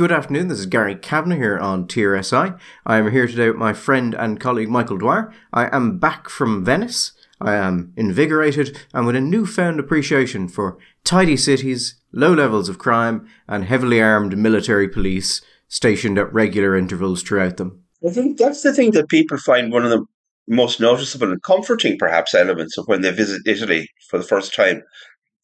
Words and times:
Good 0.00 0.12
afternoon, 0.12 0.48
this 0.48 0.60
is 0.60 0.64
Gary 0.64 0.94
Kavanagh 0.94 1.36
here 1.36 1.58
on 1.58 1.86
TRSI. 1.86 2.58
I 2.86 2.96
am 2.96 3.10
here 3.10 3.26
today 3.26 3.48
with 3.48 3.58
my 3.58 3.74
friend 3.74 4.14
and 4.14 4.40
colleague 4.40 4.70
Michael 4.70 4.96
Dwyer. 4.96 5.30
I 5.52 5.68
am 5.76 5.98
back 5.98 6.30
from 6.30 6.64
Venice. 6.64 7.12
I 7.38 7.52
am 7.56 7.92
invigorated 7.98 8.78
and 8.94 9.06
with 9.06 9.14
a 9.14 9.20
newfound 9.20 9.78
appreciation 9.78 10.48
for 10.48 10.78
tidy 11.04 11.36
cities, 11.36 11.96
low 12.12 12.32
levels 12.32 12.70
of 12.70 12.78
crime, 12.78 13.28
and 13.46 13.66
heavily 13.66 14.00
armed 14.00 14.38
military 14.38 14.88
police 14.88 15.42
stationed 15.68 16.18
at 16.18 16.32
regular 16.32 16.78
intervals 16.78 17.22
throughout 17.22 17.58
them. 17.58 17.84
I 18.02 18.08
think 18.08 18.38
that's 18.38 18.62
the 18.62 18.72
thing 18.72 18.92
that 18.92 19.10
people 19.10 19.36
find 19.36 19.70
one 19.70 19.84
of 19.84 19.90
the 19.90 20.06
most 20.48 20.80
noticeable 20.80 21.30
and 21.30 21.42
comforting, 21.42 21.98
perhaps, 21.98 22.32
elements 22.32 22.78
of 22.78 22.88
when 22.88 23.02
they 23.02 23.10
visit 23.10 23.42
Italy 23.44 23.86
for 24.08 24.16
the 24.16 24.24
first 24.24 24.54
time. 24.54 24.82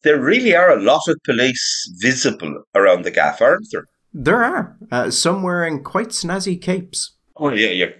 There 0.01 0.19
really 0.19 0.55
are 0.55 0.75
a 0.75 0.81
lot 0.81 1.03
of 1.07 1.19
police 1.25 1.95
visible 2.01 2.63
around 2.73 3.03
the 3.03 3.11
gaff, 3.11 3.39
aren't 3.39 3.67
there? 3.71 3.85
There 4.19 4.43
are. 4.43 4.75
Uh, 4.91 5.11
some 5.11 5.43
wearing 5.43 5.83
quite 5.83 6.07
snazzy 6.07 6.59
capes. 6.59 7.15
Oh 7.35 7.49
yeah, 7.49 7.69
yeah. 7.69 7.91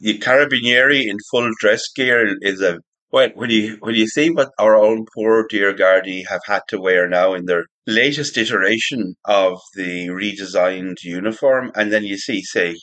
The 0.00 0.18
carabinieri 0.18 1.06
in 1.06 1.18
full 1.30 1.50
dress 1.60 1.82
gear 1.94 2.34
is 2.40 2.62
a 2.62 2.78
well. 3.12 3.28
When 3.34 3.50
you 3.50 3.76
when 3.80 3.94
you 3.94 4.06
see 4.06 4.30
what 4.30 4.52
our 4.58 4.74
own 4.74 5.04
poor 5.14 5.46
dear 5.46 5.74
Gardaí 5.74 6.26
have 6.28 6.40
had 6.46 6.62
to 6.68 6.80
wear 6.80 7.06
now 7.06 7.34
in 7.34 7.44
their 7.44 7.66
latest 7.86 8.38
iteration 8.38 9.16
of 9.26 9.60
the 9.74 10.08
redesigned 10.08 11.02
uniform, 11.02 11.72
and 11.74 11.92
then 11.92 12.04
you 12.04 12.16
see, 12.16 12.40
say, 12.40 12.74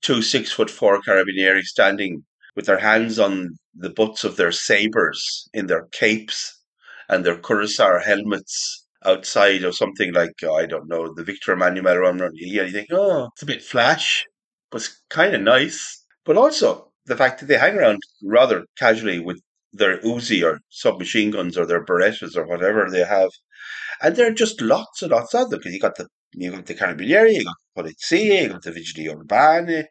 two 0.00 0.22
six 0.22 0.50
foot 0.50 0.70
four 0.70 1.02
carabinieri 1.02 1.64
standing 1.64 2.24
with 2.54 2.64
their 2.64 2.78
hands 2.78 3.18
on 3.18 3.58
the 3.74 3.90
butts 3.90 4.24
of 4.24 4.36
their 4.36 4.52
sabers 4.52 5.50
in 5.52 5.66
their 5.66 5.86
capes 5.92 6.62
and 7.10 7.26
their 7.26 7.36
cuirassier 7.36 8.02
helmets 8.02 8.85
outside 9.06 9.64
of 9.64 9.76
something 9.76 10.12
like 10.12 10.32
oh, 10.44 10.56
I 10.56 10.66
don't 10.66 10.88
know 10.88 11.12
the 11.14 11.24
Victor 11.24 11.52
Emmanuel 11.52 11.96
run. 11.96 12.20
Yeah, 12.34 12.64
you 12.64 12.72
think, 12.72 12.88
oh, 12.92 13.28
it's 13.32 13.42
a 13.42 13.46
bit 13.46 13.62
flash, 13.62 14.26
but 14.70 14.82
it's 14.82 15.02
kind 15.08 15.34
of 15.34 15.42
nice. 15.42 16.04
But 16.24 16.36
also 16.36 16.92
the 17.06 17.16
fact 17.16 17.40
that 17.40 17.46
they 17.46 17.58
hang 17.58 17.76
around 17.76 18.00
rather 18.22 18.64
casually 18.78 19.20
with 19.20 19.40
their 19.72 19.98
Uzi 20.00 20.44
or 20.44 20.60
submachine 20.70 21.30
guns 21.30 21.56
or 21.56 21.66
their 21.66 21.84
Berettas 21.84 22.36
or 22.36 22.46
whatever 22.46 22.88
they 22.90 23.04
have, 23.04 23.30
and 24.02 24.16
there 24.16 24.28
are 24.28 24.34
just 24.34 24.60
lots 24.60 25.02
and 25.02 25.12
lots 25.12 25.34
of 25.34 25.50
them 25.50 25.60
because 25.60 25.72
you 25.72 25.80
got 25.80 25.96
the 25.96 26.08
you 26.32 26.50
got 26.50 26.66
the 26.66 26.74
Carabinieri, 26.74 27.34
you 27.34 27.44
got 27.44 27.56
the 27.74 27.94
Polizia, 27.94 28.42
you 28.42 28.48
got 28.48 28.62
the 28.62 28.72
Vigili 28.72 29.14
Urbani, 29.14 29.84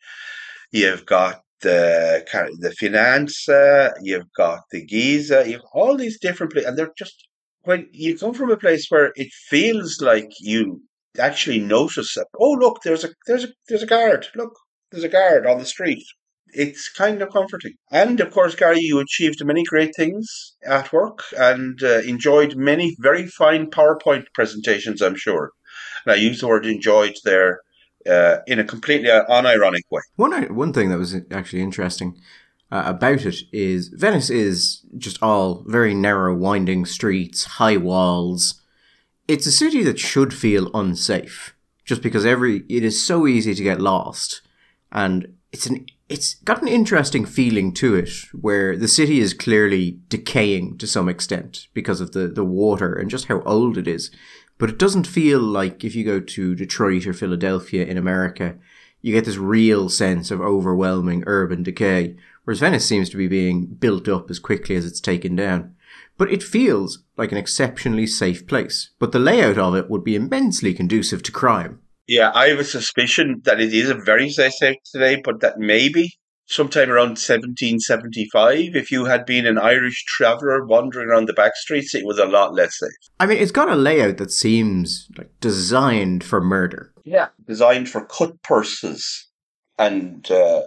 you've 0.72 1.06
got 1.06 1.36
uh, 1.36 1.40
the 1.62 2.58
the 2.60 2.76
Finanza, 2.82 3.94
you've 4.02 4.32
got 4.38 4.62
the 4.72 4.86
Giza, 4.86 5.50
you've 5.50 5.62
got 5.62 5.72
all 5.74 5.98
these 5.98 6.20
different 6.20 6.52
places, 6.52 6.70
and 6.70 6.78
they're 6.78 6.94
just 6.98 7.28
when 7.66 7.90
you 7.92 8.18
come 8.18 8.34
from 8.34 8.52
a 8.52 8.58
place 8.58 8.88
where 8.90 9.12
it 9.16 9.32
feels 9.50 10.02
like 10.02 10.30
you 10.40 10.82
actually 11.20 11.60
notice 11.60 12.14
that, 12.16 12.28
oh 12.40 12.52
look, 12.52 12.82
there's 12.84 13.04
a 13.04 13.10
there's 13.28 13.44
a 13.44 13.50
there's 13.68 13.84
a 13.84 13.88
guard. 13.88 14.28
Look, 14.36 14.54
there's 14.92 15.04
a 15.04 15.10
guard 15.10 15.46
on 15.46 15.60
the 15.60 15.66
street. 15.66 16.04
It's 16.48 16.90
kind 16.90 17.22
of 17.22 17.32
comforting. 17.34 17.74
And 17.92 18.20
of 18.22 18.32
course, 18.32 18.56
Gary, 18.56 18.80
you 18.80 19.00
achieved 19.00 19.44
many 19.44 19.64
great 19.64 19.94
things 19.96 20.56
at 20.66 20.94
work 20.94 21.20
and 21.38 21.82
uh, 21.84 22.00
enjoyed 22.00 22.56
many 22.56 22.96
very 23.00 23.28
fine 23.28 23.70
PowerPoint 23.70 24.26
presentations, 24.34 25.02
I'm 25.02 25.16
sure. 25.16 25.52
And 26.06 26.14
I 26.14 26.16
use 26.16 26.40
the 26.40 26.48
word 26.48 26.66
enjoyed 26.66 27.16
there 27.26 27.60
uh, 28.10 28.38
in 28.48 28.60
a 28.60 28.64
completely 28.64 29.10
unironic 29.10 29.82
way. 29.92 30.02
One 30.16 30.56
one 30.56 30.72
thing 30.72 30.90
that 30.90 30.98
was 30.98 31.16
actually 31.32 31.62
interesting 31.62 32.18
uh, 32.72 32.84
about 32.86 33.26
it 33.26 33.38
is 33.52 33.90
Venice 33.90 34.30
is 34.30 34.82
just 34.98 35.22
all 35.22 35.64
very 35.68 35.94
narrow, 35.94 36.36
winding 36.36 36.86
streets, 36.86 37.46
high 37.46 37.78
walls. 37.78 38.62
It's 39.28 39.46
a 39.46 39.52
city 39.52 39.84
that 39.84 40.00
should 40.00 40.34
feel 40.34 40.72
unsafe, 40.74 41.56
just 41.84 42.02
because 42.02 42.26
every 42.26 42.64
it 42.70 42.84
is 42.84 43.06
so 43.06 43.28
easy 43.28 43.54
to 43.54 43.64
get 43.64 43.82
lost, 43.82 44.42
and 44.92 45.36
it's 45.52 45.68
an 45.68 45.86
it's 46.08 46.36
got 46.36 46.62
an 46.62 46.68
interesting 46.68 47.26
feeling 47.26 47.74
to 47.74 47.96
it, 47.96 48.10
where 48.34 48.78
the 48.78 48.88
city 48.88 49.20
is 49.20 49.34
clearly 49.34 50.00
decaying 50.10 50.78
to 50.78 50.88
some 50.88 51.10
extent 51.10 51.68
because 51.74 52.02
of 52.02 52.12
the 52.14 52.28
the 52.28 52.46
water 52.46 52.94
and 52.94 53.10
just 53.10 53.26
how 53.26 53.42
old 53.42 53.78
it 53.78 53.88
is. 53.88 54.12
But 54.58 54.70
it 54.70 54.80
doesn't 54.80 55.08
feel 55.08 55.40
like 55.40 55.84
if 55.84 55.96
you 55.96 56.04
go 56.04 56.20
to 56.20 56.56
Detroit 56.56 57.06
or 57.06 57.14
Philadelphia 57.14 57.86
in 57.86 57.98
America, 57.98 58.56
you 59.02 59.14
get 59.14 59.26
this 59.26 59.38
real 59.38 59.90
sense 59.90 60.32
of 60.32 60.42
overwhelming 60.42 61.24
urban 61.28 61.62
decay 61.62 62.16
whereas 62.46 62.62
Venice 62.62 62.86
seems 62.86 63.10
to 63.10 63.18
be 63.18 63.28
being 63.28 63.66
built 63.66 64.08
up 64.08 64.30
as 64.30 64.40
quickly 64.40 64.76
as 64.76 64.86
it's 64.86 65.02
taken 65.02 65.36
down. 65.36 65.76
But 66.18 66.32
it 66.32 66.42
feels 66.42 67.04
like 67.18 67.32
an 67.32 67.38
exceptionally 67.38 68.08
safe 68.08 68.48
place, 68.48 68.92
but 69.00 69.12
the 69.12 69.20
layout 69.20 69.58
of 69.58 69.76
it 69.76 69.90
would 69.90 70.04
be 70.04 70.16
immensely 70.16 70.74
conducive 70.74 71.22
to 71.24 71.32
crime. 71.32 71.80
Yeah, 72.08 72.32
I 72.34 72.48
have 72.48 72.60
a 72.60 72.64
suspicion 72.64 73.42
that 73.46 73.60
it 73.60 73.74
is 73.74 73.90
a 73.90 73.96
very 73.96 74.30
safe 74.30 74.54
today, 74.86 75.22
but 75.24 75.42
that 75.42 75.58
maybe 75.58 76.14
sometime 76.48 76.90
around 76.90 77.18
1775, 77.18 78.76
if 78.76 78.92
you 78.92 79.06
had 79.06 79.26
been 79.26 79.46
an 79.46 79.58
Irish 79.58 80.04
traveller 80.06 80.66
wandering 80.66 81.10
around 81.10 81.28
the 81.28 81.34
back 81.34 81.56
streets, 81.56 81.96
it 81.96 82.06
was 82.06 82.20
a 82.20 82.26
lot 82.26 82.54
less 82.54 82.78
safe. 82.78 82.90
I 83.20 83.26
mean, 83.26 83.40
it's 83.40 83.52
got 83.52 83.70
a 83.70 83.76
layout 83.76 84.18
that 84.18 84.32
seems 84.32 85.10
like 85.18 85.32
designed 85.42 86.24
for 86.24 86.42
murder. 86.42 86.94
Yeah, 87.04 87.30
designed 87.46 87.90
for 87.90 88.06
cut 88.06 88.42
purses 88.44 89.28
and 89.78 90.30
uh, 90.32 90.64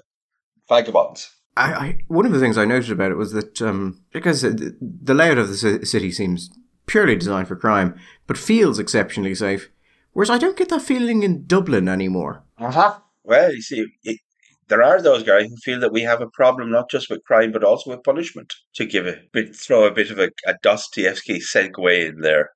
vagabonds. 0.68 1.30
I, 1.58 1.72
I, 1.72 1.98
one 2.06 2.24
of 2.24 2.32
the 2.32 2.38
things 2.38 2.56
I 2.56 2.64
noted 2.64 2.92
about 2.92 3.10
it 3.10 3.16
was 3.16 3.32
that 3.32 3.60
um, 3.60 4.00
because 4.12 4.42
the 4.42 5.14
layout 5.14 5.38
of 5.38 5.48
the 5.48 5.84
city 5.84 6.12
seems 6.12 6.50
purely 6.86 7.16
designed 7.16 7.48
for 7.48 7.56
crime, 7.56 7.98
but 8.28 8.38
feels 8.38 8.78
exceptionally 8.78 9.34
safe. 9.34 9.68
Whereas 10.12 10.30
I 10.30 10.38
don't 10.38 10.56
get 10.56 10.68
that 10.68 10.82
feeling 10.82 11.22
in 11.24 11.46
Dublin 11.46 11.88
anymore. 11.88 12.44
Uh-huh. 12.58 13.00
Well, 13.24 13.52
you 13.52 13.60
see, 13.60 13.86
it, 14.04 14.20
there 14.68 14.82
are 14.82 15.02
those 15.02 15.24
guys 15.24 15.48
who 15.48 15.56
feel 15.56 15.80
that 15.80 15.92
we 15.92 16.02
have 16.02 16.20
a 16.20 16.30
problem 16.30 16.70
not 16.70 16.90
just 16.90 17.10
with 17.10 17.24
crime 17.24 17.50
but 17.50 17.64
also 17.64 17.90
with 17.90 18.04
punishment. 18.04 18.54
To 18.76 18.86
give 18.86 19.06
a 19.06 19.16
bit, 19.32 19.56
throw 19.56 19.84
a 19.84 19.92
bit 19.92 20.10
of 20.10 20.18
a, 20.18 20.30
a 20.46 20.54
Dostoevsky 20.62 21.40
segue 21.40 22.08
in 22.08 22.20
there. 22.20 22.50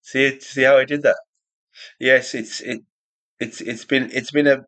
See, 0.00 0.40
see 0.40 0.62
how 0.62 0.78
I 0.78 0.84
did 0.84 1.02
that? 1.02 1.18
Yes, 2.00 2.34
it's 2.34 2.60
it, 2.62 2.80
it's 3.38 3.60
it's 3.60 3.84
been 3.84 4.10
it's 4.12 4.30
been 4.30 4.46
a 4.46 4.64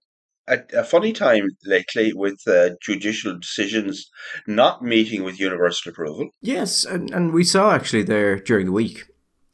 a, 0.48 0.58
a 0.74 0.84
funny 0.84 1.12
time 1.12 1.48
lately 1.64 2.12
with 2.12 2.40
uh, 2.46 2.70
judicial 2.82 3.38
decisions 3.38 4.10
not 4.46 4.82
meeting 4.82 5.24
with 5.24 5.40
universal 5.40 5.90
approval. 5.90 6.30
Yes, 6.40 6.84
and, 6.84 7.10
and 7.10 7.32
we 7.32 7.44
saw 7.44 7.72
actually 7.72 8.02
there 8.02 8.36
during 8.38 8.66
the 8.66 8.72
week 8.72 9.04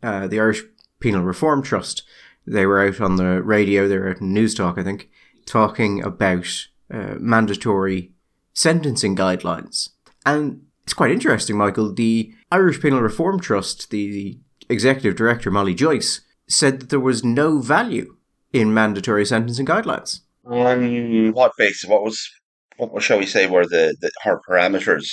uh, 0.02 0.26
the 0.26 0.40
Irish 0.40 0.62
Penal 1.00 1.22
Reform 1.22 1.62
Trust. 1.62 2.02
They 2.46 2.66
were 2.66 2.86
out 2.86 3.00
on 3.00 3.16
the 3.16 3.42
radio, 3.42 3.88
they 3.88 3.98
were 3.98 4.10
out 4.10 4.20
in 4.20 4.32
Newstalk, 4.32 4.78
I 4.78 4.84
think, 4.84 5.10
talking 5.46 6.02
about 6.02 6.46
uh, 6.90 7.14
mandatory 7.18 8.12
sentencing 8.52 9.16
guidelines. 9.16 9.90
And 10.24 10.62
it's 10.84 10.94
quite 10.94 11.10
interesting, 11.10 11.56
Michael. 11.56 11.92
The 11.92 12.32
Irish 12.50 12.80
Penal 12.80 13.00
Reform 13.00 13.40
Trust, 13.40 13.90
the 13.90 14.38
executive 14.68 15.16
director, 15.16 15.50
Molly 15.50 15.74
Joyce, 15.74 16.20
said 16.48 16.80
that 16.80 16.90
there 16.90 17.00
was 17.00 17.24
no 17.24 17.60
value 17.60 18.16
in 18.52 18.72
mandatory 18.72 19.26
sentencing 19.26 19.66
guidelines. 19.66 20.20
On 20.46 21.32
what 21.32 21.52
basis? 21.58 21.88
What 21.88 22.02
was 22.02 22.28
what 22.76 23.02
shall 23.02 23.18
we 23.18 23.26
say 23.26 23.46
were 23.46 23.66
the, 23.66 23.96
the 24.00 24.10
her 24.22 24.40
parameters 24.48 25.06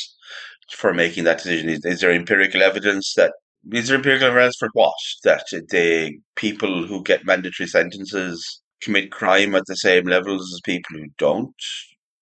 for 0.72 0.94
making 0.94 1.24
that 1.24 1.38
decision? 1.38 1.70
Is, 1.70 1.86
is 1.86 2.02
there 2.02 2.12
empirical 2.12 2.62
evidence 2.62 3.14
that 3.16 3.34
is 3.72 3.88
there 3.88 3.98
empirical 3.98 4.28
evidence 4.28 4.58
for 4.58 4.70
what 4.74 4.94
that 5.24 5.46
the 5.70 6.18
people 6.36 6.86
who 6.86 7.04
get 7.04 7.26
mandatory 7.26 7.68
sentences 7.68 8.62
commit 8.82 9.12
crime 9.12 9.56
at 9.56 9.66
the 9.68 9.76
same 9.76 10.06
levels 10.06 10.54
as 10.54 10.62
people 10.62 10.98
who 10.98 11.08
don't? 11.18 11.56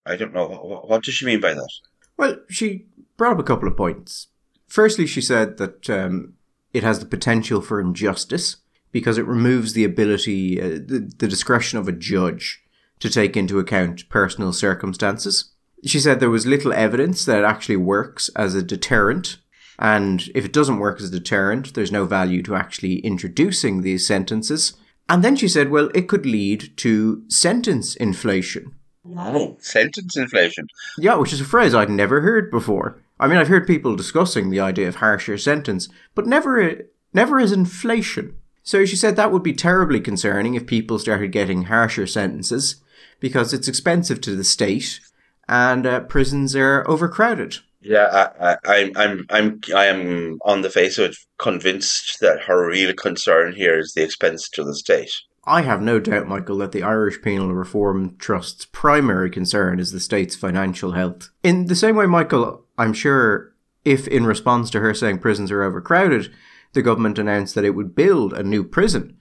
I 0.06 0.16
don't 0.16 0.34
know. 0.34 0.48
What, 0.48 0.90
what 0.90 1.04
does 1.04 1.16
she 1.16 1.26
mean 1.26 1.42
by 1.42 1.54
that? 1.54 1.72
Well, 2.18 2.38
she 2.50 2.86
brought 3.18 3.34
up 3.34 3.40
a 3.40 3.44
couple 3.44 3.68
of 3.68 3.78
points. 3.78 4.28
Firstly, 4.68 5.06
she 5.06 5.22
said 5.22 5.58
that 5.58 5.90
um, 5.90 6.36
it 6.74 6.84
has 6.84 7.00
the 7.00 7.06
potential 7.06 7.62
for 7.62 7.82
injustice 7.82 8.58
because 8.92 9.18
it 9.18 9.26
removes 9.26 9.74
the 9.74 9.84
ability, 9.84 10.62
uh, 10.62 10.68
the, 10.70 11.12
the 11.18 11.28
discretion 11.28 11.80
of 11.80 11.88
a 11.88 11.94
judge 11.94 12.61
to 13.02 13.10
take 13.10 13.36
into 13.36 13.60
account 13.60 14.08
personal 14.10 14.54
circumstances. 14.54 15.52
She 15.84 16.00
said 16.00 16.20
there 16.20 16.30
was 16.30 16.46
little 16.46 16.72
evidence 16.72 17.26
that 17.26 17.40
it 17.40 17.46
actually 17.46 17.78
works 17.78 18.30
as 18.36 18.56
a 18.56 18.64
deterrent, 18.64 19.38
and 19.80 20.30
if 20.36 20.46
it 20.46 20.54
doesn't 20.54 20.80
work 20.80 21.02
as 21.02 21.10
a 21.10 21.12
deterrent, 21.12 21.74
there's 21.74 21.92
no 21.92 22.06
value 22.06 22.44
to 22.44 22.56
actually 22.56 23.00
introducing 23.00 23.82
these 23.82 24.06
sentences. 24.06 24.74
And 25.10 25.24
then 25.24 25.36
she 25.36 25.48
said, 25.48 25.72
well, 25.72 25.90
it 25.96 26.08
could 26.08 26.26
lead 26.26 26.78
to 26.78 27.24
sentence 27.28 27.96
inflation. 27.96 28.76
Oh, 29.18 29.58
sentence 29.60 30.16
inflation. 30.16 30.68
Yeah, 31.00 31.16
which 31.16 31.34
is 31.34 31.42
a 31.42 31.46
phrase 31.46 31.74
I'd 31.74 31.90
never 31.90 32.22
heard 32.22 32.52
before. 32.52 33.02
I 33.20 33.28
mean, 33.28 33.38
I've 33.38 33.48
heard 33.48 33.68
people 33.68 33.96
discussing 33.96 34.50
the 34.50 34.60
idea 34.60 34.88
of 34.88 34.96
harsher 34.96 35.38
sentence, 35.38 35.90
but 36.14 36.28
never, 36.28 36.84
never 37.12 37.40
as 37.40 37.52
inflation. 37.52 38.36
So 38.64 38.86
she 38.86 38.96
said 38.96 39.16
that 39.16 39.32
would 39.32 39.44
be 39.44 39.54
terribly 39.54 40.00
concerning 40.00 40.54
if 40.54 40.68
people 40.68 41.00
started 41.00 41.32
getting 41.32 41.64
harsher 41.64 42.06
sentences 42.06 42.82
because 43.22 43.54
it's 43.54 43.70
expensive 43.70 44.20
to 44.20 44.36
the 44.36 44.44
state 44.44 45.00
and 45.48 45.86
uh, 45.86 46.02
prisons 46.02 46.54
are 46.56 46.84
overcrowded. 46.90 47.60
Yeah, 47.80 48.32
I, 48.40 48.58
I, 48.66 48.92
I'm, 48.96 49.26
I'm, 49.30 49.62
I 49.76 49.86
am 49.86 50.40
on 50.44 50.62
the 50.62 50.70
face 50.70 50.98
of 50.98 51.12
it 51.12 51.18
convinced 51.38 52.20
that 52.20 52.42
her 52.42 52.68
real 52.68 52.94
concern 52.94 53.54
here 53.54 53.80
is 53.80 53.94
the 53.94 54.04
expense 54.04 54.50
to 54.50 54.64
the 54.64 54.76
state. 54.76 55.12
I 55.46 55.64
have 55.64 55.82
no 55.82 56.00
doubt, 56.00 56.28
Michael, 56.28 56.60
that 56.60 56.72
the 56.72 56.84
Irish 56.84 57.22
Penal 57.24 57.54
Reform 57.54 58.16
Trust's 58.18 58.66
primary 58.66 59.32
concern 59.32 59.80
is 59.80 59.92
the 59.92 60.00
state's 60.00 60.36
financial 60.36 60.92
health. 60.92 61.30
In 61.42 61.66
the 61.66 61.76
same 61.76 61.96
way, 61.96 62.06
Michael, 62.06 62.64
I'm 62.78 62.94
sure 62.94 63.52
if 63.84 64.08
in 64.08 64.26
response 64.26 64.70
to 64.72 64.80
her 64.80 64.94
saying 64.94 65.18
prisons 65.18 65.52
are 65.52 65.64
overcrowded, 65.64 66.32
the 66.74 66.84
government 66.84 67.18
announced 67.18 67.56
that 67.56 67.66
it 67.66 67.72
would 67.72 67.96
build 67.96 68.34
a 68.34 68.44
new 68.44 68.64
prison, 68.64 69.18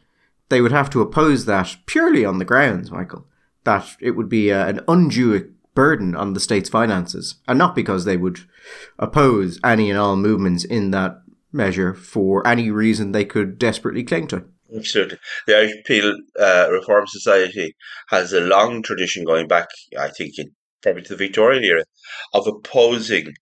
they 0.50 0.60
would 0.60 0.72
have 0.72 0.90
to 0.90 1.00
oppose 1.00 1.46
that 1.46 1.76
purely 1.86 2.24
on 2.24 2.38
the 2.38 2.44
grounds, 2.44 2.90
Michael, 2.90 3.26
that 3.64 3.96
it 4.00 4.12
would 4.12 4.28
be 4.28 4.52
uh, 4.52 4.66
an 4.66 4.80
undue 4.88 5.52
burden 5.74 6.14
on 6.14 6.32
the 6.32 6.40
state's 6.40 6.68
finances, 6.68 7.36
and 7.46 7.58
not 7.58 7.74
because 7.74 8.04
they 8.04 8.16
would 8.16 8.40
oppose 8.98 9.60
any 9.64 9.90
and 9.90 9.98
all 9.98 10.16
movements 10.16 10.64
in 10.64 10.90
that 10.90 11.22
measure 11.52 11.94
for 11.94 12.46
any 12.46 12.70
reason 12.70 13.12
they 13.12 13.24
could 13.24 13.58
desperately 13.58 14.04
cling 14.04 14.26
to. 14.28 14.44
Absolutely. 14.74 15.18
The 15.46 15.56
Irish 15.56 15.74
Penal 15.84 16.16
uh, 16.38 16.68
Reform 16.70 17.06
Society 17.06 17.74
has 18.08 18.32
a 18.32 18.40
long 18.40 18.82
tradition 18.82 19.24
going 19.24 19.48
back, 19.48 19.68
I 19.98 20.08
think, 20.08 20.38
in, 20.38 20.52
probably 20.82 21.02
to 21.02 21.08
the 21.10 21.16
Victorian 21.16 21.64
era, 21.64 21.84
of 22.32 22.46
opposing 22.46 23.34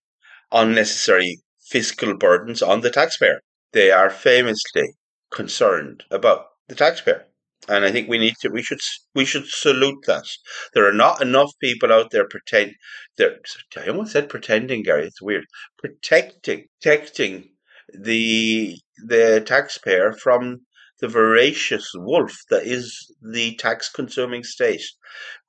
unnecessary 0.51 1.39
fiscal 1.59 2.17
burdens 2.17 2.61
on 2.61 2.81
the 2.81 2.89
taxpayer. 2.89 3.41
They 3.73 3.91
are 3.91 4.09
famously 4.09 4.93
concerned 5.31 6.03
about 6.09 6.47
the 6.67 6.75
taxpayer. 6.75 7.25
And 7.69 7.85
I 7.85 7.91
think 7.91 8.09
we 8.09 8.17
need 8.17 8.33
to 8.41 8.49
we 8.49 8.61
should 8.63 8.79
we 9.15 9.23
should 9.23 9.47
salute 9.47 10.03
that. 10.07 10.25
There 10.73 10.85
are 10.85 10.91
not 10.91 11.21
enough 11.21 11.51
people 11.61 11.93
out 11.93 12.09
there 12.11 12.27
pretend 12.27 12.73
I 13.19 13.87
almost 13.87 14.11
said 14.11 14.27
pretending, 14.27 14.83
Gary, 14.83 15.05
it's 15.05 15.21
weird. 15.21 15.45
Protecting 15.77 16.67
protecting 16.81 17.51
the 17.93 18.75
the 19.05 19.41
taxpayer 19.45 20.13
from 20.13 20.65
the 20.99 21.07
voracious 21.07 21.91
wolf 21.93 22.35
that 22.49 22.63
is 22.65 23.13
the 23.21 23.55
tax 23.55 23.89
consuming 23.89 24.43
state. 24.43 24.83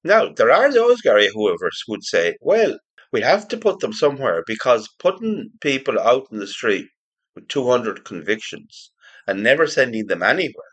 Now, 0.04 0.28
there 0.28 0.52
are 0.52 0.70
those, 0.70 1.00
Gary, 1.00 1.28
whoever 1.32 1.70
would 1.88 2.04
say, 2.04 2.36
well, 2.40 2.78
we 3.12 3.22
have 3.22 3.48
to 3.48 3.56
put 3.56 3.80
them 3.80 3.92
somewhere 3.94 4.44
because 4.46 4.88
putting 4.98 5.52
people 5.60 5.98
out 5.98 6.26
in 6.30 6.38
the 6.38 6.46
street 6.46 6.86
with 7.34 7.48
200 7.48 8.04
convictions 8.04 8.92
and 9.26 9.42
never 9.42 9.66
sending 9.66 10.06
them 10.06 10.22
anywhere 10.22 10.69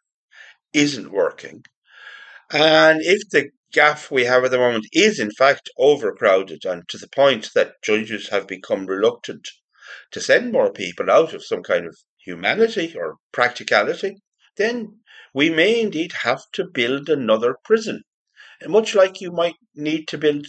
isn't 0.74 1.12
working. 1.12 1.64
And 2.52 3.02
if 3.02 3.30
the 3.30 3.52
gaff 3.72 4.12
we 4.12 4.26
have 4.26 4.44
at 4.44 4.52
the 4.52 4.58
moment 4.58 4.88
is 4.94 5.20
in 5.20 5.32
fact 5.32 5.70
overcrowded 5.78 6.66
and 6.66 6.88
to 6.90 6.98
the 6.98 7.08
point 7.10 7.50
that 7.54 7.82
judges 7.82 8.30
have 8.30 8.48
become 8.48 8.86
reluctant 8.86 9.48
to 10.12 10.20
send 10.22 10.52
more 10.52 10.72
people 10.72 11.10
out 11.10 11.34
of 11.34 11.46
some 11.46 11.64
kind 11.64 11.86
of 11.86 11.98
humanity 12.26 12.94
or 12.98 13.16
practicality, 13.32 14.18
then 14.58 15.00
we 15.34 15.50
may 15.50 15.80
indeed 15.80 16.12
have 16.24 16.44
to 16.54 16.66
build 16.66 17.10
another 17.10 17.56
prison. 17.64 18.04
And 18.62 18.72
much 18.72 18.96
like 18.96 19.22
you 19.22 19.32
might 19.32 19.56
need 19.76 20.08
to 20.10 20.18
build 20.18 20.48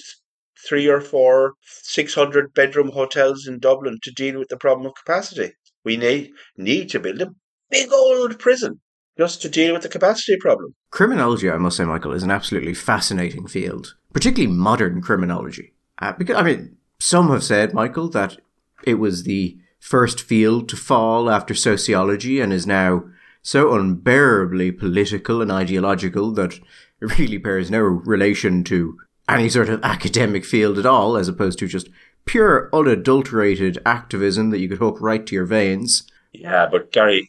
three 0.67 0.89
or 0.89 1.01
four 1.01 1.55
600 1.65 2.55
bedroom 2.55 2.91
hotels 2.91 3.47
in 3.47 3.61
Dublin 3.61 3.99
to 4.03 4.11
deal 4.11 4.39
with 4.39 4.49
the 4.49 4.57
problem 4.57 4.87
of 4.87 4.95
capacity. 4.95 5.53
We 5.85 5.97
need, 5.97 6.33
need 6.57 6.91
to 6.91 7.01
build 7.01 7.23
a 7.23 7.35
big 7.71 7.93
old 7.93 8.39
prison 8.39 8.81
just 9.19 9.43
to 9.43 9.49
deal 9.49 9.73
with 9.73 9.83
the 9.83 9.89
capacity 9.89 10.37
problem. 10.37 10.75
Criminology, 10.91 11.51
I 11.51 11.59
must 11.59 11.77
say, 11.77 11.85
Michael, 11.85 12.13
is 12.13 12.23
an 12.23 12.31
absolutely 12.31 12.75
fascinating 12.75 13.47
field, 13.47 13.95
particularly 14.13 14.55
modern 14.55 15.03
criminology. 15.03 15.73
Uh, 15.99 16.13
because, 16.13 16.37
I 16.37 16.43
mean, 16.43 16.77
some 17.01 17.31
have 17.31 17.43
said, 17.43 17.75
Michael, 17.75 18.09
that 18.11 18.39
it 18.85 18.95
was 18.95 19.25
the 19.25 19.59
first 19.81 20.21
field 20.21 20.69
to 20.69 20.77
fall 20.77 21.31
after 21.31 21.55
sociology 21.55 22.41
and 22.41 22.53
is 22.53 22.67
now 22.67 23.05
so 23.43 23.75
unbearably 23.75 24.73
political 24.73 25.41
and 25.43 25.51
ideological 25.51 26.33
that 26.33 26.55
it 26.55 27.19
really 27.19 27.39
bears 27.39 27.71
no 27.71 27.81
relation 27.81 28.65
to 28.65 28.99
any 29.29 29.49
sort 29.49 29.69
of 29.69 29.83
academic 29.83 30.45
field 30.45 30.79
at 30.79 30.87
all, 30.87 31.17
as 31.17 31.29
opposed 31.29 31.59
to 31.59 31.69
just 31.69 31.89
pure, 32.25 32.69
unadulterated 32.73 33.79
activism 33.85 34.51
that 34.51 34.59
you 34.59 34.69
could 34.69 34.79
hook 34.79 35.01
right 35.01 35.27
to 35.27 35.35
your 35.35 35.45
veins. 35.45 36.05
Yeah, 36.33 36.67
but 36.71 36.93
Gary, 36.93 37.29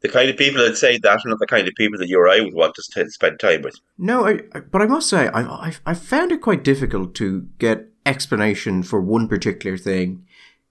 the 0.00 0.08
kind 0.08 0.28
of 0.28 0.36
people 0.36 0.62
that 0.62 0.76
say 0.76 0.98
that 0.98 1.24
are 1.24 1.28
not 1.28 1.38
the 1.38 1.46
kind 1.46 1.66
of 1.66 1.74
people 1.74 1.98
that 1.98 2.08
you 2.08 2.20
or 2.20 2.28
I 2.28 2.40
would 2.40 2.54
want 2.54 2.74
to 2.74 3.10
spend 3.10 3.40
time 3.40 3.62
with. 3.62 3.76
No, 3.98 4.26
I, 4.26 4.40
but 4.70 4.82
I 4.82 4.86
must 4.86 5.08
say, 5.08 5.28
I, 5.28 5.74
I 5.86 5.94
found 5.94 6.32
it 6.32 6.42
quite 6.42 6.62
difficult 6.62 7.14
to 7.16 7.48
get 7.58 7.88
explanation 8.04 8.82
for 8.82 9.00
one 9.00 9.26
particular 9.26 9.76
thing 9.76 10.24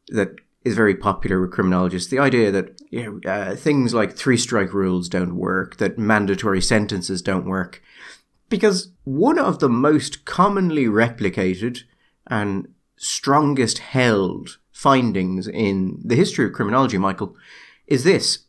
that 0.09 0.29
is 0.63 0.75
very 0.75 0.95
popular 0.95 1.39
with 1.39 1.51
criminologists. 1.51 2.09
The 2.09 2.19
idea 2.19 2.51
that 2.51 2.81
you 2.89 3.03
know 3.21 3.31
uh, 3.31 3.55
things 3.55 3.93
like 3.93 4.15
three 4.15 4.37
strike 4.37 4.73
rules 4.73 5.07
don't 5.07 5.35
work, 5.35 5.77
that 5.77 5.97
mandatory 5.97 6.61
sentences 6.61 7.21
don't 7.21 7.45
work, 7.45 7.81
because 8.49 8.91
one 9.03 9.37
of 9.37 9.59
the 9.59 9.69
most 9.69 10.25
commonly 10.25 10.85
replicated 10.85 11.81
and 12.27 12.73
strongest 12.97 13.77
held 13.79 14.57
findings 14.71 15.47
in 15.47 15.99
the 16.03 16.15
history 16.15 16.45
of 16.45 16.53
criminology, 16.53 16.97
Michael, 16.97 17.35
is 17.85 18.03
this: 18.03 18.44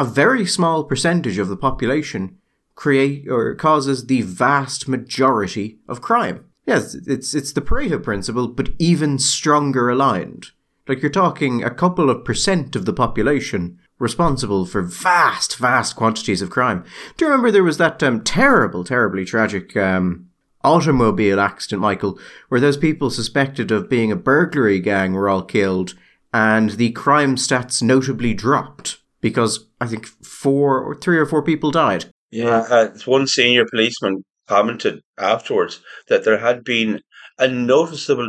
a 0.00 0.04
very 0.04 0.46
small 0.46 0.82
percentage 0.82 1.36
of 1.36 1.48
the 1.48 1.56
population 1.58 2.38
create 2.74 3.28
or 3.28 3.54
causes 3.54 4.06
the 4.06 4.22
vast 4.22 4.88
majority 4.88 5.78
of 5.86 6.00
crime. 6.00 6.42
Yes, 6.64 6.94
it's 6.94 7.34
it's 7.34 7.52
the 7.52 7.60
Pareto 7.60 8.02
principle, 8.02 8.48
but 8.48 8.70
even 8.78 9.18
stronger 9.18 9.90
aligned. 9.90 10.52
Like 10.88 11.02
you're 11.02 11.10
talking 11.10 11.62
a 11.62 11.74
couple 11.74 12.08
of 12.08 12.24
percent 12.24 12.74
of 12.74 12.86
the 12.86 12.94
population 12.94 13.78
responsible 13.98 14.64
for 14.64 14.80
vast, 14.80 15.58
vast 15.58 15.96
quantities 15.96 16.40
of 16.40 16.48
crime. 16.48 16.82
Do 17.18 17.26
you 17.26 17.30
remember 17.30 17.50
there 17.50 17.62
was 17.62 17.76
that 17.76 18.02
um, 18.02 18.22
terrible, 18.22 18.84
terribly 18.84 19.26
tragic 19.26 19.76
um, 19.76 20.30
automobile 20.64 21.38
accident, 21.38 21.82
Michael, 21.82 22.18
where 22.48 22.60
those 22.60 22.78
people 22.78 23.10
suspected 23.10 23.70
of 23.70 23.90
being 23.90 24.10
a 24.10 24.16
burglary 24.16 24.80
gang 24.80 25.12
were 25.12 25.28
all 25.28 25.42
killed, 25.42 25.92
and 26.32 26.70
the 26.70 26.92
crime 26.92 27.36
stats 27.36 27.82
notably 27.82 28.32
dropped 28.32 28.96
because 29.20 29.66
I 29.80 29.86
think 29.86 30.06
four 30.06 30.80
or 30.80 30.94
three 30.94 31.18
or 31.18 31.26
four 31.26 31.42
people 31.42 31.70
died. 31.70 32.06
Yeah, 32.30 32.66
uh, 32.70 32.90
one 33.06 33.26
senior 33.26 33.66
policeman 33.70 34.24
commented 34.46 35.00
afterwards 35.18 35.80
that 36.08 36.24
there 36.24 36.38
had 36.38 36.64
been 36.64 37.00
a 37.38 37.48
noticeable 37.48 38.28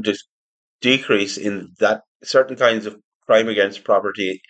decrease 0.81 1.37
in 1.37 1.69
that 1.79 2.01
certain 2.23 2.55
kinds 2.55 2.85
of 2.85 2.97
crime 3.25 3.47
against 3.47 3.83
property 3.83 4.41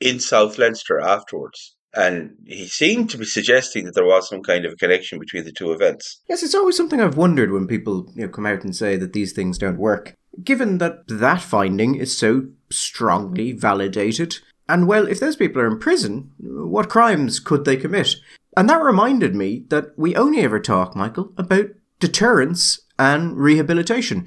in 0.00 0.20
South 0.20 0.58
Leinster 0.58 1.00
afterwards. 1.00 1.76
And 1.94 2.32
he 2.44 2.66
seemed 2.66 3.08
to 3.10 3.18
be 3.18 3.24
suggesting 3.24 3.86
that 3.86 3.94
there 3.94 4.04
was 4.04 4.28
some 4.28 4.42
kind 4.42 4.66
of 4.66 4.72
a 4.72 4.76
connection 4.76 5.18
between 5.18 5.44
the 5.44 5.52
two 5.52 5.72
events. 5.72 6.20
Yes, 6.28 6.42
it's 6.42 6.54
always 6.54 6.76
something 6.76 7.00
I've 7.00 7.16
wondered 7.16 7.52
when 7.52 7.66
people 7.66 8.12
you 8.14 8.26
know, 8.26 8.28
come 8.28 8.44
out 8.44 8.64
and 8.64 8.76
say 8.76 8.96
that 8.98 9.14
these 9.14 9.32
things 9.32 9.56
don't 9.56 9.78
work. 9.78 10.14
Given 10.44 10.76
that 10.78 11.08
that 11.08 11.40
finding 11.40 11.94
is 11.94 12.16
so 12.16 12.48
strongly 12.70 13.52
validated, 13.52 14.36
and 14.68 14.88
well, 14.88 15.06
if 15.06 15.20
those 15.20 15.36
people 15.36 15.62
are 15.62 15.66
in 15.66 15.78
prison, 15.78 16.32
what 16.38 16.88
crimes 16.88 17.38
could 17.38 17.64
they 17.64 17.76
commit? 17.76 18.16
And 18.56 18.68
that 18.68 18.82
reminded 18.82 19.34
me 19.34 19.64
that 19.68 19.96
we 19.96 20.16
only 20.16 20.40
ever 20.40 20.58
talk, 20.58 20.96
Michael, 20.96 21.32
about 21.36 21.66
deterrence 22.00 22.80
and 22.98 23.36
rehabilitation. 23.36 24.26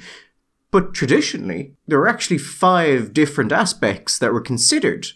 But 0.72 0.94
traditionally, 0.94 1.74
there 1.88 1.98
were 1.98 2.08
actually 2.08 2.38
five 2.38 3.12
different 3.12 3.52
aspects 3.52 4.20
that 4.20 4.32
were 4.32 4.42
considered 4.42 5.08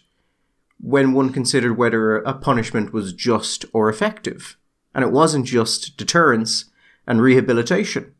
when 0.80 1.12
one 1.12 1.32
considered 1.32 1.78
whether 1.78 2.16
a 2.18 2.34
punishment 2.34 2.92
was 2.92 3.12
just 3.12 3.64
or 3.72 3.88
effective. 3.88 4.56
And 4.94 5.04
it 5.04 5.12
wasn't 5.12 5.46
just 5.46 5.96
deterrence 5.96 6.66
and 7.06 7.22
rehabilitation. 7.22 8.14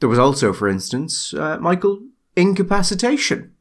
There 0.00 0.08
was 0.08 0.18
also, 0.18 0.52
for 0.52 0.68
instance, 0.68 1.32
uh, 1.32 1.58
Michael, 1.58 2.02
incapacitation. 2.36 3.51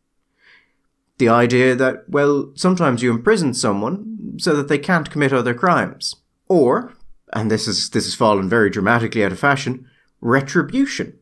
The 1.21 1.29
idea 1.29 1.75
that, 1.75 2.09
well, 2.09 2.51
sometimes 2.55 3.03
you 3.03 3.11
imprison 3.11 3.53
someone 3.53 4.39
so 4.39 4.55
that 4.55 4.69
they 4.69 4.79
can't 4.79 5.11
commit 5.11 5.31
other 5.31 5.53
crimes. 5.53 6.15
Or, 6.47 6.93
and 7.31 7.51
this 7.51 7.67
is 7.67 7.91
this 7.91 8.05
has 8.05 8.15
fallen 8.15 8.49
very 8.49 8.71
dramatically 8.71 9.23
out 9.23 9.31
of 9.31 9.37
fashion, 9.37 9.85
retribution 10.19 11.19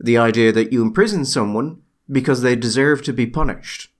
the 0.00 0.16
idea 0.16 0.50
that 0.52 0.72
you 0.72 0.80
imprison 0.80 1.26
someone 1.26 1.82
because 2.10 2.40
they 2.40 2.56
deserve 2.56 3.02
to 3.02 3.12
be 3.12 3.26
punished. 3.26 3.90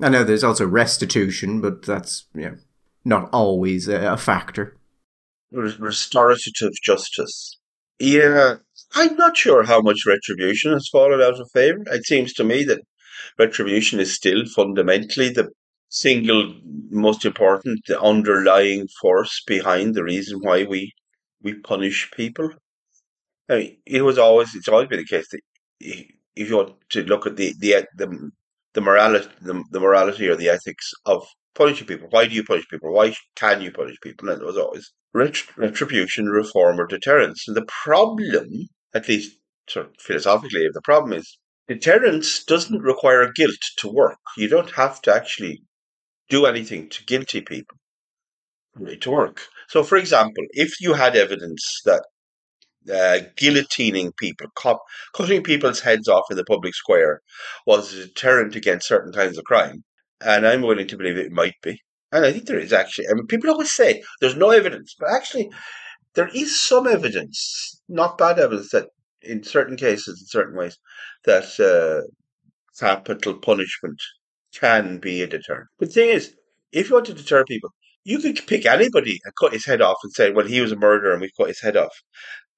I 0.00 0.08
know 0.08 0.24
there's 0.24 0.44
also 0.44 0.66
restitution, 0.66 1.60
but 1.60 1.82
that's 1.82 2.24
you 2.34 2.40
know, 2.40 2.56
not 3.04 3.28
always 3.34 3.86
a, 3.86 4.16
factor. 4.16 4.78
Restorative 5.52 6.72
justice. 6.82 7.58
Yeah, 7.98 8.54
I'm 8.94 9.14
not 9.16 9.36
sure 9.36 9.64
how 9.64 9.82
much 9.82 10.06
retribution 10.06 10.72
has 10.72 10.88
fallen 10.88 11.20
out 11.20 11.38
of 11.38 11.50
favour. 11.52 11.82
It 11.88 12.06
seems 12.06 12.32
to 12.34 12.44
me 12.44 12.64
that 12.64 12.80
retribution 13.38 14.00
is 14.00 14.14
still 14.14 14.44
fundamentally 14.46 15.30
the 15.30 15.50
single 15.88 16.54
most 16.90 17.24
important, 17.24 17.80
underlying 17.90 18.88
force 19.00 19.42
behind 19.46 19.94
the 19.94 20.04
reason 20.04 20.40
why 20.40 20.64
we 20.64 20.92
we 21.42 21.54
punish 21.54 22.10
people. 22.12 22.50
I 23.48 23.56
mean, 23.56 23.76
it 23.86 24.02
was 24.02 24.18
always 24.18 24.54
it's 24.54 24.68
always 24.68 24.88
been 24.88 25.00
the 25.00 25.04
case 25.04 25.28
that 25.30 25.40
if 25.80 26.48
you 26.48 26.56
want 26.56 26.74
to 26.90 27.02
look 27.04 27.26
at 27.26 27.36
the 27.36 27.54
the 27.58 27.86
the, 27.96 28.30
the 28.74 28.80
morality 28.80 29.28
the, 29.42 29.64
the 29.70 29.80
morality 29.80 30.28
or 30.28 30.36
the 30.36 30.48
ethics 30.48 30.92
of 31.06 31.26
punishing 31.54 31.86
people. 31.86 32.08
Why 32.10 32.26
do 32.26 32.34
you 32.34 32.44
punish 32.44 32.68
people? 32.68 32.92
Why 32.92 33.14
can 33.36 33.60
you 33.60 33.72
punish 33.72 33.98
people? 34.00 34.30
And 34.30 34.40
it 34.40 34.44
was 34.44 34.56
always 34.56 34.92
retribution, 35.12 36.26
reform, 36.26 36.80
or 36.80 36.86
deterrence. 36.86 37.48
And 37.48 37.56
the 37.56 37.66
problem, 37.66 38.68
at 38.94 39.08
least 39.08 39.36
sort 39.68 39.86
of 39.86 39.92
philosophically, 39.98 40.68
the 40.72 40.82
problem 40.82 41.12
is 41.12 41.38
deterrence 41.70 42.42
doesn't 42.42 42.82
require 42.82 43.32
guilt 43.32 43.62
to 43.78 43.88
work. 43.88 44.18
You 44.36 44.48
don't 44.48 44.72
have 44.72 45.00
to 45.02 45.14
actually 45.14 45.62
do 46.28 46.44
anything 46.44 46.88
to 46.88 47.04
guilty 47.04 47.42
people 47.42 47.76
to 49.00 49.10
work. 49.10 49.42
So, 49.68 49.84
for 49.84 49.96
example, 49.96 50.44
if 50.50 50.80
you 50.80 50.94
had 50.94 51.14
evidence 51.14 51.64
that 51.84 52.02
uh, 52.88 53.20
guillotining 53.40 54.10
people, 54.16 54.48
cutting 55.14 55.44
people's 55.44 55.80
heads 55.80 56.08
off 56.08 56.24
in 56.30 56.36
the 56.36 56.44
public 56.44 56.74
square 56.74 57.20
was 57.66 57.94
a 57.94 58.06
deterrent 58.06 58.56
against 58.56 58.88
certain 58.88 59.12
kinds 59.12 59.38
of 59.38 59.44
crime, 59.44 59.84
and 60.20 60.44
I'm 60.44 60.62
willing 60.62 60.88
to 60.88 60.96
believe 60.96 61.18
it 61.18 61.30
might 61.30 61.54
be. 61.62 61.80
And 62.10 62.24
I 62.24 62.32
think 62.32 62.46
there 62.46 62.58
is 62.58 62.72
actually. 62.72 63.06
I 63.08 63.14
mean, 63.14 63.28
people 63.28 63.50
always 63.50 63.70
say 63.70 64.02
there's 64.20 64.34
no 64.34 64.50
evidence, 64.50 64.96
but 64.98 65.10
actually, 65.14 65.50
there 66.14 66.30
is 66.34 66.60
some 66.60 66.88
evidence, 66.88 67.80
not 67.88 68.18
bad 68.18 68.40
evidence, 68.40 68.70
that 68.70 68.88
in 69.22 69.42
certain 69.42 69.76
cases, 69.76 70.20
in 70.20 70.26
certain 70.26 70.56
ways, 70.56 70.78
that 71.24 71.58
uh, 71.60 72.06
capital 72.78 73.34
punishment 73.34 74.00
can 74.54 74.98
be 74.98 75.22
a 75.22 75.26
deterrent. 75.26 75.68
But 75.78 75.88
the 75.88 75.94
thing 75.94 76.08
is, 76.10 76.34
if 76.72 76.88
you 76.88 76.94
want 76.94 77.06
to 77.06 77.14
deter 77.14 77.44
people, 77.44 77.70
you 78.04 78.18
could 78.18 78.46
pick 78.46 78.66
anybody 78.66 79.18
and 79.24 79.34
cut 79.40 79.52
his 79.52 79.66
head 79.66 79.82
off 79.82 79.96
and 80.02 80.12
say, 80.12 80.32
well, 80.32 80.46
he 80.46 80.60
was 80.60 80.72
a 80.72 80.76
murderer 80.76 81.12
and 81.12 81.20
we 81.20 81.30
cut 81.38 81.48
his 81.48 81.60
head 81.60 81.76
off. 81.76 81.94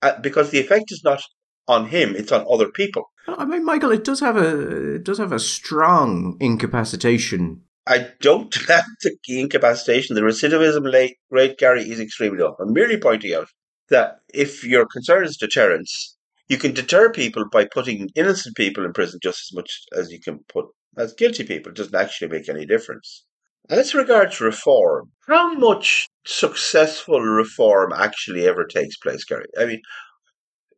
Uh, 0.01 0.19
because 0.21 0.51
the 0.51 0.61
effect 0.61 0.91
is 0.91 1.03
not 1.05 1.23
on 1.69 1.87
him; 1.87 2.17
it's 2.17 2.33
on 2.33 2.45
other 2.51 2.69
people. 2.69 3.05
I 3.29 3.45
mean, 3.45 3.65
Michael, 3.65 3.93
it 3.93 4.03
does 4.03 4.19
have 4.19 4.37
a 4.37 4.95
it 4.97 5.05
does 5.05 5.19
have 5.19 5.31
a 5.31 5.39
strong 5.39 6.37
incapacitation. 6.41 7.63
I 7.87 8.09
don't 8.21 8.55
have 8.69 8.85
the 9.03 9.41
incapacitation. 9.41 10.17
The 10.17 10.23
recidivism 10.23 11.15
rate, 11.31 11.59
Gary, 11.59 11.89
is 11.89 12.01
extremely 12.01 12.39
low. 12.39 12.57
I'm 12.61 12.73
merely 12.73 12.99
pointing 12.99 13.35
out 13.35 13.47
that 13.91 14.21
if 14.35 14.65
your 14.65 14.87
concern 14.87 15.25
is 15.25 15.37
deterrence, 15.37 16.17
you 16.53 16.59
can 16.59 16.75
deter 16.75 17.11
people 17.11 17.47
by 17.51 17.67
putting 17.67 18.11
innocent 18.15 18.57
people 18.57 18.85
in 18.85 18.93
prison 18.93 19.19
just 19.23 19.41
as 19.51 19.57
much 19.57 19.83
as 19.97 20.13
you 20.13 20.21
can 20.21 20.41
put 20.49 20.67
as 20.99 21.15
guilty 21.15 21.45
people. 21.45 21.73
It 21.73 21.77
doesn't 21.77 21.95
actually 21.95 22.29
make 22.29 22.49
any 22.49 22.67
difference. 22.67 23.25
And 23.71 23.81
As 23.81 23.95
regards 23.95 24.41
reform, 24.41 25.11
how 25.27 25.55
much 25.55 26.09
successful 26.27 27.21
reform 27.23 27.93
actually 27.95 28.47
ever 28.47 28.67
takes 28.67 28.99
place, 28.99 29.25
Gary? 29.25 29.47
I 29.59 29.65
mean, 29.65 29.83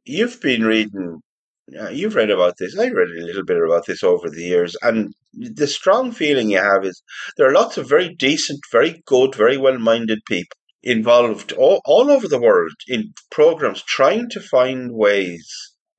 you've 0.05 0.41
been 0.41 0.65
reading, 0.65 1.21
uh, 1.81 1.89
you've 1.91 2.15
read 2.15 2.31
about 2.31 2.55
this. 2.59 2.79
I 2.79 2.89
read 2.89 3.09
a 3.11 3.25
little 3.25 3.45
bit 3.45 3.57
about 3.63 3.87
this 3.87 4.03
over 4.03 4.29
the 4.31 4.43
years, 4.45 4.77
and 4.83 5.13
the 5.35 5.67
strong 5.67 6.13
feeling 6.13 6.51
you 6.51 6.59
have 6.59 6.85
is 6.85 7.03
there 7.37 7.49
are 7.49 7.53
lots 7.55 7.77
of 7.79 7.89
very 7.89 8.15
decent, 8.15 8.61
very 8.73 9.03
good, 9.07 9.35
very 9.35 9.57
well 9.57 9.79
minded 9.79 10.21
people 10.27 10.57
involved 10.85 11.53
all, 11.53 11.81
all 11.87 12.11
over 12.11 12.29
the 12.29 12.41
world 12.41 12.73
in 12.87 13.13
programs 13.31 13.83
trying 13.83 14.29
to 14.31 14.41
find 14.41 14.93
ways 14.93 15.49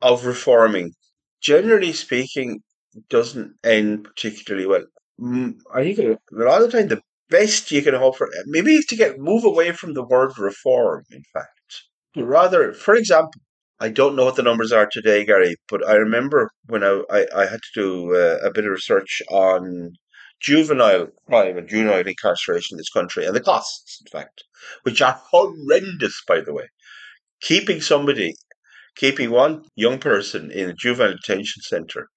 of 0.02 0.26
reforming. 0.26 0.94
Generally 1.42 1.94
speaking, 1.94 2.62
doesn't 3.10 3.54
end 3.64 4.06
particularly 4.06 4.68
well. 4.68 4.86
Mm, 5.20 5.56
I 5.74 5.84
think 5.84 6.00
a 6.00 6.18
lot 6.32 6.62
of 6.62 6.72
the 6.72 6.78
time 6.78 6.88
the 6.88 7.02
best 7.30 7.72
you 7.72 7.82
can 7.82 7.96
hope 7.96 8.18
for 8.18 8.30
maybe 8.46 8.82
to 8.82 8.96
get 8.96 9.20
move 9.20 9.44
away 9.44 9.72
from 9.72 9.94
the 9.94 10.04
word 10.06 10.38
reform. 10.38 11.04
In 11.12 11.24
fact, 11.34 11.84
rather, 12.16 12.74
for 12.74 12.96
example, 12.96 13.42
I 13.80 13.90
don't 13.90 14.16
know 14.16 14.26
what 14.26 14.36
the 14.36 14.44
numbers 14.44 14.72
are 14.72 14.88
today, 14.90 15.26
Gary, 15.26 15.56
but 15.68 15.86
I 15.88 15.96
remember 15.96 16.52
when 16.68 16.84
I 16.84 17.04
I, 17.10 17.26
I 17.36 17.46
had 17.46 17.60
to 17.62 17.82
do 17.82 18.16
uh, 18.16 18.38
a 18.44 18.52
bit 18.52 18.66
of 18.66 18.72
research 18.72 19.22
on 19.30 19.94
juvenile 20.40 21.08
crime 21.28 21.58
and 21.58 21.68
juvenile 21.68 22.08
incarceration 22.08 22.76
in 22.76 22.78
this 22.78 22.90
country 22.90 23.26
and 23.26 23.36
the 23.36 23.42
costs, 23.42 24.02
in 24.02 24.12
fact, 24.12 24.44
which 24.84 25.02
are 25.02 25.22
horrendous, 25.32 26.22
by 26.28 26.42
the 26.42 26.54
way. 26.54 26.68
Keeping 27.42 27.82
somebody, 27.82 28.36
keeping 28.96 29.32
one 29.32 29.66
young 29.76 30.00
person 30.00 30.52
in 30.52 30.70
a 30.70 30.74
juvenile 30.74 31.16
detention 31.16 31.62
center 31.62 32.10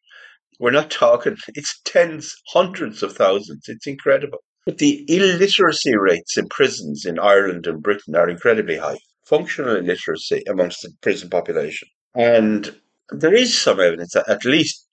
we're 0.59 0.71
not 0.71 0.91
talking, 0.91 1.37
it's 1.55 1.81
tens, 1.85 2.35
hundreds 2.49 3.03
of 3.03 3.17
thousands. 3.17 3.69
It's 3.69 3.87
incredible. 3.87 4.39
But 4.67 4.79
the 4.79 5.05
illiteracy 5.09 5.97
rates 5.97 6.37
in 6.37 6.49
prisons 6.49 7.07
in 7.07 7.19
Ireland 7.19 7.67
and 7.67 7.83
Britain 7.83 8.15
are 8.17 8.29
incredibly 8.29 8.77
high. 8.77 8.99
Functional 9.27 9.77
illiteracy 9.77 10.43
amongst 10.49 10.83
the 10.83 10.91
prison 11.01 11.31
population. 11.31 11.89
And 12.15 12.79
there 13.11 13.35
is 13.35 13.59
some 13.59 13.81
evidence 13.81 14.13
that 14.13 14.29
at 14.29 14.45
least 14.45 14.87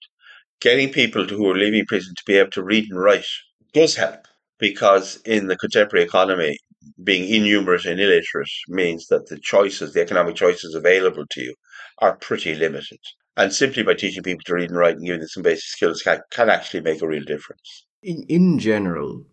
getting 0.60 0.90
people 0.90 1.24
who 1.24 1.48
are 1.50 1.56
leaving 1.56 1.86
prison 1.86 2.14
to 2.16 2.24
be 2.26 2.34
able 2.38 2.50
to 2.50 2.62
read 2.62 2.86
and 2.90 3.00
write 3.00 3.26
does 3.72 3.94
help 3.94 4.26
because 4.58 5.16
in 5.24 5.48
the 5.48 5.56
contemporary 5.56 6.04
economy, 6.04 6.56
being 7.02 7.28
innumerate 7.28 7.84
and 7.84 8.00
illiterate 8.00 8.48
means 8.68 9.08
that 9.08 9.26
the 9.26 9.38
choices, 9.38 9.92
the 9.92 10.00
economic 10.00 10.36
choices 10.36 10.74
available 10.74 11.24
to 11.30 11.42
you, 11.42 11.54
are 11.98 12.16
pretty 12.16 12.54
limited. 12.54 12.98
And 13.36 13.52
simply 13.52 13.82
by 13.82 13.94
teaching 13.94 14.22
people 14.22 14.44
to 14.46 14.54
read 14.54 14.70
and 14.70 14.78
write 14.78 14.96
and 14.96 15.04
giving 15.04 15.20
them 15.20 15.28
some 15.28 15.42
basic 15.42 15.64
skills 15.64 16.02
can, 16.02 16.20
can 16.30 16.48
actually 16.48 16.80
make 16.80 17.02
a 17.02 17.08
real 17.08 17.24
difference. 17.24 17.84
In, 18.02 18.24
in 18.28 18.58
general, 18.58 19.24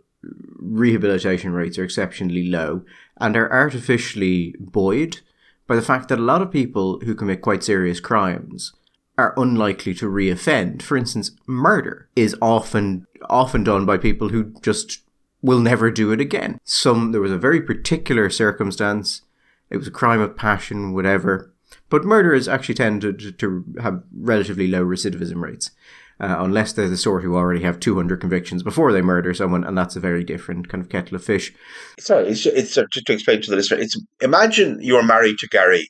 rehabilitation 0.58 1.54
rates 1.54 1.78
are 1.78 1.84
exceptionally 1.84 2.48
low 2.48 2.84
and 3.18 3.38
are 3.38 3.52
artificially 3.52 4.56
buoyed 4.60 5.22
by 5.68 5.76
the 5.76 5.82
fact 5.82 6.10
that 6.10 6.20
a 6.20 6.24
lot 6.24 6.42
of 6.42 6.52
people 6.52 7.00
who 7.06 7.16
commit 7.16 7.42
quite 7.42 7.64
serious 7.64 8.00
crimes 8.00 8.74
are 9.18 9.34
unlikely 9.38 9.94
to 9.96 10.10
reoffend. 10.10 10.82
For 10.82 10.98
instance, 10.98 11.32
murder 11.46 12.10
is 12.16 12.36
often 12.42 13.06
often 13.30 13.64
done 13.64 13.86
by 13.86 13.98
people 13.98 14.30
who 14.30 14.54
just 14.62 15.02
will 15.42 15.60
never 15.60 15.92
do 15.92 16.12
it 16.12 16.22
again. 16.22 16.60
Some 16.64 17.12
there 17.12 17.22
was 17.22 17.32
a 17.32 17.38
very 17.38 17.62
particular 17.62 18.30
circumstance. 18.30 19.22
It 19.70 19.78
was 19.78 19.88
a 19.88 19.92
crime 19.92 20.22
of 20.22 20.36
passion, 20.36 20.94
whatever. 20.94 21.54
But 21.90 22.06
murderers 22.06 22.48
actually 22.48 22.76
tend 22.76 23.02
to, 23.02 23.14
to 23.14 23.66
have 23.82 24.04
relatively 24.16 24.68
low 24.68 24.84
recidivism 24.84 25.42
rates, 25.42 25.72
uh, 26.20 26.38
unless 26.40 26.74
they're 26.74 26.90
the 26.90 26.98
sort 26.98 27.24
who 27.24 27.36
already 27.36 27.64
have 27.64 27.80
200 27.80 28.20
convictions 28.20 28.64
before 28.64 28.92
they 28.92 29.02
murder 29.02 29.34
someone, 29.34 29.64
and 29.64 29.78
that's 29.78 29.96
a 29.96 30.00
very 30.00 30.24
different 30.24 30.70
kind 30.70 30.84
of 30.84 30.90
kettle 30.90 31.16
of 31.16 31.24
fish. 31.24 31.54
Sorry, 32.00 32.28
it's, 32.28 32.46
it's 32.46 32.78
uh, 32.78 32.86
just 32.92 33.06
to 33.08 33.14
explain 33.14 33.42
to 33.42 33.50
the 33.52 33.58
listener. 33.58 33.80
It's 33.80 34.00
imagine 34.22 34.80
you're 34.82 35.04
married 35.04 35.38
to 35.40 35.48
Gary, 35.48 35.90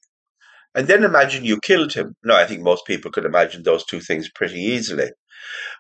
and 0.76 0.88
then 0.88 1.04
imagine 1.04 1.46
you 1.46 1.60
killed 1.60 1.94
him. 1.94 2.16
No, 2.24 2.36
I 2.36 2.46
think 2.46 2.62
most 2.62 2.86
people 2.86 3.12
could 3.12 3.26
imagine 3.26 3.64
those 3.64 3.86
two 3.86 4.00
things 4.00 4.30
pretty 4.30 4.60
easily. 4.60 5.12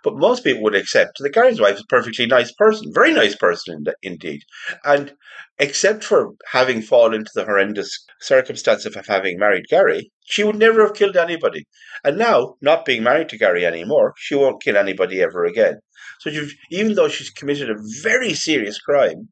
But 0.04 0.18
most 0.18 0.44
people 0.44 0.62
would 0.64 0.76
accept 0.76 1.20
that 1.20 1.34
Gary's 1.34 1.62
wife 1.62 1.76
is 1.76 1.82
a 1.82 1.88
perfectly 1.88 2.26
nice 2.26 2.52
person, 2.52 2.92
very 2.94 3.14
nice 3.14 3.36
person 3.36 3.86
indeed. 4.02 4.42
And 4.84 5.14
except 5.58 6.04
for 6.04 6.32
having 6.52 6.82
fallen 6.82 7.14
into 7.14 7.32
the 7.34 7.46
horrendous 7.46 8.06
circumstance 8.20 8.86
of 8.86 8.94
having 9.08 9.40
married 9.40 9.66
Gary, 9.70 10.12
she 10.26 10.44
would 10.44 10.58
never 10.58 10.86
have 10.86 10.96
killed 10.96 11.16
anybody. 11.16 11.66
And 12.04 12.18
now, 12.18 12.56
not 12.62 12.86
being 12.86 13.04
married 13.04 13.30
to 13.30 13.38
Gary 13.38 13.66
anymore, 13.66 14.14
she 14.18 14.36
won't 14.36 14.62
kill 14.62 14.78
anybody 14.78 15.22
ever 15.22 15.46
again. 15.46 15.80
So 16.20 16.30
even 16.70 16.96
though 16.96 17.08
she's 17.08 17.30
committed 17.30 17.70
a 17.70 17.82
very 18.02 18.34
serious 18.34 18.80
crime, 18.80 19.30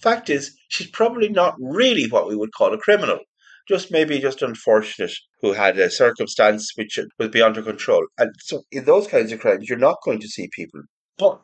fact 0.00 0.30
is, 0.30 0.56
she's 0.68 0.90
probably 0.90 1.28
not 1.28 1.56
really 1.60 2.08
what 2.08 2.26
we 2.28 2.36
would 2.36 2.52
call 2.52 2.72
a 2.72 2.78
criminal 2.78 3.18
just 3.68 3.90
maybe 3.90 4.18
just 4.18 4.42
unfortunate 4.42 5.12
who 5.40 5.52
had 5.52 5.78
a 5.78 5.90
circumstance 5.90 6.72
which 6.76 6.98
was 7.18 7.28
beyond 7.28 7.56
her 7.56 7.62
control. 7.62 8.06
And 8.18 8.32
so 8.40 8.62
in 8.70 8.84
those 8.84 9.06
kinds 9.06 9.32
of 9.32 9.40
crimes, 9.40 9.68
you're 9.68 9.78
not 9.78 10.02
going 10.04 10.20
to 10.20 10.28
see 10.28 10.48
people. 10.52 10.82
But 11.18 11.40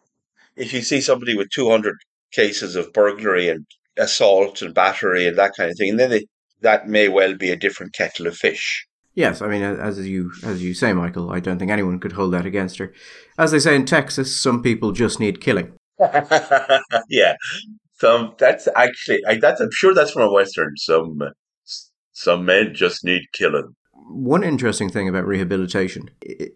if 0.56 0.72
you 0.72 0.82
see 0.82 1.00
somebody 1.00 1.36
with 1.36 1.50
200 1.50 1.96
cases 2.32 2.76
of 2.76 2.92
burglary 2.92 3.48
and 3.48 3.66
assault 3.98 4.62
and 4.62 4.74
battery 4.74 5.26
and 5.26 5.38
that 5.38 5.52
kind 5.56 5.70
of 5.70 5.76
thing, 5.76 5.96
then 5.96 6.10
they, 6.10 6.26
that 6.60 6.88
may 6.88 7.08
well 7.08 7.34
be 7.34 7.50
a 7.50 7.56
different 7.56 7.94
kettle 7.94 8.26
of 8.26 8.36
fish. 8.36 8.86
Yes, 9.14 9.42
I 9.42 9.48
mean, 9.48 9.62
as 9.62 10.06
you 10.08 10.30
as 10.44 10.62
you 10.62 10.72
say, 10.72 10.92
Michael, 10.92 11.30
I 11.32 11.40
don't 11.40 11.58
think 11.58 11.70
anyone 11.70 11.98
could 11.98 12.12
hold 12.12 12.32
that 12.32 12.46
against 12.46 12.78
her. 12.78 12.92
As 13.36 13.50
they 13.50 13.58
say 13.58 13.74
in 13.74 13.84
Texas, 13.84 14.34
some 14.34 14.62
people 14.62 14.92
just 14.92 15.18
need 15.18 15.40
killing. 15.40 15.72
yeah, 17.08 17.34
some 17.94 18.34
that's 18.38 18.68
actually 18.76 19.20
I, 19.26 19.36
that's 19.36 19.60
I'm 19.60 19.72
sure 19.72 19.94
that's 19.94 20.12
from 20.12 20.22
a 20.22 20.32
western. 20.32 20.76
Some 20.76 21.20
uh, 21.22 21.30
some 22.12 22.44
men 22.44 22.74
just 22.74 23.04
need 23.04 23.32
killing. 23.32 23.74
One 23.92 24.42
interesting 24.42 24.90
thing 24.90 25.08
about 25.08 25.26
rehabilitation, 25.26 26.10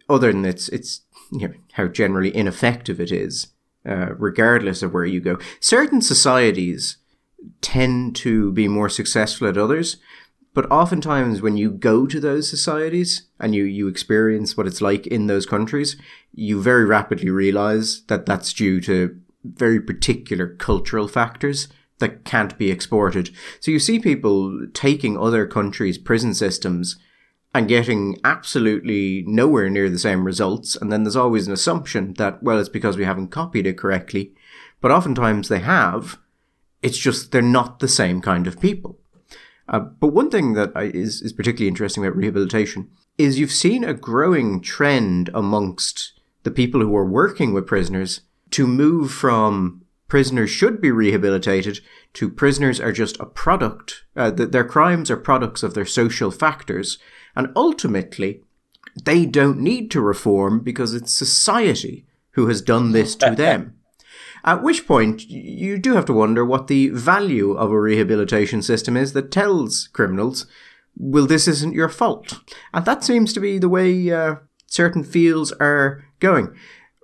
other 0.09 0.33
than 0.33 0.45
its 0.45 0.69
its 0.71 1.03
you 1.31 1.49
know, 1.49 1.55
how 1.73 1.89
generally 1.89 2.35
ineffective 2.35 3.01
it 3.01 3.13
is, 3.13 3.49
uh, 3.89 4.15
regardless 4.17 4.83
of 4.83 4.93
where 4.93 5.05
you 5.05 5.21
go, 5.21 5.39
certain 5.61 6.03
societies 6.03 6.99
tend 7.61 8.17
to 8.17 8.53
be 8.53 8.69
more 8.69 8.89
successful 8.89 9.49
at 9.49 9.59
others. 9.59 9.99
But 10.55 10.71
oftentimes, 10.71 11.43
when 11.43 11.57
you 11.57 11.71
go 11.71 12.07
to 12.07 12.21
those 12.21 12.49
societies 12.49 13.29
and 13.41 13.55
you, 13.55 13.65
you 13.65 13.89
experience 13.89 14.57
what 14.57 14.69
it's 14.69 14.81
like 14.81 15.07
in 15.09 15.27
those 15.27 15.47
countries, 15.47 15.97
you 16.33 16.63
very 16.63 16.85
rapidly 16.85 17.31
realize 17.31 18.03
that 18.05 18.25
that's 18.25 18.53
due 18.53 18.81
to 18.83 19.21
very 19.45 19.81
particular 19.81 20.47
cultural 20.47 21.09
factors 21.09 21.69
that 21.99 22.25
can't 22.25 22.59
be 22.59 22.71
exported. 22.71 23.31
So 23.61 23.71
you 23.71 23.79
see 23.79 23.99
people 23.99 24.67
taking 24.75 25.17
other 25.17 25.47
countries' 25.47 25.99
prison 25.99 26.35
systems 26.35 26.97
and 27.55 27.69
getting 27.69 28.19
absolutely 28.25 29.23
nowhere 29.27 29.71
near 29.71 29.89
the 29.89 29.99
same 29.99 30.25
results. 30.25 30.75
And 30.75 30.91
then 30.91 31.05
there's 31.05 31.15
always 31.15 31.47
an 31.47 31.53
assumption 31.53 32.15
that, 32.15 32.43
well, 32.43 32.59
it's 32.59 32.69
because 32.69 32.97
we 32.97 33.05
haven't 33.05 33.29
copied 33.29 33.67
it 33.67 33.79
correctly. 33.79 34.35
but 34.81 34.91
oftentimes 34.91 35.49
they 35.49 35.61
have. 35.61 36.19
It's 36.83 36.99
just 36.99 37.33
they're 37.33 37.41
not 37.41 37.79
the 37.79 37.89
same 37.89 38.21
kind 38.21 38.47
of 38.47 38.61
people. 38.61 38.99
Uh, 39.67 39.79
but 39.81 40.09
one 40.09 40.31
thing 40.31 40.53
that 40.53 40.73
is 40.77 41.17
is, 41.17 41.23
is 41.23 41.33
particularly 41.33 41.69
interesting 41.69 42.05
about 42.05 42.17
rehabilitation 42.17 42.91
is 43.17 43.39
you've 43.39 43.51
seen 43.51 43.83
a 43.83 43.95
growing 43.95 44.61
trend 44.61 45.31
amongst 45.33 46.13
the 46.43 46.51
people 46.51 46.83
who 46.83 46.95
are 46.95 47.09
working 47.09 47.55
with 47.55 47.67
prisoners 47.67 48.21
to 48.51 48.67
move 48.67 49.11
from 49.11 49.84
prisoners 50.09 50.51
should 50.51 50.81
be 50.81 50.91
rehabilitated 50.91 51.81
to 52.15 52.31
prisoners 52.31 52.81
are 52.81 52.93
just 52.93 53.19
a 53.21 53.27
product, 53.27 54.05
uh, 54.17 54.31
that 54.31 54.53
their 54.53 54.65
crimes 54.65 55.11
are 55.11 55.17
products 55.17 55.63
of 55.63 55.75
their 55.75 55.87
social 55.87 56.31
factors, 56.31 56.99
and 57.35 57.49
ultimately 57.57 58.43
they 59.05 59.27
don't 59.27 59.59
need 59.59 59.91
to 59.91 60.01
reform 60.01 60.61
because 60.61 60.95
it's 60.95 61.13
society 61.13 62.07
who 62.33 62.47
has 62.47 62.63
done 62.63 62.93
this 62.93 63.17
to 63.17 63.31
them. 63.37 63.77
At 64.45 64.63
which 64.63 64.87
point, 64.87 65.29
you 65.29 65.79
do 65.79 65.95
have 65.95 66.05
to 66.05 66.13
wonder 66.13 66.45
what 66.45 66.67
the 66.67 66.91
value 66.91 67.53
of 67.53 67.71
a 67.71 67.81
rehabilitation 67.81 68.61
system 68.61 68.97
is 68.97 69.15
that 69.15 69.33
tells 69.33 69.89
criminals, 69.89 70.47
well, 70.97 71.27
this 71.27 71.49
isn't 71.49 71.75
your 71.75 71.89
fault. 71.89 72.41
And 72.73 72.85
that 72.85 73.03
seems 73.03 73.33
to 73.33 73.41
be 73.41 73.59
the 73.59 73.71
way 73.71 74.11
uh, 74.11 74.37
certain 74.67 75.03
fields 75.03 75.53
are 75.53 76.05
going. 76.21 76.55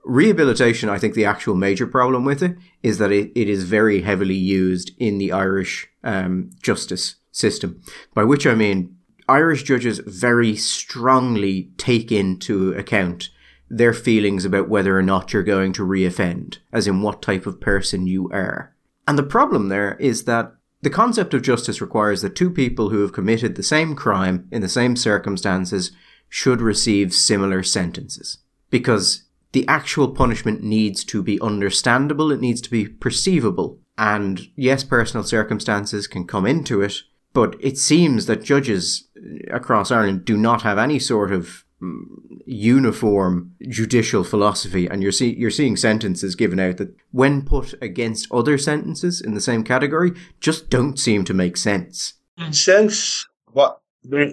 Rehabilitation, 0.04 0.88
I 0.88 0.98
think 0.98 1.14
the 1.14 1.24
actual 1.24 1.54
major 1.54 1.86
problem 1.86 2.24
with 2.24 2.42
it 2.42 2.56
is 2.82 2.98
that 2.98 3.12
it, 3.12 3.32
it 3.34 3.48
is 3.48 3.64
very 3.64 4.00
heavily 4.02 4.34
used 4.34 4.92
in 4.98 5.18
the 5.18 5.32
Irish 5.32 5.88
um, 6.02 6.50
justice 6.62 7.16
system, 7.30 7.82
by 8.14 8.24
which 8.24 8.46
I 8.46 8.54
mean 8.54 8.96
Irish 9.28 9.62
judges 9.62 10.00
very 10.00 10.56
strongly 10.56 11.70
take 11.76 12.10
into 12.10 12.72
account 12.72 13.28
their 13.68 13.92
feelings 13.92 14.44
about 14.44 14.68
whether 14.68 14.98
or 14.98 15.02
not 15.02 15.32
you're 15.32 15.44
going 15.44 15.72
to 15.74 15.86
reoffend, 15.86 16.58
as 16.72 16.88
in 16.88 17.02
what 17.02 17.22
type 17.22 17.46
of 17.46 17.60
person 17.60 18.06
you 18.06 18.28
are. 18.32 18.74
And 19.06 19.16
the 19.16 19.22
problem 19.22 19.68
there 19.68 19.96
is 19.96 20.24
that 20.24 20.54
the 20.82 20.90
concept 20.90 21.34
of 21.34 21.42
justice 21.42 21.80
requires 21.80 22.22
that 22.22 22.34
two 22.34 22.50
people 22.50 22.88
who 22.88 23.02
have 23.02 23.12
committed 23.12 23.54
the 23.54 23.62
same 23.62 23.94
crime 23.94 24.48
in 24.50 24.62
the 24.62 24.68
same 24.68 24.96
circumstances 24.96 25.92
should 26.28 26.60
receive 26.60 27.12
similar 27.12 27.62
sentences. 27.62 28.38
Because 28.70 29.24
the 29.52 29.66
actual 29.66 30.08
punishment 30.08 30.62
needs 30.62 31.04
to 31.04 31.22
be 31.22 31.40
understandable, 31.40 32.30
it 32.30 32.40
needs 32.40 32.60
to 32.60 32.70
be 32.70 32.86
perceivable. 32.86 33.78
And 33.98 34.48
yes, 34.56 34.84
personal 34.84 35.24
circumstances 35.24 36.06
can 36.06 36.26
come 36.26 36.46
into 36.46 36.80
it, 36.82 37.02
but 37.32 37.56
it 37.60 37.76
seems 37.78 38.26
that 38.26 38.42
judges 38.42 39.08
uh, 39.16 39.54
across 39.54 39.90
Ireland 39.90 40.24
do 40.24 40.36
not 40.36 40.62
have 40.62 40.78
any 40.78 40.98
sort 40.98 41.32
of 41.32 41.64
mm, 41.82 42.04
uniform 42.46 43.54
judicial 43.68 44.24
philosophy, 44.24 44.86
and 44.86 45.02
you're 45.02 45.12
see, 45.12 45.34
you're 45.36 45.50
seeing 45.50 45.76
sentences 45.76 46.34
given 46.34 46.58
out 46.58 46.78
that, 46.78 46.94
when 47.10 47.42
put 47.42 47.74
against 47.82 48.32
other 48.32 48.56
sentences 48.56 49.20
in 49.20 49.34
the 49.34 49.40
same 49.40 49.64
category, 49.64 50.12
just 50.40 50.70
don't 50.70 50.98
seem 50.98 51.24
to 51.24 51.34
make 51.34 51.56
sense. 51.56 52.14
In 52.38 52.52
sense 52.52 53.26
what 53.52 53.80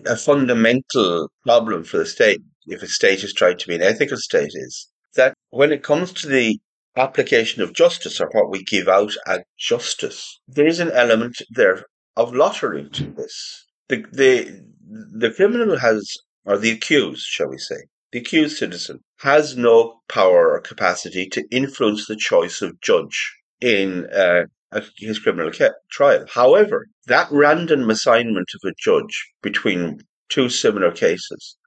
a 0.05 0.15
fundamental 0.15 1.29
problem 1.43 1.83
for 1.83 1.97
the 1.97 2.05
state, 2.05 2.41
if 2.67 2.81
a 2.81 2.87
state 2.87 3.23
is 3.23 3.33
trying 3.33 3.57
to 3.57 3.67
be 3.67 3.75
an 3.75 3.81
ethical 3.81 4.17
state, 4.17 4.51
is 4.53 4.87
that 5.15 5.33
when 5.49 5.71
it 5.71 5.83
comes 5.83 6.13
to 6.13 6.27
the 6.27 6.59
application 6.95 7.61
of 7.61 7.73
justice 7.73 8.19
or 8.19 8.29
what 8.31 8.49
we 8.49 8.63
give 8.63 8.87
out 8.87 9.13
as 9.25 9.39
justice, 9.57 10.39
there 10.47 10.67
is 10.67 10.79
an 10.79 10.91
element 10.91 11.37
there 11.49 11.85
of 12.15 12.33
lottery 12.33 12.89
to 12.89 13.11
this. 13.11 13.65
The 13.89 14.05
the 14.11 14.63
the 15.23 15.31
criminal 15.31 15.77
has 15.79 16.11
or 16.45 16.57
the 16.57 16.71
accused, 16.71 17.25
shall 17.25 17.49
we 17.49 17.57
say, 17.57 17.75
the 18.11 18.19
accused 18.19 18.57
citizen 18.57 19.01
has 19.19 19.57
no 19.57 20.01
power 20.07 20.53
or 20.53 20.61
capacity 20.61 21.27
to 21.27 21.45
influence 21.51 22.07
the 22.07 22.15
choice 22.15 22.61
of 22.61 22.79
judge 22.79 23.35
in 23.59 24.05
uh, 24.13 24.43
his 24.97 25.19
criminal 25.19 25.51
trial. 25.91 26.25
However, 26.29 26.87
that 27.07 27.27
random 27.31 27.89
assignment 27.89 28.49
of 28.55 28.69
a 28.69 28.73
judge 28.79 29.31
between 29.41 29.99
two 30.29 30.49
similar 30.49 30.91
cases 30.91 31.57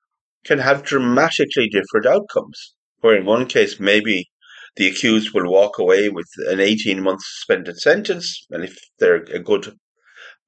can 0.45 0.59
have 0.59 0.83
dramatically 0.83 1.69
different 1.69 2.07
outcomes. 2.07 2.75
Where 3.01 3.17
in 3.17 3.25
one 3.25 3.47
case, 3.47 3.81
maybe 3.81 4.31
the 4.77 4.89
accused 4.89 5.33
will 5.33 5.51
walk 5.51 5.79
away 5.79 6.09
with 6.09 6.29
an 6.49 6.61
18 6.61 7.03
month 7.03 7.23
suspended 7.25 7.79
sentence, 7.79 8.47
and 8.51 8.65
if 8.65 8.77
they're 8.99 9.25
a 9.25 9.39
good 9.39 9.77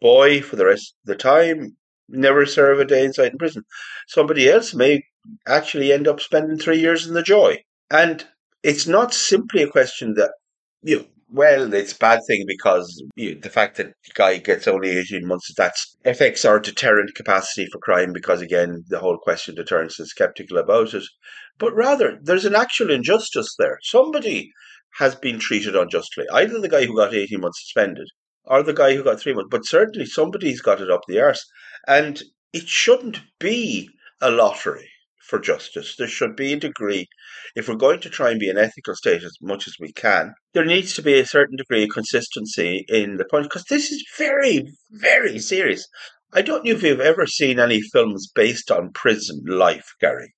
boy 0.00 0.42
for 0.42 0.56
the 0.56 0.66
rest 0.66 0.94
of 1.02 1.08
the 1.08 1.16
time, 1.16 1.76
never 2.08 2.44
serve 2.46 2.80
a 2.80 2.84
day 2.84 3.04
inside 3.04 3.32
in 3.32 3.38
prison. 3.38 3.64
Somebody 4.08 4.48
else 4.48 4.74
may 4.74 5.02
actually 5.46 5.92
end 5.92 6.08
up 6.08 6.20
spending 6.20 6.58
three 6.58 6.78
years 6.78 7.06
in 7.06 7.14
the 7.14 7.22
joy. 7.22 7.58
And 7.90 8.24
it's 8.62 8.86
not 8.86 9.14
simply 9.14 9.62
a 9.62 9.70
question 9.70 10.14
that, 10.14 10.32
you 10.82 10.98
know, 10.98 11.06
well, 11.32 11.72
it's 11.72 11.92
a 11.92 11.98
bad 11.98 12.20
thing 12.26 12.44
because 12.46 13.02
you 13.16 13.38
the 13.40 13.48
fact 13.48 13.76
that 13.76 13.86
the 13.86 14.12
guy 14.14 14.36
gets 14.36 14.68
only 14.68 14.90
18 14.90 15.26
months, 15.26 15.52
that 15.56 15.74
affects 16.04 16.44
our 16.44 16.60
deterrent 16.60 17.14
capacity 17.14 17.66
for 17.72 17.78
crime 17.78 18.12
because, 18.12 18.42
again, 18.42 18.84
the 18.88 18.98
whole 18.98 19.18
question 19.18 19.52
of 19.52 19.56
deterrence 19.64 19.98
is 19.98 20.10
skeptical 20.10 20.58
about 20.58 20.92
it. 20.94 21.04
But 21.58 21.74
rather, 21.74 22.18
there's 22.22 22.44
an 22.44 22.54
actual 22.54 22.90
injustice 22.90 23.54
there. 23.58 23.78
Somebody 23.82 24.52
has 24.98 25.14
been 25.14 25.38
treated 25.38 25.74
unjustly. 25.74 26.26
Either 26.30 26.60
the 26.60 26.68
guy 26.68 26.84
who 26.84 26.96
got 26.96 27.14
18 27.14 27.40
months 27.40 27.62
suspended 27.62 28.08
or 28.44 28.62
the 28.62 28.74
guy 28.74 28.94
who 28.94 29.02
got 29.02 29.20
three 29.20 29.32
months, 29.32 29.48
but 29.50 29.64
certainly 29.64 30.04
somebody's 30.04 30.60
got 30.60 30.80
it 30.80 30.90
up 30.90 31.02
the 31.08 31.20
arse. 31.20 31.44
And 31.88 32.22
it 32.52 32.68
shouldn't 32.68 33.20
be 33.38 33.88
a 34.20 34.30
lottery 34.30 34.91
for 35.26 35.38
justice. 35.38 35.96
There 35.96 36.08
should 36.08 36.36
be 36.36 36.52
a 36.52 36.56
degree, 36.56 37.06
if 37.54 37.68
we're 37.68 37.74
going 37.76 38.00
to 38.00 38.10
try 38.10 38.30
and 38.30 38.40
be 38.40 38.50
an 38.50 38.58
ethical 38.58 38.94
state 38.94 39.22
as 39.22 39.36
much 39.40 39.66
as 39.66 39.76
we 39.80 39.92
can, 39.92 40.34
there 40.54 40.64
needs 40.64 40.94
to 40.94 41.02
be 41.02 41.18
a 41.18 41.26
certain 41.26 41.56
degree 41.56 41.84
of 41.84 41.90
consistency 41.90 42.84
in 42.88 43.16
the 43.16 43.24
point, 43.24 43.44
because 43.44 43.64
this 43.64 43.90
is 43.90 44.04
very, 44.18 44.64
very 44.90 45.38
serious. 45.38 45.86
I 46.32 46.42
don't 46.42 46.64
know 46.64 46.72
if 46.72 46.82
you've 46.82 47.00
ever 47.00 47.26
seen 47.26 47.58
any 47.58 47.80
films 47.80 48.30
based 48.34 48.70
on 48.70 48.92
prison 48.92 49.42
life, 49.46 49.94
Gary. 50.00 50.32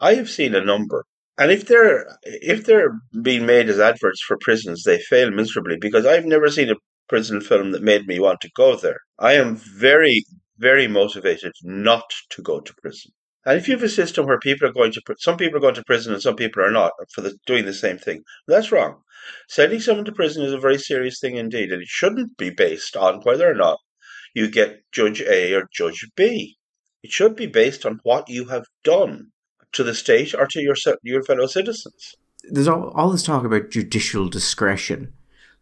I 0.00 0.14
have 0.14 0.28
seen 0.28 0.54
a 0.54 0.64
number. 0.64 1.04
And 1.36 1.52
if 1.52 1.66
they're 1.66 2.04
if 2.24 2.66
they're 2.66 2.98
being 3.22 3.46
made 3.46 3.68
as 3.68 3.78
adverts 3.78 4.20
for 4.26 4.36
prisons, 4.40 4.82
they 4.82 4.98
fail 4.98 5.30
miserably 5.30 5.76
because 5.80 6.04
I've 6.04 6.24
never 6.24 6.50
seen 6.50 6.70
a 6.70 6.74
prison 7.08 7.40
film 7.40 7.70
that 7.70 7.82
made 7.82 8.06
me 8.06 8.18
want 8.18 8.40
to 8.40 8.50
go 8.56 8.74
there. 8.74 8.98
I 9.18 9.34
am 9.34 9.54
very, 9.56 10.24
very 10.58 10.88
motivated 10.88 11.52
not 11.62 12.10
to 12.30 12.42
go 12.42 12.58
to 12.58 12.74
prison. 12.82 13.12
And 13.46 13.56
if 13.56 13.68
you 13.68 13.74
have 13.74 13.82
a 13.82 13.88
system 13.88 14.26
where 14.26 14.38
people 14.38 14.68
are 14.68 14.72
going 14.72 14.92
to, 14.92 15.00
some 15.18 15.36
people 15.36 15.58
are 15.58 15.60
going 15.60 15.74
to 15.74 15.84
prison 15.84 16.12
and 16.12 16.22
some 16.22 16.36
people 16.36 16.62
are 16.62 16.70
not 16.70 16.92
for 17.12 17.20
the, 17.20 17.36
doing 17.46 17.64
the 17.64 17.72
same 17.72 17.98
thing, 17.98 18.22
that's 18.46 18.72
wrong. 18.72 19.02
Sending 19.48 19.80
someone 19.80 20.04
to 20.04 20.12
prison 20.12 20.42
is 20.42 20.52
a 20.52 20.58
very 20.58 20.78
serious 20.78 21.20
thing 21.20 21.36
indeed, 21.36 21.72
and 21.72 21.82
it 21.82 21.88
shouldn't 21.88 22.36
be 22.36 22.50
based 22.50 22.96
on 22.96 23.20
whether 23.22 23.50
or 23.50 23.54
not 23.54 23.78
you 24.34 24.50
get 24.50 24.82
Judge 24.92 25.20
A 25.22 25.54
or 25.54 25.68
Judge 25.72 26.06
B. 26.16 26.56
It 27.02 27.10
should 27.10 27.36
be 27.36 27.46
based 27.46 27.86
on 27.86 28.00
what 28.02 28.28
you 28.28 28.46
have 28.46 28.64
done 28.84 29.28
to 29.72 29.84
the 29.84 29.94
state 29.94 30.34
or 30.34 30.46
to 30.46 30.60
your 30.60 30.74
your 31.02 31.22
fellow 31.22 31.46
citizens. 31.46 32.14
There's 32.44 32.68
all, 32.68 32.90
all 32.90 33.10
this 33.10 33.22
talk 33.22 33.44
about 33.44 33.70
judicial 33.70 34.28
discretion, 34.28 35.12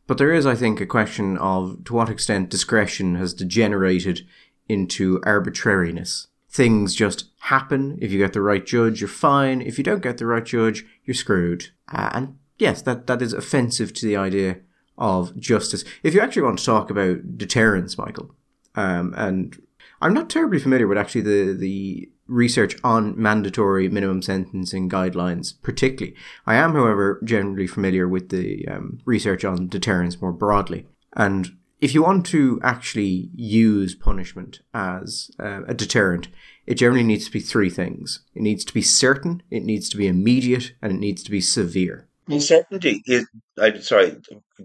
but 0.07 0.19
there 0.19 0.33
is, 0.33 0.47
I 0.47 0.55
think, 0.55 0.81
a 0.81 0.87
question 0.87 1.37
of 1.39 1.85
to 1.85 1.95
what 1.95 2.09
extent 2.09 2.51
discretion 2.51 3.17
has 3.17 3.35
degenerated 3.35 4.27
into 4.69 5.21
arbitrariness. 5.25 6.29
Things 6.57 6.95
just 6.95 7.27
happen. 7.41 7.99
If 8.01 8.11
you 8.13 8.19
get 8.19 8.33
the 8.33 8.41
right 8.41 8.65
judge, 8.65 9.03
you're 9.03 9.09
fine. 9.09 9.61
If 9.61 9.77
you 9.77 9.85
don't 9.85 10.03
get 10.03 10.17
the 10.17 10.25
right 10.25 10.45
judge, 10.45 10.87
you're 11.05 11.15
screwed. 11.15 11.69
Uh, 11.93 12.09
and 12.15 12.39
yes, 12.59 12.81
that, 12.83 13.07
that 13.09 13.21
is 13.21 13.35
offensive 13.35 13.93
to 13.93 14.07
the 14.07 14.17
idea 14.17 14.61
of 14.97 15.37
justice. 15.37 15.85
If 16.03 16.15
you 16.15 16.21
actually 16.23 16.43
want 16.43 16.59
to 16.59 16.65
talk 16.65 16.89
about 16.89 17.37
deterrence, 17.37 17.99
Michael, 17.99 18.35
um, 18.75 19.13
and 19.19 19.61
I'm 20.01 20.15
not 20.15 20.31
terribly 20.31 20.59
familiar 20.59 20.87
with 20.89 20.97
actually 20.97 21.21
the, 21.21 21.53
the 21.53 22.11
research 22.27 22.77
on 22.83 23.21
mandatory 23.21 23.91
minimum 23.91 24.23
sentencing 24.23 24.89
guidelines, 24.89 25.53
particularly. 25.63 26.17
I 26.47 26.55
am, 26.55 26.73
however, 26.73 27.21
generally 27.23 27.67
familiar 27.67 28.09
with 28.09 28.31
the 28.31 28.67
um, 28.67 29.01
research 29.05 29.45
on 29.45 29.69
deterrence 29.69 30.23
more 30.23 30.33
broadly. 30.33 30.87
And 31.15 31.51
if 31.81 31.95
you 31.95 32.03
want 32.03 32.27
to 32.27 32.59
actually 32.63 33.31
use 33.35 33.95
punishment 33.95 34.61
as 34.73 35.31
uh, 35.39 35.63
a 35.65 35.75
deterrent, 35.75 36.29
it 36.67 36.75
generally 36.75 37.05
needs 37.05 37.27
to 37.27 37.31
be 37.31 37.41
three 37.41 37.71
things. 37.71 38.21
It 38.35 38.43
needs 38.43 38.65
to 38.65 38.75
be 38.75 38.83
certain, 38.83 39.43
it 39.51 39.63
needs 39.63 39.89
to 39.91 39.97
be 39.97 40.07
immediate, 40.07 40.73
and 40.81 40.93
it 40.93 40.99
needs 40.99 41.23
to 41.25 41.31
be 41.31 41.41
severe. 41.41 42.09
certainty 42.41 43.03
is. 43.07 43.27
I'm 43.59 43.81
sorry. 43.83 44.17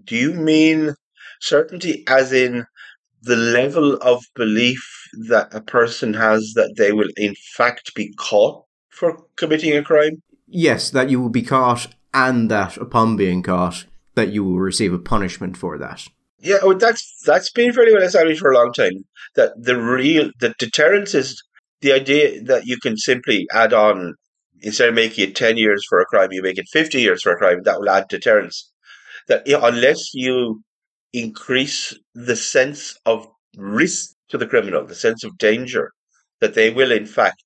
Do 0.05 0.15
you 0.15 0.33
mean 0.33 0.95
certainty 1.41 2.03
as 2.07 2.31
in 2.31 2.65
the 3.23 3.35
level 3.35 3.95
of 3.97 4.23
belief 4.35 4.81
that 5.27 5.53
a 5.53 5.61
person 5.61 6.13
has 6.13 6.53
that 6.55 6.75
they 6.77 6.91
will 6.91 7.09
in 7.17 7.35
fact 7.55 7.93
be 7.93 8.13
caught 8.17 8.63
for 8.89 9.25
committing 9.35 9.75
a 9.75 9.83
crime? 9.83 10.21
Yes, 10.47 10.89
that 10.89 11.09
you 11.09 11.21
will 11.21 11.29
be 11.29 11.43
caught 11.43 11.87
and 12.13 12.49
that 12.49 12.77
upon 12.77 13.15
being 13.15 13.43
caught 13.43 13.85
that 14.15 14.29
you 14.29 14.43
will 14.43 14.59
receive 14.59 14.93
a 14.93 14.99
punishment 14.99 15.55
for 15.55 15.77
that. 15.77 16.07
Yeah, 16.41 16.57
well, 16.63 16.77
that's 16.77 17.21
that's 17.25 17.51
been 17.51 17.71
fairly 17.73 17.93
well 17.93 18.03
established 18.03 18.41
for 18.41 18.51
a 18.51 18.55
long 18.57 18.73
time. 18.73 19.05
That 19.35 19.53
the 19.57 19.79
real 19.79 20.29
the 20.39 20.53
deterrence 20.59 21.13
is 21.13 21.41
the 21.81 21.93
idea 21.93 22.41
that 22.43 22.65
you 22.65 22.77
can 22.77 22.97
simply 22.97 23.47
add 23.53 23.73
on 23.73 24.15
instead 24.61 24.89
of 24.89 24.95
making 24.95 25.29
it 25.29 25.35
ten 25.35 25.57
years 25.57 25.85
for 25.87 25.99
a 26.01 26.05
crime, 26.05 26.31
you 26.31 26.41
make 26.41 26.57
it 26.57 26.67
fifty 26.71 26.99
years 27.01 27.21
for 27.21 27.31
a 27.31 27.37
crime. 27.37 27.61
That 27.63 27.79
will 27.79 27.89
add 27.89 28.07
deterrence. 28.09 28.69
that 29.29 29.47
unless 29.47 30.13
you 30.15 30.63
increase 31.13 31.93
the 32.15 32.35
sense 32.37 32.97
of 33.05 33.27
risk 33.57 34.15
to 34.29 34.37
the 34.39 34.47
criminal, 34.47 34.85
the 34.85 34.95
sense 34.95 35.23
of 35.25 35.37
danger, 35.39 35.91
that 36.41 36.55
they 36.55 36.69
will 36.71 36.91
in 36.91 37.05
fact 37.07 37.43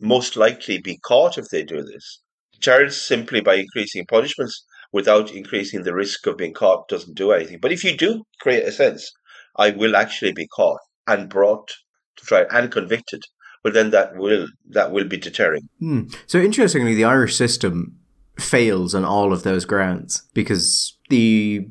most 0.00 0.36
likely 0.36 0.78
be 0.78 0.98
caught 0.98 1.38
if 1.38 1.48
they 1.50 1.64
do 1.64 1.82
this. 1.82 2.20
Charge 2.60 2.92
simply 2.94 3.40
by 3.40 3.56
increasing 3.56 4.06
punishments 4.06 4.64
without 4.92 5.30
increasing 5.32 5.82
the 5.82 5.94
risk 5.94 6.26
of 6.26 6.36
being 6.36 6.54
caught 6.54 6.88
doesn't 6.88 7.16
do 7.16 7.32
anything. 7.32 7.58
But 7.60 7.72
if 7.72 7.84
you 7.84 7.96
do 7.96 8.24
create 8.40 8.64
a 8.64 8.72
sense, 8.72 9.10
I 9.56 9.70
will 9.70 9.96
actually 9.96 10.32
be 10.32 10.46
caught 10.46 10.80
and 11.06 11.28
brought 11.28 11.68
to 12.16 12.24
trial 12.24 12.46
and 12.50 12.70
convicted, 12.70 13.22
well 13.64 13.72
then 13.72 13.90
that 13.90 14.16
will 14.16 14.46
that 14.70 14.92
will 14.92 15.06
be 15.06 15.16
deterring. 15.16 15.68
Hmm. 15.78 16.02
So 16.26 16.38
interestingly, 16.38 16.94
the 16.94 17.04
Irish 17.04 17.36
system 17.36 17.98
fails 18.38 18.94
on 18.94 19.04
all 19.04 19.32
of 19.32 19.42
those 19.42 19.64
grounds 19.64 20.22
because 20.32 20.96
the 21.10 21.66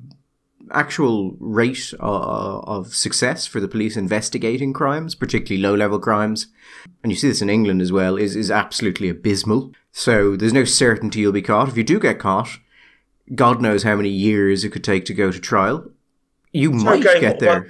actual 0.71 1.36
rate 1.39 1.93
of, 1.99 2.63
of 2.67 2.95
success 2.95 3.47
for 3.47 3.62
the 3.62 3.67
police 3.67 3.95
investigating 3.95 4.73
crimes, 4.73 5.15
particularly 5.15 5.62
low 5.62 5.73
level 5.73 5.99
crimes, 5.99 6.47
and 7.03 7.12
you 7.12 7.17
see 7.17 7.30
this 7.30 7.41
in 7.41 7.49
England 7.49 7.82
as 7.82 7.91
well, 7.91 8.17
is, 8.17 8.36
is 8.36 8.51
absolutely 8.51 9.08
abysmal. 9.08 9.71
So 9.91 10.36
there's 10.36 10.53
no 10.53 10.65
certainty 10.65 11.21
you'll 11.21 11.32
be 11.32 11.41
caught. 11.41 11.69
If 11.69 11.77
you 11.77 11.86
do 11.86 11.99
get 11.99 12.19
caught, 12.19 12.60
God 13.35 13.61
knows 13.61 13.83
how 13.83 13.95
many 13.95 14.09
years 14.09 14.63
it 14.63 14.69
could 14.69 14.83
take 14.83 15.05
to 15.05 15.13
go 15.13 15.31
to 15.31 15.39
trial. 15.39 15.89
You 16.51 16.71
might 16.71 17.03
get 17.03 17.39
there. 17.39 17.59
What, 17.59 17.67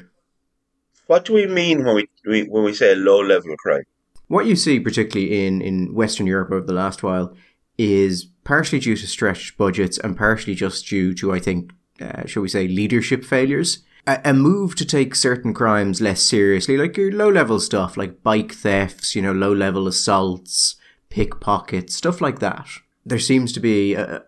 what, 1.08 1.26
do 1.26 1.34
we 1.34 1.48
mean 1.48 1.84
when 1.84 2.08
we, 2.26 2.44
when 2.44 2.64
we 2.64 2.74
say 2.74 2.94
a 2.94 2.96
low 2.96 3.20
level 3.20 3.56
crime? 3.58 3.84
What 4.28 4.46
you 4.46 4.56
see, 4.56 4.80
particularly 4.80 5.46
in, 5.46 5.62
in 5.62 5.94
Western 5.94 6.28
Europe 6.28 6.52
over 6.52 6.66
the 6.66 6.74
last 6.74 7.02
while, 7.02 7.34
is 7.78 8.26
partially 8.44 8.80
due 8.80 8.96
to 8.96 9.08
stretched 9.08 9.58
budgets 9.58 9.98
and 9.98 10.18
partially 10.18 10.56
just 10.56 10.88
due 10.88 11.14
to, 11.16 11.34
I 11.34 11.40
think, 11.40 11.74
uh, 12.02 12.26
shall 12.26 12.44
we 12.44 12.50
say, 12.50 12.68
leadership 12.68 13.24
failures. 13.24 13.84
A, 14.06 14.20
a 14.26 14.34
move 14.34 14.76
to 14.76 14.86
take 14.86 15.16
certain 15.16 15.54
crimes 15.54 16.02
less 16.02 16.22
seriously, 16.22 16.78
like 16.78 16.98
your 16.98 17.12
low 17.12 17.30
level 17.30 17.60
stuff, 17.60 17.98
like 17.98 18.24
bike 18.24 18.54
thefts, 18.54 19.16
you 19.16 19.22
know, 19.22 19.34
low 19.34 19.54
level 19.54 19.88
assaults, 19.88 20.76
pickpockets, 21.10 21.96
stuff 21.96 22.22
like 22.22 22.40
that. 22.40 22.68
There 23.06 23.20
seems 23.20 23.54
to 23.54 23.60
be 23.60 23.96
a, 23.96 24.24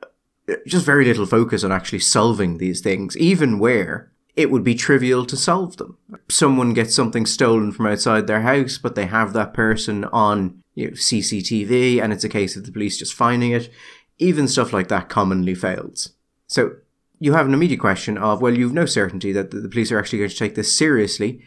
just 0.67 0.85
very 0.85 1.05
little 1.05 1.25
focus 1.25 1.63
on 1.63 1.71
actually 1.71 1.99
solving 1.99 2.57
these 2.57 2.81
things, 2.81 3.17
even 3.17 3.59
where 3.59 4.11
it 4.35 4.51
would 4.51 4.63
be 4.63 4.75
trivial 4.75 5.25
to 5.25 5.35
solve 5.35 5.77
them. 5.77 5.97
Someone 6.29 6.73
gets 6.73 6.95
something 6.95 7.25
stolen 7.25 7.71
from 7.71 7.87
outside 7.87 8.27
their 8.27 8.41
house, 8.41 8.77
but 8.77 8.95
they 8.95 9.05
have 9.05 9.33
that 9.33 9.53
person 9.53 10.05
on 10.05 10.63
you 10.75 10.87
know, 10.87 10.93
CCTV, 10.93 12.01
and 12.01 12.13
it's 12.13 12.23
a 12.23 12.29
case 12.29 12.55
of 12.55 12.65
the 12.65 12.71
police 12.71 12.97
just 12.97 13.13
finding 13.13 13.51
it. 13.51 13.69
Even 14.17 14.47
stuff 14.47 14.71
like 14.71 14.87
that 14.87 15.09
commonly 15.09 15.55
fails. 15.55 16.13
So 16.47 16.75
you 17.19 17.33
have 17.33 17.47
an 17.47 17.53
immediate 17.53 17.79
question 17.79 18.17
of, 18.17 18.41
well, 18.41 18.57
you've 18.57 18.73
no 18.73 18.85
certainty 18.85 19.31
that 19.33 19.51
the 19.51 19.67
police 19.67 19.91
are 19.91 19.99
actually 19.99 20.19
going 20.19 20.29
to 20.29 20.37
take 20.37 20.55
this 20.55 20.77
seriously, 20.77 21.41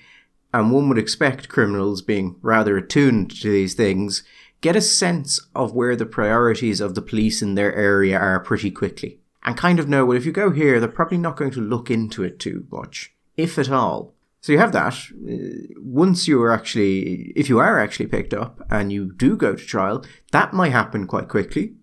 and 0.52 0.70
one 0.70 0.88
would 0.88 0.98
expect 0.98 1.48
criminals 1.48 2.02
being 2.02 2.36
rather 2.42 2.76
attuned 2.76 3.30
to 3.40 3.50
these 3.50 3.74
things 3.74 4.22
get 4.62 4.77
a 4.77 4.81
sense 4.81 5.38
of 5.55 5.75
where 5.75 5.94
the 5.94 6.07
priorities 6.07 6.81
of 6.81 6.94
the 6.94 7.03
police 7.03 7.42
in 7.42 7.55
their 7.55 7.75
area 7.75 8.18
are 8.18 8.40
pretty 8.40 8.70
quickly. 8.70 9.20
And 9.44 9.57
kind 9.57 9.79
of 9.79 9.88
know, 9.88 10.07
well, 10.07 10.16
if 10.16 10.25
you 10.25 10.33
go 10.33 10.51
here, 10.51 10.81
they're 10.81 10.88
probably 10.88 11.18
not 11.18 11.37
going 11.37 11.51
to 11.51 11.61
look 11.61 11.90
into 11.90 12.22
it 12.22 12.38
too 12.38 12.66
much, 12.70 13.12
if 13.37 13.59
at 13.59 13.70
all. 13.70 14.14
So 14.40 14.53
you 14.53 14.59
have 14.59 14.72
that. 14.72 14.94
Uh, 14.94 15.75
once 15.79 16.27
you 16.27 16.40
are 16.42 16.53
actually, 16.53 17.33
if 17.37 17.48
you 17.48 17.59
are 17.59 17.79
actually 17.79 18.07
picked 18.07 18.33
up 18.33 18.64
and 18.70 18.92
you 18.92 19.12
do 19.12 19.37
go 19.37 19.55
to 19.55 19.64
trial, 19.64 20.05
that 20.31 20.53
might 20.53 20.72
happen 20.72 21.07
quite 21.07 21.29
quickly, 21.29 21.75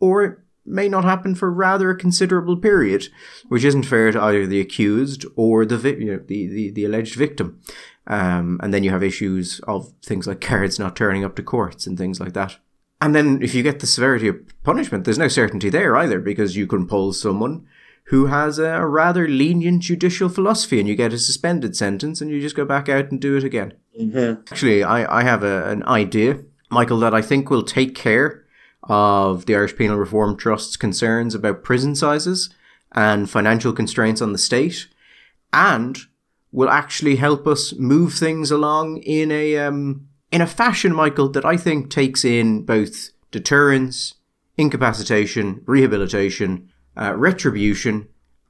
or 0.00 0.24
it 0.24 0.38
may 0.64 0.88
not 0.88 1.04
happen 1.04 1.36
for 1.36 1.50
rather 1.50 1.90
a 1.90 1.96
considerable 1.96 2.56
period, 2.56 3.08
which 3.48 3.64
isn't 3.64 3.84
fair 3.84 4.10
to 4.10 4.20
either 4.20 4.46
the 4.46 4.60
accused 4.60 5.24
or 5.36 5.64
the 5.64 5.76
you 5.96 6.12
know, 6.12 6.22
the, 6.26 6.46
the, 6.48 6.70
the 6.70 6.84
alleged 6.84 7.14
victim. 7.14 7.60
Um, 8.06 8.60
and 8.62 8.72
then 8.72 8.84
you 8.84 8.90
have 8.90 9.02
issues 9.02 9.60
of 9.66 9.92
things 10.04 10.26
like 10.26 10.40
cards 10.40 10.78
not 10.78 10.96
turning 10.96 11.24
up 11.24 11.34
to 11.36 11.42
courts 11.42 11.86
and 11.86 11.98
things 11.98 12.20
like 12.20 12.34
that. 12.34 12.56
And 13.00 13.14
then 13.14 13.42
if 13.42 13.54
you 13.54 13.62
get 13.62 13.80
the 13.80 13.86
severity 13.86 14.28
of 14.28 14.36
punishment, 14.62 15.04
there's 15.04 15.18
no 15.18 15.28
certainty 15.28 15.68
there 15.68 15.96
either 15.96 16.20
because 16.20 16.56
you 16.56 16.66
can 16.66 16.86
pull 16.86 17.12
someone 17.12 17.66
who 18.06 18.26
has 18.26 18.58
a 18.58 18.86
rather 18.86 19.26
lenient 19.26 19.82
judicial 19.82 20.28
philosophy 20.28 20.78
and 20.78 20.88
you 20.88 20.94
get 20.94 21.12
a 21.12 21.18
suspended 21.18 21.76
sentence 21.76 22.20
and 22.20 22.30
you 22.30 22.40
just 22.40 22.54
go 22.54 22.64
back 22.64 22.88
out 22.88 23.10
and 23.10 23.20
do 23.20 23.36
it 23.36 23.44
again. 23.44 23.74
Mm-hmm. 24.00 24.40
Actually, 24.50 24.84
I, 24.84 25.20
I 25.20 25.22
have 25.24 25.42
a, 25.42 25.68
an 25.68 25.82
idea, 25.84 26.38
Michael, 26.70 27.00
that 27.00 27.14
I 27.14 27.20
think 27.20 27.50
will 27.50 27.64
take 27.64 27.94
care 27.94 28.44
of 28.84 29.46
the 29.46 29.56
Irish 29.56 29.76
Penal 29.76 29.96
Reform 29.96 30.36
Trust's 30.36 30.76
concerns 30.76 31.34
about 31.34 31.64
prison 31.64 31.96
sizes 31.96 32.50
and 32.92 33.28
financial 33.28 33.72
constraints 33.72 34.22
on 34.22 34.32
the 34.32 34.38
state 34.38 34.86
and 35.52 35.98
will 36.56 36.70
actually 36.70 37.16
help 37.16 37.46
us 37.46 37.74
move 37.74 38.14
things 38.14 38.50
along 38.50 38.96
in 39.02 39.30
a 39.30 39.58
um, 39.58 40.08
in 40.32 40.40
a 40.40 40.46
fashion, 40.46 40.94
Michael, 40.94 41.28
that 41.28 41.44
I 41.44 41.58
think 41.58 41.90
takes 41.90 42.24
in 42.24 42.64
both 42.64 43.10
deterrence, 43.30 44.14
incapacitation, 44.56 45.62
rehabilitation, 45.66 46.70
uh, 46.96 47.14
retribution, 47.14 48.08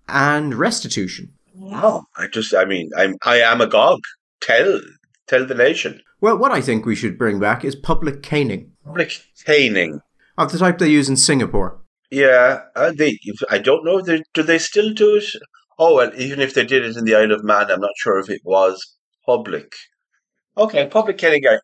and 0.09 0.55
restitution. 0.55 1.33
Wow! 1.53 2.05
I 2.17 2.29
just, 2.29 2.55
I 2.55 2.65
mean, 2.65 2.91
I'm, 2.97 3.17
I 3.25 3.41
am 3.41 3.61
agog. 3.61 3.99
Tell, 4.41 4.81
tell 5.27 5.45
the 5.45 5.55
nation. 5.55 6.01
Well, 6.21 6.39
what 6.39 6.53
I 6.53 6.61
think 6.61 6.87
we 6.87 6.95
should 6.95 7.19
bring 7.19 7.41
back 7.41 7.65
is 7.65 7.75
public 7.75 8.23
caning. 8.23 8.71
Public 8.85 9.21
caning 9.45 10.01
of 10.39 10.53
the 10.53 10.59
type 10.59 10.79
they 10.79 10.89
use 10.89 11.09
in 11.09 11.17
Singapore. 11.17 11.81
Yeah, 12.13 12.61
uh, 12.77 12.93
they. 12.97 13.19
I 13.51 13.59
don't 13.59 13.85
know. 13.85 14.01
Do 14.01 14.43
they 14.45 14.59
still 14.59 14.95
do 14.95 15.17
it? 15.17 15.25
Oh 15.79 15.97
well, 15.97 16.11
even 16.17 16.41
if 16.41 16.55
they 16.55 16.65
did 16.65 16.85
it 16.85 16.97
in 16.97 17.05
the 17.05 17.15
Isle 17.15 17.33
of 17.33 17.45
Man, 17.45 17.71
I'm 17.71 17.81
not 17.81 17.91
sure 17.97 18.19
if 18.19 18.31
it 18.31 18.41
was 18.45 18.97
public. 19.25 19.73
Okay, 20.57 20.87
public 20.87 21.19
Kenningar. 21.19 21.59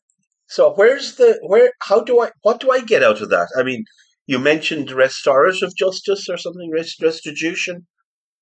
So 0.47 0.75
where's 0.75 1.17
the 1.17 1.39
where? 1.43 1.73
How 1.81 2.03
do 2.03 2.21
I? 2.21 2.31
What 2.43 2.61
do 2.61 2.71
I 2.71 2.81
get 2.81 3.03
out 3.03 3.23
of 3.23 3.31
that? 3.31 3.49
I 3.57 3.63
mean, 3.63 3.85
you 4.27 4.39
mentioned 4.39 4.91
restorative 4.91 5.75
justice 5.75 6.29
or 6.29 6.37
something, 6.37 6.71
rest, 6.71 7.03
restitution. 7.03 7.87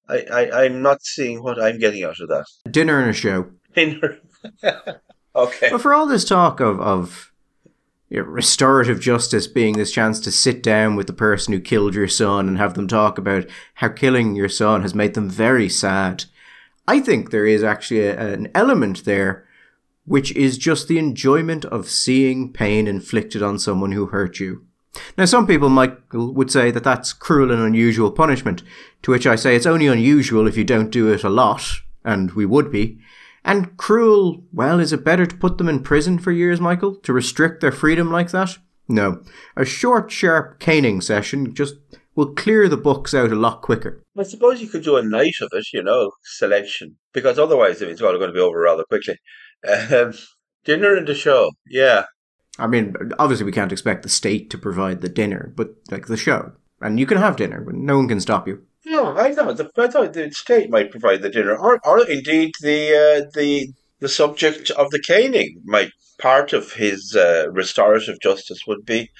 I, 0.09 0.25
I 0.33 0.65
I'm 0.65 0.83
not 0.83 1.03
seeing 1.03 1.43
what 1.43 1.63
I'm 1.63 1.79
getting 1.79 2.03
out 2.03 2.19
of 2.21 2.29
that. 2.29 2.47
Dinner 2.69 3.01
and 3.01 3.11
a 3.11 3.13
show. 3.13 3.51
Dinner. 3.75 4.19
okay. 5.37 5.69
But 5.71 5.81
for 5.81 5.95
all 5.95 6.07
this 6.07 6.25
talk 6.25 6.59
of 6.59 6.81
of 6.81 7.30
restorative 8.11 9.01
justice 9.01 9.47
being 9.47 9.77
this 9.77 9.93
chance 9.93 10.19
to 10.21 10.33
sit 10.33 10.63
down 10.63 10.97
with 10.97 11.07
the 11.07 11.13
person 11.13 11.53
who 11.53 11.61
killed 11.61 11.95
your 11.95 12.09
son 12.09 12.49
and 12.49 12.59
have 12.59 12.75
them 12.75 12.89
talk 12.89 13.19
about 13.19 13.47
how 13.75 13.89
killing 13.89 14.35
your 14.35 14.49
son 14.49 14.83
has 14.83 14.95
made 14.95 15.15
them 15.15 15.31
very 15.31 15.69
sad. 15.69 16.25
I 16.89 17.01
think 17.01 17.31
there 17.31 17.47
is 17.47 17.63
actually 17.63 18.01
a, 18.01 18.33
an 18.33 18.49
element 18.55 19.05
there 19.05 19.47
which 20.07 20.35
is 20.35 20.59
just 20.59 20.89
the 20.89 20.99
enjoyment 20.99 21.65
of 21.67 21.89
seeing 21.89 22.53
pain 22.53 22.89
inflicted 22.89 23.45
on 23.45 23.59
someone 23.61 23.93
who 23.93 24.07
hurt 24.07 24.41
you. 24.41 24.67
Now, 25.17 25.25
some 25.25 25.47
people, 25.47 25.69
Michael, 25.69 26.35
would 26.35 26.51
say 26.51 26.73
that 26.73 26.83
that's 26.83 27.13
cruel 27.13 27.53
and 27.53 27.63
unusual 27.63 28.11
punishment, 28.11 28.65
to 29.03 29.13
which 29.13 29.25
I 29.25 29.37
say 29.37 29.55
it's 29.55 29.67
only 29.67 29.87
unusual 29.87 30.49
if 30.49 30.57
you 30.57 30.65
don't 30.65 30.91
do 30.91 31.13
it 31.13 31.23
a 31.23 31.29
lot, 31.29 31.65
and 32.05 32.33
we 32.33 32.45
would 32.45 32.73
be. 32.73 32.99
And 33.45 33.77
cruel, 33.77 34.45
well, 34.53 34.81
is 34.81 34.93
it 34.93 35.05
better 35.05 35.27
to 35.27 35.37
put 35.37 35.59
them 35.59 35.69
in 35.69 35.83
prison 35.83 36.19
for 36.19 36.31
years, 36.31 36.61
Michael? 36.61 36.95
To 36.97 37.13
restrict 37.13 37.61
their 37.61 37.73
freedom 37.73 38.11
like 38.11 38.31
that? 38.31 38.59
No. 38.87 39.23
A 39.57 39.65
short, 39.65 40.11
sharp 40.11 40.59
caning 40.59 41.01
session 41.01 41.55
just 41.55 41.77
will 42.15 42.35
clear 42.35 42.69
the 42.69 42.77
books 42.77 43.15
out 43.15 43.33
a 43.33 43.37
lot 43.37 43.63
quicker. 43.63 44.03
I 44.19 44.25
suppose 44.25 44.61
you 44.61 44.69
could 44.69 44.85
do 44.85 44.97
a 44.97 45.03
night 45.03 45.37
of 45.41 45.49
it, 45.53 45.67
you 45.73 45.83
know, 45.83 46.11
selection, 46.23 46.97
because 47.15 47.39
otherwise 47.39 47.81
it's 47.81 48.03
all 48.03 48.19
going 48.19 48.29
to 48.29 48.35
be 48.35 48.41
over 48.41 48.61
rather 48.61 48.85
quickly. 48.85 49.17
Um, 49.67 50.13
dinner 50.65 50.97
and 50.97 51.07
the 51.07 51.15
show, 51.15 51.51
yeah. 51.67 52.05
I 52.59 52.67
mean, 52.67 52.95
obviously 53.19 53.47
we 53.47 53.53
can't 53.53 53.73
expect 53.73 54.03
the 54.03 54.09
state 54.09 54.51
to 54.51 54.59
provide 54.59 55.01
the 55.01 55.09
dinner, 55.09 55.53
but 55.57 55.75
like 55.91 56.07
the 56.07 56.17
show. 56.17 56.53
And 56.81 56.99
you 56.99 57.07
can 57.07 57.19
have 57.19 57.37
dinner, 57.37 57.61
but 57.61 57.75
no 57.75 57.97
one 57.97 58.09
can 58.09 58.21
stop 58.21 58.49
you. 58.49 58.65
No, 58.87 59.17
I 59.17 59.35
thought 59.35 59.57
the, 59.57 59.71
I 59.77 59.89
thought 59.89 60.13
the 60.13 60.31
state 60.31 60.71
might 60.71 60.91
provide 60.91 61.23
the 61.23 61.29
dinner, 61.29 61.57
or, 61.57 61.81
or 61.85 62.09
indeed 62.09 62.53
the 62.61 62.95
uh, 62.95 63.31
the 63.35 63.73
the 64.01 64.09
subject 64.09 64.71
of 64.71 64.91
the 64.91 65.03
caning 65.07 65.61
might 65.65 65.91
part 66.19 66.53
of 66.53 66.73
his 66.73 67.15
uh, 67.15 67.51
restorative 67.51 68.21
justice 68.21 68.61
would 68.67 68.85
be 68.87 69.11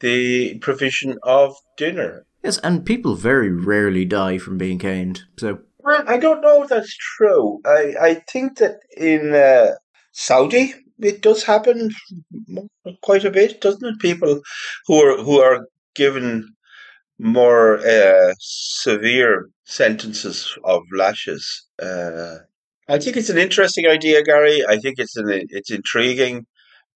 the 0.00 0.58
provision 0.58 1.16
of 1.22 1.54
dinner. 1.76 2.26
Yes, 2.42 2.58
and 2.58 2.84
people 2.84 3.14
very 3.14 3.50
rarely 3.50 4.04
die 4.04 4.36
from 4.36 4.58
being 4.58 4.78
caned. 4.78 5.22
So 5.38 5.60
well, 5.78 6.04
I 6.06 6.18
don't 6.18 6.42
know 6.42 6.62
if 6.62 6.68
that's 6.68 6.96
true. 7.16 7.60
I 7.64 7.94
I 8.00 8.14
think 8.30 8.58
that 8.58 8.76
in 8.96 9.34
uh, 9.34 9.72
Saudi 10.12 10.74
it 10.98 11.22
does 11.22 11.42
happen 11.42 11.90
quite 13.02 13.24
a 13.24 13.30
bit, 13.30 13.60
doesn't 13.60 13.84
it? 13.84 13.98
People 14.00 14.40
who 14.86 14.96
are 15.02 15.22
who 15.22 15.40
are 15.40 15.66
given 15.94 16.54
more 17.18 17.78
uh, 17.78 18.34
severe 18.38 19.48
sentences 19.64 20.56
of 20.64 20.82
lashes. 20.92 21.66
Uh, 21.80 22.36
I 22.88 22.98
think 22.98 23.16
it's 23.16 23.30
an 23.30 23.38
interesting 23.38 23.86
idea, 23.86 24.22
Gary. 24.22 24.64
I 24.68 24.76
think 24.78 24.98
it's 24.98 25.16
an, 25.16 25.28
it's 25.30 25.70
intriguing. 25.70 26.46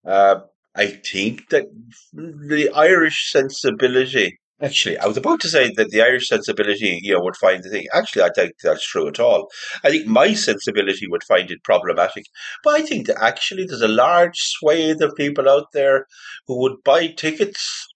Uh, 0.05 0.41
I 0.75 0.87
think 0.87 1.49
that 1.51 1.65
the 2.13 2.71
Irish 2.75 3.31
sensibility 3.31 4.39
Actually, 4.61 4.99
I 4.99 5.07
was 5.07 5.17
about 5.17 5.41
to 5.43 5.49
say 5.49 5.71
that 5.77 5.91
the 5.91 6.03
Irish 6.03 6.27
sensibility, 6.27 6.99
you 7.01 7.15
know, 7.15 7.21
would 7.21 7.37
find 7.37 7.63
the 7.63 7.71
thing. 7.71 7.87
Actually, 7.95 8.23
I 8.23 8.31
think 8.31 8.55
that's 8.61 8.85
true 8.85 9.07
at 9.07 9.21
all. 9.21 9.49
I 9.85 9.91
think 9.91 10.07
my 10.07 10.35
sensibility 10.35 11.07
would 11.07 11.23
find 11.23 11.49
it 11.53 11.63
problematic. 11.63 12.25
But 12.65 12.75
I 12.75 12.83
think 12.83 13.07
that 13.07 13.23
actually 13.23 13.67
there's 13.67 13.83
a 13.83 13.89
large 13.89 14.37
swathe 14.37 15.01
of 15.01 15.15
people 15.15 15.49
out 15.49 15.67
there 15.73 16.07
who 16.49 16.61
would 16.61 16.83
buy 16.85 17.07
tickets 17.07 17.87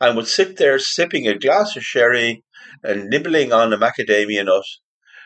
and 0.00 0.16
would 0.16 0.26
sit 0.26 0.56
there 0.56 0.78
sipping 0.78 1.26
a 1.26 1.38
glass 1.38 1.76
of 1.76 1.82
sherry 1.82 2.42
and 2.82 3.08
nibbling 3.08 3.52
on 3.52 3.72
a 3.72 3.78
macadamia 3.78 4.44
nut 4.44 4.64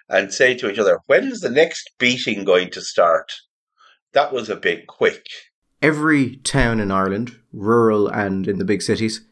and 0.09 0.33
say 0.33 0.54
to 0.54 0.70
each 0.70 0.78
other, 0.78 1.00
when 1.07 1.24
is 1.24 1.40
the 1.40 1.50
next 1.50 1.90
beating 1.98 2.44
going 2.44 2.70
to 2.70 2.81
start? 2.81 3.33
That 4.12 4.33
was 4.33 4.48
a 4.48 4.57
bit 4.57 4.87
quick. 4.87 5.26
Every 5.81 6.37
town 6.37 6.81
in 6.81 6.90
Ireland, 6.90 7.38
rural 7.52 8.09
and 8.09 8.48
in 8.48 8.59
the 8.59 8.64
big 8.64 8.83
cities, 8.83 9.24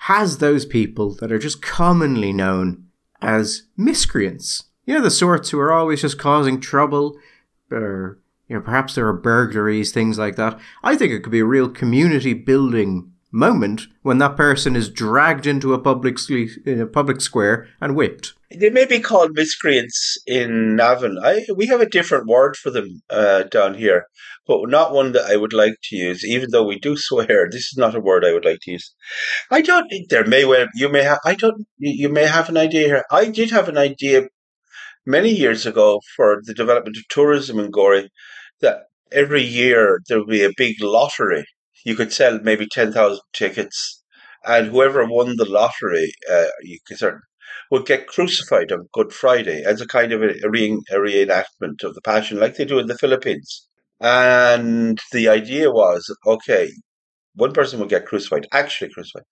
has 0.00 0.38
those 0.38 0.66
people 0.66 1.14
that 1.20 1.30
are 1.30 1.38
just 1.38 1.62
commonly 1.62 2.32
known 2.32 2.86
as 3.20 3.68
miscreants. 3.76 4.64
You 4.84 4.94
know, 4.94 5.00
the 5.00 5.10
sorts 5.10 5.50
who 5.50 5.60
are 5.60 5.70
always 5.70 6.00
just 6.00 6.18
causing 6.18 6.60
trouble, 6.60 7.16
or, 7.70 8.18
you 8.48 8.56
know, 8.56 8.62
perhaps 8.62 8.96
there 8.96 9.06
are 9.06 9.12
burglaries, 9.12 9.92
things 9.92 10.18
like 10.18 10.34
that. 10.36 10.58
I 10.82 10.96
think 10.96 11.12
it 11.12 11.20
could 11.20 11.30
be 11.30 11.38
a 11.38 11.44
real 11.44 11.68
community 11.68 12.34
building 12.34 13.11
moment 13.32 13.86
when 14.02 14.18
that 14.18 14.36
person 14.36 14.76
is 14.76 14.90
dragged 14.90 15.46
into 15.46 15.72
a 15.72 15.78
public, 15.78 16.18
a 16.66 16.86
public 16.86 17.20
square 17.20 17.66
and 17.80 17.96
whipped. 17.96 18.34
They 18.54 18.70
may 18.70 18.84
be 18.84 19.00
called 19.00 19.30
miscreants 19.34 20.18
in 20.26 20.76
Navan. 20.76 21.18
I 21.22 21.46
we 21.56 21.66
have 21.66 21.80
a 21.80 21.88
different 21.88 22.26
word 22.26 22.56
for 22.56 22.70
them 22.70 23.02
uh, 23.08 23.44
down 23.44 23.74
here, 23.74 24.06
but 24.46 24.68
not 24.68 24.92
one 24.92 25.12
that 25.12 25.24
I 25.24 25.36
would 25.36 25.54
like 25.54 25.76
to 25.84 25.96
use. 25.96 26.22
Even 26.24 26.50
though 26.50 26.66
we 26.66 26.78
do 26.78 26.96
swear, 26.98 27.48
this 27.50 27.72
is 27.72 27.78
not 27.78 27.94
a 27.94 28.00
word 28.00 28.24
I 28.24 28.32
would 28.32 28.44
like 28.44 28.60
to 28.62 28.72
use. 28.72 28.94
I 29.50 29.62
don't. 29.62 29.90
There 30.10 30.26
may 30.26 30.44
well 30.44 30.66
you 30.74 30.90
may 30.90 31.02
have. 31.02 31.20
I 31.24 31.34
don't. 31.34 31.66
You 31.78 32.10
may 32.10 32.26
have 32.26 32.50
an 32.50 32.58
idea 32.58 32.86
here. 32.86 33.04
I 33.10 33.28
did 33.28 33.50
have 33.50 33.68
an 33.68 33.78
idea 33.78 34.28
many 35.06 35.30
years 35.30 35.66
ago 35.66 36.00
for 36.16 36.40
the 36.44 36.54
development 36.54 36.96
of 36.96 37.08
tourism 37.08 37.58
in 37.58 37.70
Gorey 37.70 38.10
that 38.60 38.84
every 39.10 39.42
year 39.42 40.00
there 40.08 40.18
would 40.18 40.28
be 40.28 40.44
a 40.44 40.52
big 40.56 40.76
lottery. 40.82 41.44
You 41.84 41.96
could 41.96 42.12
sell 42.12 42.38
maybe 42.42 42.66
ten 42.66 42.92
thousand 42.92 43.22
tickets, 43.32 44.02
and 44.44 44.68
whoever 44.68 45.04
won 45.06 45.36
the 45.36 45.44
lottery, 45.48 46.12
uh, 46.30 46.46
you 46.62 46.78
sort 46.96 47.20
would 47.70 47.86
get 47.86 48.06
crucified 48.06 48.70
on 48.72 48.88
Good 48.92 49.12
Friday 49.12 49.62
as 49.64 49.80
a 49.80 49.86
kind 49.86 50.12
of 50.12 50.22
a, 50.22 50.26
re- 50.48 50.80
a 50.90 50.96
reenactment 50.96 51.82
of 51.82 51.94
the 51.94 52.02
Passion, 52.04 52.38
like 52.38 52.56
they 52.56 52.64
do 52.64 52.78
in 52.78 52.86
the 52.86 52.98
Philippines. 52.98 53.66
And 54.00 54.98
the 55.12 55.28
idea 55.28 55.70
was 55.70 56.04
okay, 56.26 56.70
one 57.34 57.52
person 57.52 57.80
would 57.80 57.88
get 57.88 58.06
crucified, 58.06 58.46
actually 58.52 58.90
crucified, 58.90 59.24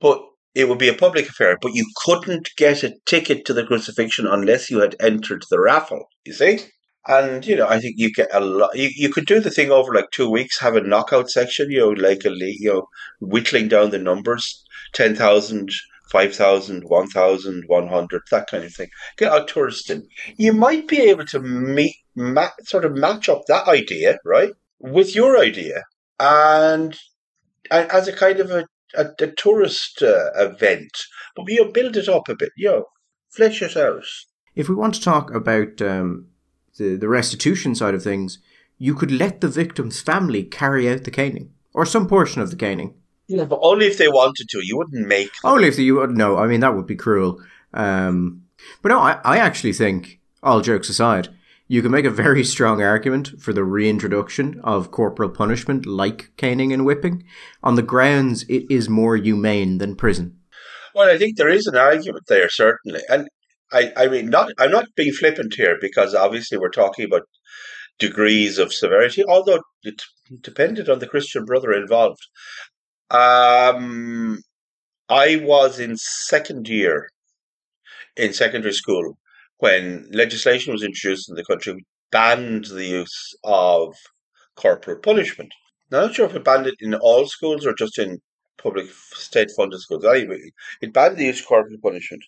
but 0.00 0.20
it 0.54 0.68
would 0.68 0.78
be 0.78 0.88
a 0.88 0.94
public 0.94 1.28
affair, 1.28 1.56
but 1.60 1.74
you 1.74 1.86
couldn't 2.04 2.50
get 2.56 2.82
a 2.82 2.94
ticket 3.06 3.44
to 3.46 3.54
the 3.54 3.64
crucifixion 3.66 4.26
unless 4.26 4.70
you 4.70 4.80
had 4.80 4.96
entered 5.00 5.44
the 5.50 5.60
raffle, 5.60 6.08
you 6.24 6.32
see? 6.32 6.60
And, 7.08 7.44
you 7.46 7.56
know, 7.56 7.66
I 7.66 7.80
think 7.80 7.94
you 7.96 8.12
get 8.12 8.28
a 8.34 8.40
lot, 8.40 8.76
you, 8.76 8.90
you 8.94 9.10
could 9.10 9.26
do 9.26 9.40
the 9.40 9.50
thing 9.50 9.70
over 9.70 9.94
like 9.94 10.10
two 10.12 10.30
weeks, 10.30 10.60
have 10.60 10.76
a 10.76 10.82
knockout 10.82 11.30
section, 11.30 11.70
you 11.70 11.80
know, 11.80 11.88
like 11.88 12.24
a, 12.26 12.30
you 12.30 12.70
know, 12.70 12.88
whittling 13.20 13.68
down 13.68 13.90
the 13.90 13.98
numbers, 13.98 14.62
10,000 14.92 15.70
5,000, 16.10 16.84
1,000, 16.84 17.64
100, 17.66 18.22
that 18.30 18.46
kind 18.50 18.64
of 18.64 18.74
thing. 18.74 18.88
Get 19.16 19.32
a 19.32 19.44
tourist 19.44 19.90
in. 19.90 20.08
You 20.36 20.52
might 20.52 20.88
be 20.88 21.00
able 21.02 21.26
to 21.26 21.40
meet, 21.40 21.96
ma- 22.16 22.48
sort 22.62 22.84
of 22.84 22.96
match 22.96 23.28
up 23.28 23.42
that 23.46 23.68
idea, 23.68 24.18
right, 24.24 24.52
with 24.78 25.14
your 25.14 25.38
idea, 25.38 25.84
and, 26.18 26.98
and 27.70 27.90
as 27.90 28.08
a 28.08 28.12
kind 28.12 28.40
of 28.40 28.50
a, 28.50 28.66
a, 28.94 29.10
a 29.20 29.32
tourist 29.32 30.02
uh, 30.02 30.30
event, 30.34 30.90
but 31.36 31.44
you 31.48 31.64
know, 31.64 31.72
build 31.72 31.96
it 31.96 32.08
up 32.08 32.28
a 32.28 32.36
bit, 32.36 32.52
you 32.56 32.68
know, 32.68 32.84
flesh 33.30 33.60
it 33.60 33.76
out. 33.76 34.04
If 34.54 34.68
we 34.68 34.74
want 34.74 34.94
to 34.94 35.02
talk 35.02 35.34
about 35.34 35.82
um, 35.82 36.28
the, 36.78 36.96
the 36.96 37.08
restitution 37.08 37.74
side 37.74 37.94
of 37.94 38.02
things, 38.02 38.38
you 38.78 38.94
could 38.94 39.10
let 39.10 39.40
the 39.40 39.48
victim's 39.48 40.00
family 40.00 40.44
carry 40.44 40.88
out 40.88 41.04
the 41.04 41.10
caning, 41.10 41.50
or 41.74 41.84
some 41.84 42.08
portion 42.08 42.40
of 42.40 42.50
the 42.50 42.56
caning. 42.56 42.94
Yeah, 43.26 43.44
but 43.44 43.58
only 43.62 43.86
if 43.86 43.98
they 43.98 44.08
wanted 44.08 44.48
to. 44.48 44.60
You 44.64 44.78
wouldn't 44.78 45.06
make 45.06 45.32
them. 45.42 45.52
Only 45.52 45.68
if 45.68 45.78
you 45.78 45.96
would. 45.96 46.16
No, 46.16 46.38
I 46.38 46.46
mean 46.46 46.60
that 46.60 46.74
would 46.74 46.86
be 46.86 46.96
cruel. 46.96 47.42
Um, 47.74 48.44
but 48.80 48.88
no, 48.88 49.00
I, 49.00 49.20
I 49.24 49.38
actually 49.38 49.74
think, 49.74 50.20
all 50.42 50.62
jokes 50.62 50.88
aside, 50.88 51.28
you 51.66 51.82
can 51.82 51.90
make 51.90 52.06
a 52.06 52.10
very 52.10 52.42
strong 52.44 52.82
argument 52.82 53.40
for 53.40 53.52
the 53.52 53.64
reintroduction 53.64 54.58
of 54.64 54.90
corporal 54.90 55.28
punishment 55.28 55.84
like 55.84 56.30
caning 56.38 56.72
and 56.72 56.86
whipping 56.86 57.24
on 57.62 57.74
the 57.74 57.82
grounds 57.82 58.44
it 58.44 58.64
is 58.70 58.88
more 58.88 59.16
humane 59.16 59.76
than 59.76 59.94
prison. 59.94 60.38
Well, 60.94 61.14
I 61.14 61.18
think 61.18 61.36
there 61.36 61.50
is 61.50 61.66
an 61.66 61.76
argument 61.76 62.24
there, 62.26 62.48
certainly. 62.48 63.02
And 63.10 63.28
I, 63.72 63.92
I 63.96 64.08
mean, 64.08 64.30
not 64.30 64.50
I'm 64.58 64.70
not 64.70 64.94
being 64.96 65.12
flippant 65.12 65.54
here 65.54 65.76
because 65.80 66.14
obviously 66.14 66.58
we're 66.58 66.70
talking 66.70 67.04
about 67.04 67.22
degrees 67.98 68.58
of 68.58 68.72
severity, 68.72 69.24
although 69.24 69.60
it 69.82 70.02
depended 70.42 70.88
on 70.88 70.98
the 71.00 71.08
Christian 71.08 71.44
brother 71.44 71.72
involved. 71.72 72.20
Um, 73.10 74.42
I 75.08 75.36
was 75.36 75.80
in 75.80 75.96
second 75.96 76.68
year 76.68 77.08
in 78.16 78.32
secondary 78.32 78.74
school 78.74 79.18
when 79.58 80.08
legislation 80.12 80.72
was 80.72 80.82
introduced 80.82 81.28
in 81.28 81.34
the 81.36 81.44
country 81.44 81.84
banned 82.10 82.66
the 82.66 82.86
use 82.86 83.34
of 83.44 83.94
corporal 84.56 84.98
punishment. 85.00 85.52
Now, 85.90 86.00
I'm 86.00 86.06
not 86.06 86.14
sure 86.14 86.26
if 86.26 86.34
it 86.34 86.44
banned 86.44 86.66
it 86.66 86.76
in 86.80 86.94
all 86.94 87.26
schools 87.26 87.66
or 87.66 87.74
just 87.74 87.98
in 87.98 88.20
public 88.58 88.86
state 89.14 89.50
funded 89.56 89.80
schools. 89.80 90.04
Anyway, 90.04 90.52
it 90.82 90.92
banned 90.92 91.16
the 91.16 91.24
use 91.24 91.40
of 91.40 91.46
corporal 91.46 91.78
punishment. 91.82 92.24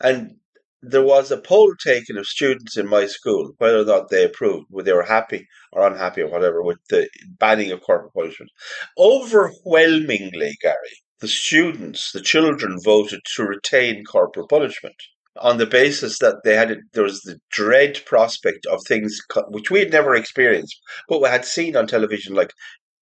And 0.00 0.36
there 0.82 1.02
was 1.02 1.30
a 1.30 1.40
poll 1.40 1.74
taken 1.82 2.16
of 2.16 2.26
students 2.26 2.76
in 2.76 2.86
my 2.86 3.06
school 3.06 3.52
whether 3.58 3.80
or 3.80 3.84
not 3.84 4.10
they 4.10 4.24
approved, 4.24 4.66
whether 4.70 4.84
they 4.84 4.92
were 4.92 5.02
happy 5.02 5.46
or 5.72 5.86
unhappy 5.86 6.22
or 6.22 6.28
whatever 6.28 6.62
with 6.62 6.78
the 6.90 7.08
banning 7.38 7.72
of 7.72 7.82
corporal 7.82 8.12
punishment. 8.14 8.50
Overwhelmingly, 8.98 10.56
Gary, 10.60 10.96
the 11.20 11.28
students, 11.28 12.12
the 12.12 12.20
children 12.20 12.78
voted 12.84 13.20
to 13.34 13.44
retain 13.44 14.04
corporal 14.04 14.46
punishment 14.46 14.96
on 15.40 15.58
the 15.58 15.66
basis 15.66 16.18
that 16.18 16.36
they 16.44 16.56
had 16.56 16.78
there 16.92 17.02
was 17.02 17.20
the 17.22 17.38
dread 17.50 18.00
prospect 18.06 18.64
of 18.66 18.80
things 18.86 19.18
which 19.48 19.70
we 19.70 19.80
had 19.80 19.92
never 19.92 20.14
experienced, 20.14 20.80
but 21.08 21.20
we 21.20 21.28
had 21.28 21.44
seen 21.44 21.76
on 21.76 21.86
television 21.86 22.34
like 22.34 22.52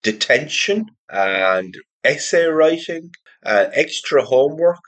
detention 0.02 0.86
and 1.10 1.76
essay 2.02 2.46
writing 2.46 3.10
and 3.44 3.70
extra 3.74 4.24
homework 4.24 4.80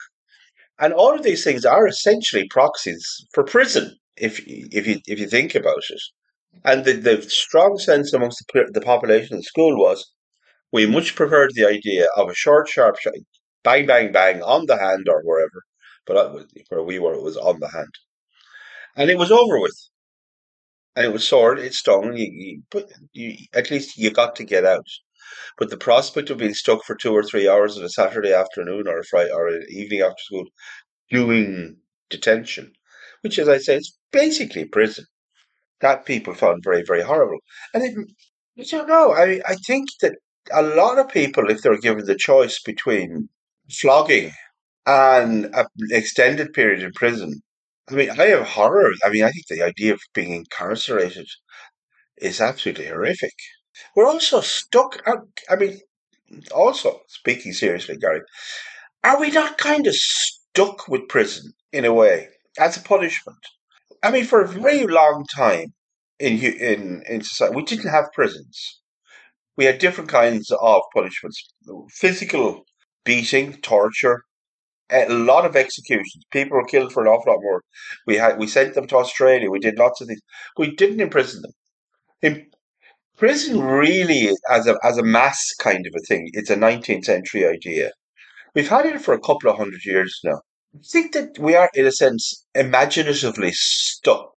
and 0.79 0.93
all 0.93 1.13
of 1.15 1.23
these 1.23 1.43
things 1.43 1.65
are 1.65 1.87
essentially 1.87 2.47
proxies 2.49 3.05
for 3.33 3.43
prison, 3.43 3.95
if 4.15 4.39
if 4.47 4.87
you 4.87 4.99
if 5.07 5.19
you 5.19 5.27
think 5.27 5.55
about 5.55 5.83
it. 5.89 6.01
And 6.63 6.85
the, 6.85 6.93
the 6.93 7.21
strong 7.23 7.77
sense 7.77 8.13
amongst 8.13 8.43
the, 8.53 8.69
the 8.73 8.81
population 8.81 9.37
in 9.37 9.43
school 9.43 9.77
was 9.77 10.11
we 10.71 10.85
much 10.85 11.15
preferred 11.15 11.51
the 11.53 11.65
idea 11.65 12.07
of 12.15 12.29
a 12.29 12.35
short, 12.35 12.67
sharp, 12.67 12.99
shot, 12.99 13.13
bang, 13.63 13.85
bang, 13.85 14.11
bang 14.11 14.41
on 14.43 14.65
the 14.65 14.77
hand 14.77 15.07
or 15.09 15.21
wherever. 15.23 15.63
But 16.05 16.45
where 16.69 16.83
we 16.83 16.99
were, 16.99 17.13
it 17.13 17.23
was 17.23 17.37
on 17.37 17.59
the 17.59 17.69
hand. 17.69 17.93
And 18.95 19.09
it 19.09 19.17
was 19.17 19.31
over 19.31 19.59
with. 19.59 19.77
And 20.95 21.05
it 21.05 21.13
was 21.13 21.27
sore, 21.27 21.55
it 21.57 21.73
stung, 21.73 22.17
you, 22.17 22.27
you, 22.31 22.63
but 22.71 22.91
you, 23.13 23.35
at 23.53 23.69
least 23.69 23.97
you 23.97 24.09
got 24.09 24.35
to 24.37 24.43
get 24.43 24.65
out. 24.65 24.87
But 25.57 25.69
the 25.69 25.77
prospect 25.77 26.29
of 26.29 26.39
being 26.39 26.53
stuck 26.53 26.83
for 26.85 26.95
two 26.95 27.13
or 27.13 27.23
three 27.23 27.47
hours 27.47 27.77
on 27.77 27.83
a 27.83 27.89
Saturday 27.89 28.33
afternoon 28.33 28.87
or 28.87 28.99
a 28.99 29.03
Friday 29.05 29.31
or 29.31 29.47
an 29.47 29.65
evening 29.69 30.01
after 30.01 30.21
school 30.23 30.45
doing 31.11 31.77
detention, 32.09 32.73
which, 33.21 33.39
as 33.39 33.49
I 33.49 33.57
say, 33.59 33.77
is 33.77 33.97
basically 34.11 34.65
prison, 34.65 35.05
that 35.81 36.05
people 36.05 36.33
found 36.33 36.63
very, 36.63 36.83
very 36.83 37.01
horrible. 37.01 37.39
And 37.73 37.83
it, 37.83 37.95
I 38.59 38.63
don't 38.63 38.87
know. 38.89 39.13
I 39.13 39.41
I 39.47 39.55
think 39.67 39.89
that 40.01 40.15
a 40.51 40.61
lot 40.61 40.97
of 40.99 41.09
people, 41.09 41.49
if 41.49 41.61
they're 41.61 41.77
given 41.79 42.05
the 42.05 42.15
choice 42.15 42.59
between 42.61 43.29
flogging 43.71 44.31
and 44.85 45.45
an 45.55 45.65
extended 45.91 46.53
period 46.53 46.83
in 46.83 46.91
prison, 46.93 47.41
I 47.89 47.93
mean, 47.95 48.09
I 48.11 48.25
have 48.27 48.47
horror. 48.47 48.91
I 49.05 49.09
mean, 49.09 49.23
I 49.23 49.31
think 49.31 49.47
the 49.49 49.63
idea 49.63 49.93
of 49.93 50.01
being 50.13 50.33
incarcerated 50.33 51.27
is 52.17 52.41
absolutely 52.41 52.87
horrific. 52.87 53.33
We're 53.95 54.07
also 54.07 54.41
stuck. 54.41 55.01
Uh, 55.05 55.17
I 55.49 55.55
mean, 55.55 55.79
also 56.53 57.01
speaking 57.07 57.53
seriously, 57.53 57.97
Gary, 57.97 58.21
are 59.03 59.19
we 59.19 59.31
not 59.31 59.57
kind 59.57 59.87
of 59.87 59.95
stuck 59.95 60.87
with 60.87 61.07
prison 61.07 61.53
in 61.71 61.85
a 61.85 61.93
way 61.93 62.29
as 62.59 62.77
a 62.77 62.81
punishment? 62.81 63.37
I 64.03 64.11
mean, 64.11 64.25
for 64.25 64.41
a 64.41 64.47
very 64.47 64.85
long 64.85 65.25
time 65.35 65.73
in 66.19 66.39
in 66.39 67.03
in 67.07 67.21
society, 67.21 67.55
we 67.55 67.63
didn't 67.63 67.91
have 67.91 68.11
prisons. 68.13 68.81
We 69.57 69.65
had 69.65 69.79
different 69.79 70.09
kinds 70.09 70.51
of 70.51 70.81
punishments: 70.93 71.43
physical 71.91 72.63
beating, 73.05 73.53
torture, 73.61 74.21
a 74.91 75.09
lot 75.09 75.45
of 75.45 75.55
executions. 75.55 76.23
People 76.31 76.57
were 76.57 76.65
killed 76.65 76.93
for 76.93 77.03
an 77.03 77.09
awful 77.09 77.33
lot 77.33 77.41
more. 77.41 77.61
We 78.05 78.15
had 78.17 78.37
we 78.39 78.47
sent 78.47 78.73
them 78.73 78.87
to 78.87 78.97
Australia. 78.97 79.49
We 79.49 79.59
did 79.59 79.77
lots 79.77 80.01
of 80.01 80.07
things. 80.07 80.21
We 80.57 80.75
didn't 80.75 81.01
imprison 81.01 81.41
them. 81.41 81.51
In, 82.21 82.51
prison 83.17 83.61
really 83.61 84.31
as 84.49 84.67
a 84.67 84.77
as 84.83 84.97
a 84.97 85.03
mass 85.03 85.53
kind 85.59 85.85
of 85.87 85.93
a 85.95 86.05
thing. 86.07 86.29
It's 86.33 86.49
a 86.49 86.55
19th 86.55 87.05
century 87.05 87.45
idea. 87.47 87.91
we've 88.55 88.69
had 88.69 88.85
it 88.85 89.01
for 89.01 89.13
a 89.13 89.19
couple 89.21 89.49
of 89.49 89.57
hundred 89.57 89.85
years 89.85 90.19
now. 90.23 90.41
I 90.75 90.79
think 90.91 91.13
that 91.13 91.39
we 91.39 91.55
are, 91.55 91.69
in 91.73 91.85
a 91.85 91.91
sense, 91.91 92.45
imaginatively 92.55 93.51
stuck. 93.53 94.31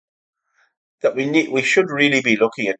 That 1.01 1.15
we 1.15 1.25
need, 1.25 1.49
we 1.49 1.61
should 1.63 1.89
really 1.89 2.21
be 2.21 2.35
looking 2.37 2.67
at 2.67 2.77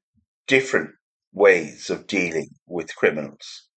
different 0.47 0.91
ways 1.33 1.89
of 1.89 2.07
dealing 2.07 2.49
with 2.67 2.95
criminals 2.95 3.67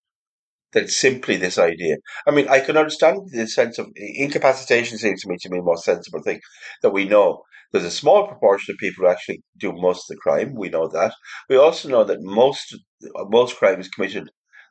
than 0.73 0.87
simply 0.87 1.37
this 1.37 1.57
idea. 1.57 1.97
I 2.27 2.31
mean, 2.31 2.47
I 2.49 2.59
can 2.59 2.77
understand 2.77 3.29
the 3.31 3.47
sense 3.47 3.77
of 3.77 3.87
incapacitation 3.95 4.97
seems 4.97 5.21
to 5.21 5.29
me 5.29 5.37
to 5.41 5.49
be 5.49 5.57
the 5.57 5.63
most 5.63 5.85
sensible 5.85 6.21
thing 6.21 6.39
that 6.81 6.91
we 6.91 7.05
know. 7.05 7.43
There's 7.71 7.85
a 7.85 7.91
small 7.91 8.27
proportion 8.27 8.73
of 8.73 8.79
people 8.79 9.05
who 9.05 9.11
actually 9.11 9.43
do 9.57 9.71
most 9.73 10.09
of 10.09 10.15
the 10.15 10.21
crime. 10.21 10.55
We 10.55 10.69
know 10.69 10.87
that. 10.89 11.13
We 11.49 11.57
also 11.57 11.89
know 11.89 12.03
that 12.03 12.21
most 12.21 12.75
most 13.29 13.55
crime 13.57 13.79
is 13.79 13.89
committed 13.89 14.29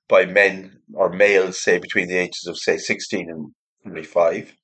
by 0.08 0.24
men 0.26 0.80
or 0.94 1.10
males, 1.10 1.62
say 1.62 1.78
between 1.78 2.08
the 2.08 2.16
ages 2.18 2.46
of 2.46 2.58
say 2.58 2.76
16 2.78 3.30
and 3.30 3.52
25. 3.82 4.54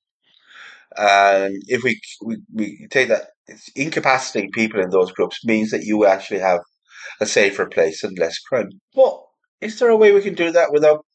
And 0.97 1.55
if 1.67 1.83
we, 1.83 1.99
we, 2.23 2.37
we 2.53 2.87
take 2.91 3.09
that, 3.09 3.29
incapacitating 3.75 4.51
people 4.51 4.81
in 4.81 4.89
those 4.89 5.11
groups 5.11 5.45
means 5.45 5.71
that 5.71 5.83
you 5.83 6.05
actually 6.05 6.39
have 6.39 6.61
a 7.21 7.25
safer 7.25 7.67
place 7.67 8.03
and 8.03 8.17
less 8.19 8.39
crime. 8.39 8.69
But 8.95 9.21
is 9.61 9.79
there 9.79 9.89
a 9.89 9.97
way 9.97 10.11
we 10.13 10.21
can 10.21 10.35
do 10.35 10.51
that 10.51 10.71
without 10.73 11.05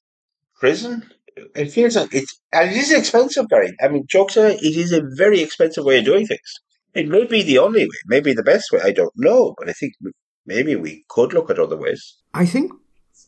prison? 0.61 1.11
It 1.56 1.72
feels 1.72 1.96
like 1.96 2.14
it's, 2.14 2.40
and 2.52 2.70
it 2.70 2.76
is 2.76 2.92
expensive, 2.92 3.48
Gary. 3.50 3.72
I 3.82 3.88
mean, 3.88 4.04
jokes 4.08 4.37
aside, 4.37 4.58
it 4.62 4.76
is 4.76 4.92
a 4.92 5.02
very 5.16 5.40
expensive 5.42 5.85
way 5.85 5.98
of 6.00 6.04
doing 6.06 6.26
things. 6.26 6.61
It 6.94 7.09
may 7.09 7.24
be 7.24 7.42
the 7.42 7.59
only 7.59 7.85
way, 7.85 7.96
maybe 8.07 8.35
the 8.35 8.42
best 8.42 8.70
way. 8.72 8.81
I 8.83 8.92
don't 8.92 9.12
know, 9.16 9.55
but 9.59 9.68
I 9.68 9.72
think 9.72 9.94
maybe 10.46 10.76
we 10.76 11.05
could 11.09 11.33
look 11.33 11.50
at 11.50 11.59
other 11.59 11.76
ways. 11.76 12.18
I 12.35 12.46
think 12.46 12.72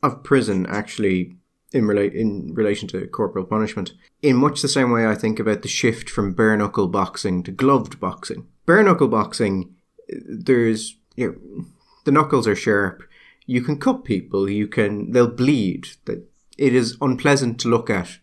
of 0.03 0.23
prison 0.23 0.67
actually 0.67 1.37
in 1.73 1.87
relate 1.87 2.15
in 2.15 2.55
relation 2.55 2.87
to 2.89 3.07
corporal 3.09 3.45
punishment 3.45 3.93
in 4.23 4.37
much 4.37 4.63
the 4.63 4.69
same 4.69 4.93
way 4.93 5.07
I 5.07 5.15
think 5.15 5.41
about 5.41 5.63
the 5.63 5.69
shift 5.69 6.09
from 6.09 6.33
bare 6.33 6.57
knuckle 6.57 6.89
boxing 6.89 7.43
to 7.43 7.51
gloved 7.51 7.99
boxing. 7.99 8.47
Bare 8.67 8.83
knuckle 8.83 9.09
boxing, 9.09 9.75
there's 10.09 10.97
you 11.17 11.33
know, 11.33 11.65
the 12.05 12.13
knuckles 12.13 12.47
are 12.47 12.55
sharp. 12.55 13.03
You 13.47 13.63
can 13.63 13.79
cut 13.79 14.05
people. 14.05 14.49
You 14.49 14.69
can 14.69 15.11
they'll 15.13 15.31
bleed. 15.31 15.89
That 16.05 16.29
it 16.57 16.75
is 16.75 16.97
unpleasant 17.01 17.59
to 17.61 17.69
look 17.69 17.91
at 17.91 18.19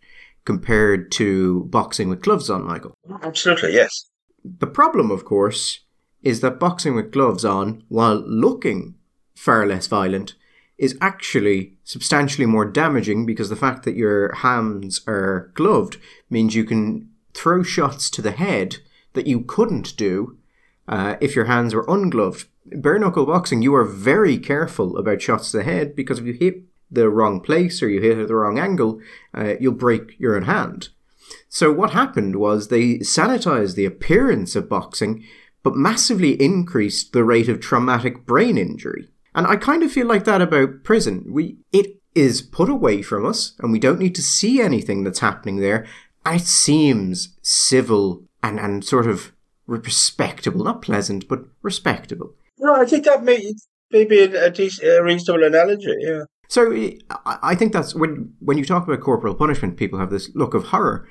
compared 0.45 1.11
to 1.11 1.65
boxing 1.65 2.09
with 2.09 2.21
gloves 2.21 2.49
on, 2.49 2.65
Michael. 2.65 2.93
Absolutely, 3.21 3.73
yes. 3.73 4.10
The 4.43 4.67
problem, 4.67 5.11
of 5.11 5.25
course, 5.25 5.81
is 6.23 6.41
that 6.41 6.59
boxing 6.59 6.95
with 6.95 7.11
gloves 7.11 7.45
on, 7.45 7.83
while 7.87 8.15
looking 8.15 8.95
far 9.35 9.65
less 9.65 9.87
violent, 9.87 10.35
is 10.77 10.97
actually 10.99 11.75
substantially 11.83 12.45
more 12.45 12.65
damaging 12.65 13.25
because 13.25 13.49
the 13.49 13.55
fact 13.55 13.83
that 13.83 13.95
your 13.95 14.33
hands 14.35 15.01
are 15.07 15.51
gloved 15.53 15.97
means 16.29 16.55
you 16.55 16.63
can 16.63 17.09
throw 17.33 17.61
shots 17.61 18.09
to 18.09 18.21
the 18.21 18.31
head 18.31 18.77
that 19.13 19.27
you 19.27 19.41
couldn't 19.41 19.95
do 19.95 20.37
uh, 20.87 21.15
if 21.21 21.35
your 21.35 21.45
hands 21.45 21.75
were 21.75 21.85
ungloved. 21.87 22.45
Bare 22.65 22.99
knuckle 22.99 23.25
boxing, 23.25 23.61
you 23.61 23.75
are 23.75 23.85
very 23.85 24.37
careful 24.37 24.97
about 24.97 25.21
shots 25.21 25.51
to 25.51 25.57
the 25.57 25.63
head 25.63 25.95
because 25.95 26.19
if 26.19 26.25
you 26.25 26.33
hit 26.33 26.63
the 26.89 27.09
wrong 27.09 27.39
place 27.41 27.81
or 27.81 27.89
you 27.89 28.01
hit 28.01 28.17
at 28.17 28.27
the 28.27 28.35
wrong 28.35 28.59
angle, 28.59 28.99
uh, 29.33 29.53
you'll 29.59 29.73
break 29.73 30.19
your 30.19 30.35
own 30.35 30.43
hand. 30.43 30.89
So 31.53 31.69
what 31.69 31.91
happened 31.91 32.37
was 32.37 32.69
they 32.69 32.99
sanitized 32.99 33.75
the 33.75 33.83
appearance 33.83 34.55
of 34.55 34.69
boxing, 34.69 35.25
but 35.63 35.75
massively 35.75 36.41
increased 36.41 37.11
the 37.11 37.25
rate 37.25 37.49
of 37.49 37.59
traumatic 37.59 38.25
brain 38.25 38.57
injury. 38.57 39.09
And 39.35 39.45
I 39.45 39.57
kind 39.57 39.83
of 39.83 39.91
feel 39.91 40.07
like 40.07 40.23
that 40.23 40.41
about 40.41 40.85
prison. 40.85 41.25
We 41.27 41.57
it 41.73 41.97
is 42.15 42.41
put 42.41 42.69
away 42.69 43.01
from 43.01 43.25
us, 43.25 43.53
and 43.59 43.69
we 43.69 43.79
don't 43.79 43.99
need 43.99 44.15
to 44.15 44.21
see 44.21 44.61
anything 44.61 45.03
that's 45.03 45.19
happening 45.19 45.57
there. 45.57 45.85
It 46.25 46.41
seems 46.41 47.37
civil 47.41 48.23
and, 48.41 48.57
and 48.57 48.83
sort 48.85 49.07
of 49.07 49.33
respectable, 49.67 50.63
not 50.63 50.81
pleasant, 50.81 51.27
but 51.27 51.41
respectable. 51.61 52.33
No, 52.59 52.75
I 52.75 52.85
think 52.85 53.03
that 53.05 53.23
may, 53.23 53.53
may 53.91 54.05
be 54.05 54.21
a, 54.21 54.49
decent, 54.51 54.87
a 54.87 55.03
reasonable 55.03 55.43
analogy. 55.43 55.95
Yeah. 55.99 56.23
So 56.47 56.73
I 57.25 57.55
think 57.55 57.71
that's 57.71 57.95
when 57.95 58.33
when 58.39 58.57
you 58.57 58.65
talk 58.65 58.85
about 58.85 58.99
corporal 58.99 59.35
punishment, 59.35 59.77
people 59.77 59.99
have 59.99 60.09
this 60.09 60.29
look 60.35 60.53
of 60.53 60.65
horror. 60.65 61.07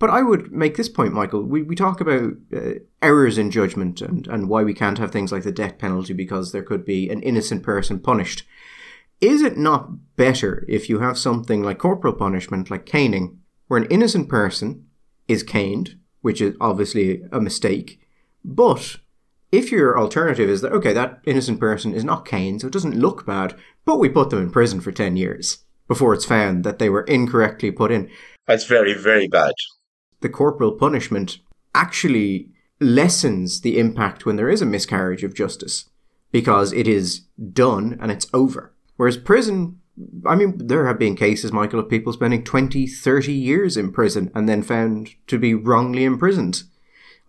But 0.00 0.10
I 0.10 0.22
would 0.22 0.50
make 0.50 0.76
this 0.76 0.88
point, 0.88 1.12
Michael. 1.12 1.42
We, 1.42 1.62
we 1.62 1.76
talk 1.76 2.00
about 2.00 2.32
uh, 2.56 2.70
errors 3.02 3.36
in 3.36 3.50
judgment 3.50 4.00
and, 4.00 4.26
and 4.26 4.48
why 4.48 4.64
we 4.64 4.72
can't 4.72 4.96
have 4.96 5.12
things 5.12 5.30
like 5.30 5.42
the 5.42 5.52
death 5.52 5.76
penalty 5.76 6.14
because 6.14 6.50
there 6.50 6.62
could 6.62 6.86
be 6.86 7.10
an 7.10 7.22
innocent 7.22 7.62
person 7.62 8.00
punished. 8.00 8.44
Is 9.20 9.42
it 9.42 9.58
not 9.58 10.16
better 10.16 10.64
if 10.66 10.88
you 10.88 11.00
have 11.00 11.18
something 11.18 11.62
like 11.62 11.78
corporal 11.78 12.14
punishment, 12.14 12.70
like 12.70 12.86
caning, 12.86 13.40
where 13.68 13.78
an 13.78 13.88
innocent 13.90 14.30
person 14.30 14.86
is 15.28 15.42
caned, 15.42 15.98
which 16.22 16.40
is 16.40 16.56
obviously 16.62 17.22
a 17.30 17.38
mistake, 17.38 18.00
but 18.42 18.96
if 19.52 19.70
your 19.70 19.98
alternative 19.98 20.48
is 20.48 20.62
that, 20.62 20.72
okay, 20.72 20.94
that 20.94 21.20
innocent 21.26 21.60
person 21.60 21.92
is 21.92 22.04
not 22.04 22.24
caned, 22.24 22.62
so 22.62 22.68
it 22.68 22.72
doesn't 22.72 22.98
look 22.98 23.26
bad, 23.26 23.54
but 23.84 23.98
we 23.98 24.08
put 24.08 24.30
them 24.30 24.40
in 24.40 24.50
prison 24.50 24.80
for 24.80 24.92
10 24.92 25.18
years 25.18 25.58
before 25.88 26.14
it's 26.14 26.24
found 26.24 26.64
that 26.64 26.78
they 26.78 26.88
were 26.88 27.02
incorrectly 27.02 27.70
put 27.70 27.90
in. 27.90 28.08
That's 28.46 28.64
very, 28.64 28.94
very 28.94 29.28
bad. 29.28 29.52
The 30.20 30.28
corporal 30.28 30.72
punishment 30.72 31.38
actually 31.74 32.50
lessens 32.80 33.60
the 33.60 33.78
impact 33.78 34.24
when 34.24 34.36
there 34.36 34.48
is 34.48 34.62
a 34.62 34.66
miscarriage 34.66 35.24
of 35.24 35.34
justice 35.34 35.86
because 36.32 36.72
it 36.72 36.88
is 36.88 37.22
done 37.52 37.98
and 38.00 38.10
it's 38.10 38.26
over. 38.32 38.72
Whereas 38.96 39.16
prison, 39.16 39.80
I 40.26 40.34
mean, 40.34 40.58
there 40.58 40.86
have 40.86 40.98
been 40.98 41.16
cases, 41.16 41.52
Michael, 41.52 41.80
of 41.80 41.88
people 41.88 42.12
spending 42.12 42.44
20, 42.44 42.86
30 42.86 43.32
years 43.32 43.76
in 43.76 43.92
prison 43.92 44.30
and 44.34 44.48
then 44.48 44.62
found 44.62 45.10
to 45.26 45.38
be 45.38 45.54
wrongly 45.54 46.04
imprisoned. 46.04 46.62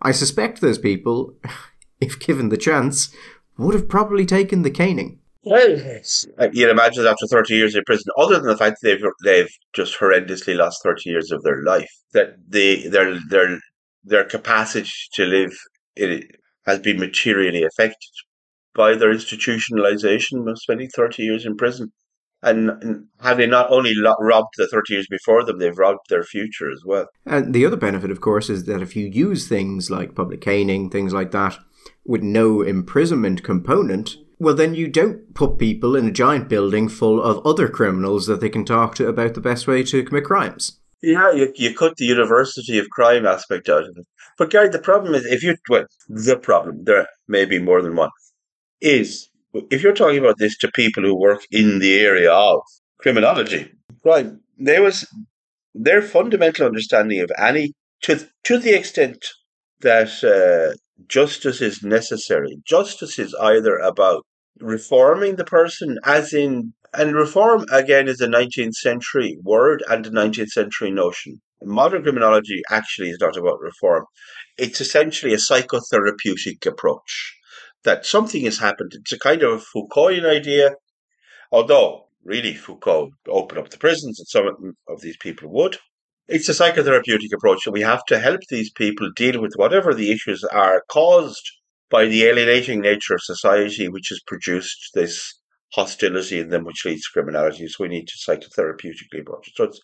I 0.00 0.12
suspect 0.12 0.60
those 0.60 0.78
people 0.78 1.34
if 2.02 2.18
given 2.18 2.48
the 2.48 2.56
chance, 2.56 3.14
would 3.56 3.74
have 3.74 3.88
probably 3.88 4.26
taken 4.26 4.62
the 4.62 4.70
caning. 4.70 5.20
Well, 5.44 5.76
uh, 6.38 6.48
you'd 6.52 6.70
imagine 6.70 7.02
that 7.02 7.10
after 7.10 7.26
30 7.26 7.54
years 7.54 7.74
in 7.74 7.82
prison, 7.84 8.12
other 8.16 8.36
than 8.36 8.46
the 8.46 8.56
fact 8.56 8.76
that 8.82 8.88
they've 8.88 9.10
they've 9.24 9.50
just 9.74 9.98
horrendously 9.98 10.56
lost 10.56 10.82
30 10.84 11.10
years 11.10 11.32
of 11.32 11.42
their 11.42 11.62
life, 11.62 11.90
that 12.12 12.36
they 12.48 12.86
their 12.86 13.18
their 13.28 13.58
their 14.04 14.24
capacity 14.24 14.90
to 15.14 15.24
live 15.24 15.52
it 15.96 16.26
has 16.64 16.78
been 16.78 16.98
materially 16.98 17.64
affected 17.64 18.10
by 18.74 18.94
their 18.94 19.12
institutionalization 19.12 20.48
of 20.50 20.58
spending 20.58 20.88
30 20.88 21.22
years 21.22 21.44
in 21.44 21.56
prison. 21.56 21.92
And, 22.44 22.70
and 22.70 23.06
having 23.20 23.50
not 23.50 23.70
only 23.70 23.92
lo- 23.94 24.16
robbed 24.18 24.54
the 24.56 24.66
30 24.66 24.94
years 24.94 25.06
before 25.08 25.44
them, 25.44 25.58
they've 25.58 25.78
robbed 25.78 26.08
their 26.08 26.24
future 26.24 26.72
as 26.72 26.82
well. 26.84 27.06
And 27.24 27.54
the 27.54 27.64
other 27.64 27.76
benefit, 27.76 28.10
of 28.10 28.20
course, 28.20 28.50
is 28.50 28.64
that 28.64 28.82
if 28.82 28.96
you 28.96 29.06
use 29.06 29.46
things 29.46 29.90
like 29.90 30.16
public 30.16 30.40
caning, 30.40 30.90
things 30.90 31.12
like 31.12 31.30
that, 31.30 31.58
with 32.04 32.22
no 32.22 32.62
imprisonment 32.62 33.44
component, 33.44 34.16
well, 34.42 34.54
then 34.56 34.74
you 34.74 34.88
don't 34.88 35.34
put 35.34 35.56
people 35.56 35.94
in 35.94 36.08
a 36.08 36.10
giant 36.10 36.48
building 36.48 36.88
full 36.88 37.22
of 37.22 37.46
other 37.46 37.68
criminals 37.68 38.26
that 38.26 38.40
they 38.40 38.48
can 38.48 38.64
talk 38.64 38.96
to 38.96 39.06
about 39.06 39.34
the 39.34 39.40
best 39.40 39.68
way 39.68 39.84
to 39.84 40.02
commit 40.02 40.24
crimes. 40.24 40.80
Yeah, 41.00 41.32
you, 41.32 41.52
you 41.54 41.72
cut 41.74 41.96
the 41.96 42.06
university 42.06 42.76
of 42.78 42.90
crime 42.90 43.24
aspect 43.24 43.68
out 43.68 43.84
of 43.84 43.96
it. 43.96 44.04
But 44.36 44.50
Gary, 44.50 44.68
the 44.68 44.80
problem 44.80 45.14
is 45.14 45.24
if 45.26 45.44
you 45.44 45.56
well, 45.68 45.86
the 46.08 46.36
problem 46.36 46.82
there 46.82 47.06
may 47.28 47.44
be 47.44 47.60
more 47.60 47.82
than 47.82 47.94
one 47.94 48.10
is 48.80 49.28
if 49.70 49.80
you're 49.80 49.94
talking 49.94 50.18
about 50.18 50.38
this 50.38 50.58
to 50.58 50.72
people 50.72 51.04
who 51.04 51.14
work 51.14 51.42
in 51.52 51.78
the 51.78 52.00
area 52.00 52.32
of 52.32 52.62
criminology, 52.98 53.70
crime, 54.02 54.40
there 54.58 54.82
was 54.82 55.06
their 55.72 56.02
fundamental 56.02 56.66
understanding 56.66 57.20
of 57.20 57.30
any 57.38 57.74
to 58.02 58.26
to 58.44 58.58
the 58.58 58.74
extent 58.74 59.24
that 59.82 60.10
uh, 60.24 60.74
justice 61.06 61.60
is 61.60 61.84
necessary. 61.84 62.56
Justice 62.66 63.20
is 63.20 63.34
either 63.40 63.76
about 63.76 64.24
reforming 64.60 65.36
the 65.36 65.44
person, 65.44 65.98
as 66.04 66.32
in, 66.32 66.74
and 66.94 67.14
reform 67.14 67.64
again 67.72 68.08
is 68.08 68.20
a 68.20 68.26
19th 68.26 68.74
century 68.74 69.38
word 69.42 69.82
and 69.88 70.06
a 70.06 70.10
19th 70.10 70.50
century 70.50 70.90
notion. 70.90 71.40
Modern 71.62 72.02
criminology 72.02 72.60
actually 72.70 73.10
is 73.10 73.18
not 73.20 73.36
about 73.36 73.60
reform. 73.60 74.04
It's 74.58 74.80
essentially 74.80 75.32
a 75.32 75.38
psychotherapeutic 75.38 76.66
approach 76.66 77.36
that 77.84 78.04
something 78.04 78.44
has 78.44 78.58
happened. 78.58 78.92
It's 78.94 79.12
a 79.12 79.18
kind 79.18 79.42
of 79.42 79.64
Foucaultian 79.64 80.26
idea, 80.26 80.74
although 81.50 82.08
really 82.24 82.54
Foucault 82.54 83.10
opened 83.28 83.58
up 83.58 83.70
the 83.70 83.78
prisons 83.78 84.20
and 84.20 84.28
some 84.28 84.74
of 84.88 85.00
these 85.00 85.16
people 85.16 85.48
would. 85.50 85.78
It's 86.28 86.48
a 86.48 86.52
psychotherapeutic 86.52 87.32
approach 87.34 87.64
that 87.64 87.72
we 87.72 87.80
have 87.80 88.04
to 88.06 88.18
help 88.18 88.40
these 88.48 88.70
people 88.70 89.10
deal 89.16 89.40
with 89.40 89.54
whatever 89.56 89.92
the 89.94 90.12
issues 90.12 90.44
are 90.44 90.84
caused 90.88 91.50
by 91.92 92.06
the 92.06 92.24
alienating 92.24 92.80
nature 92.80 93.14
of 93.14 93.22
society, 93.22 93.86
which 93.88 94.08
has 94.08 94.20
produced 94.26 94.90
this 94.94 95.38
hostility 95.74 96.40
in 96.40 96.48
them, 96.48 96.64
which 96.64 96.84
leads 96.86 97.02
to 97.02 97.12
criminality. 97.12 97.68
So 97.68 97.84
we 97.84 97.88
need 97.88 98.08
to 98.08 98.18
psychotherapeutically 98.24 99.20
approach 99.20 99.48
it. 99.48 99.54
So 99.56 99.64
it's 99.64 99.80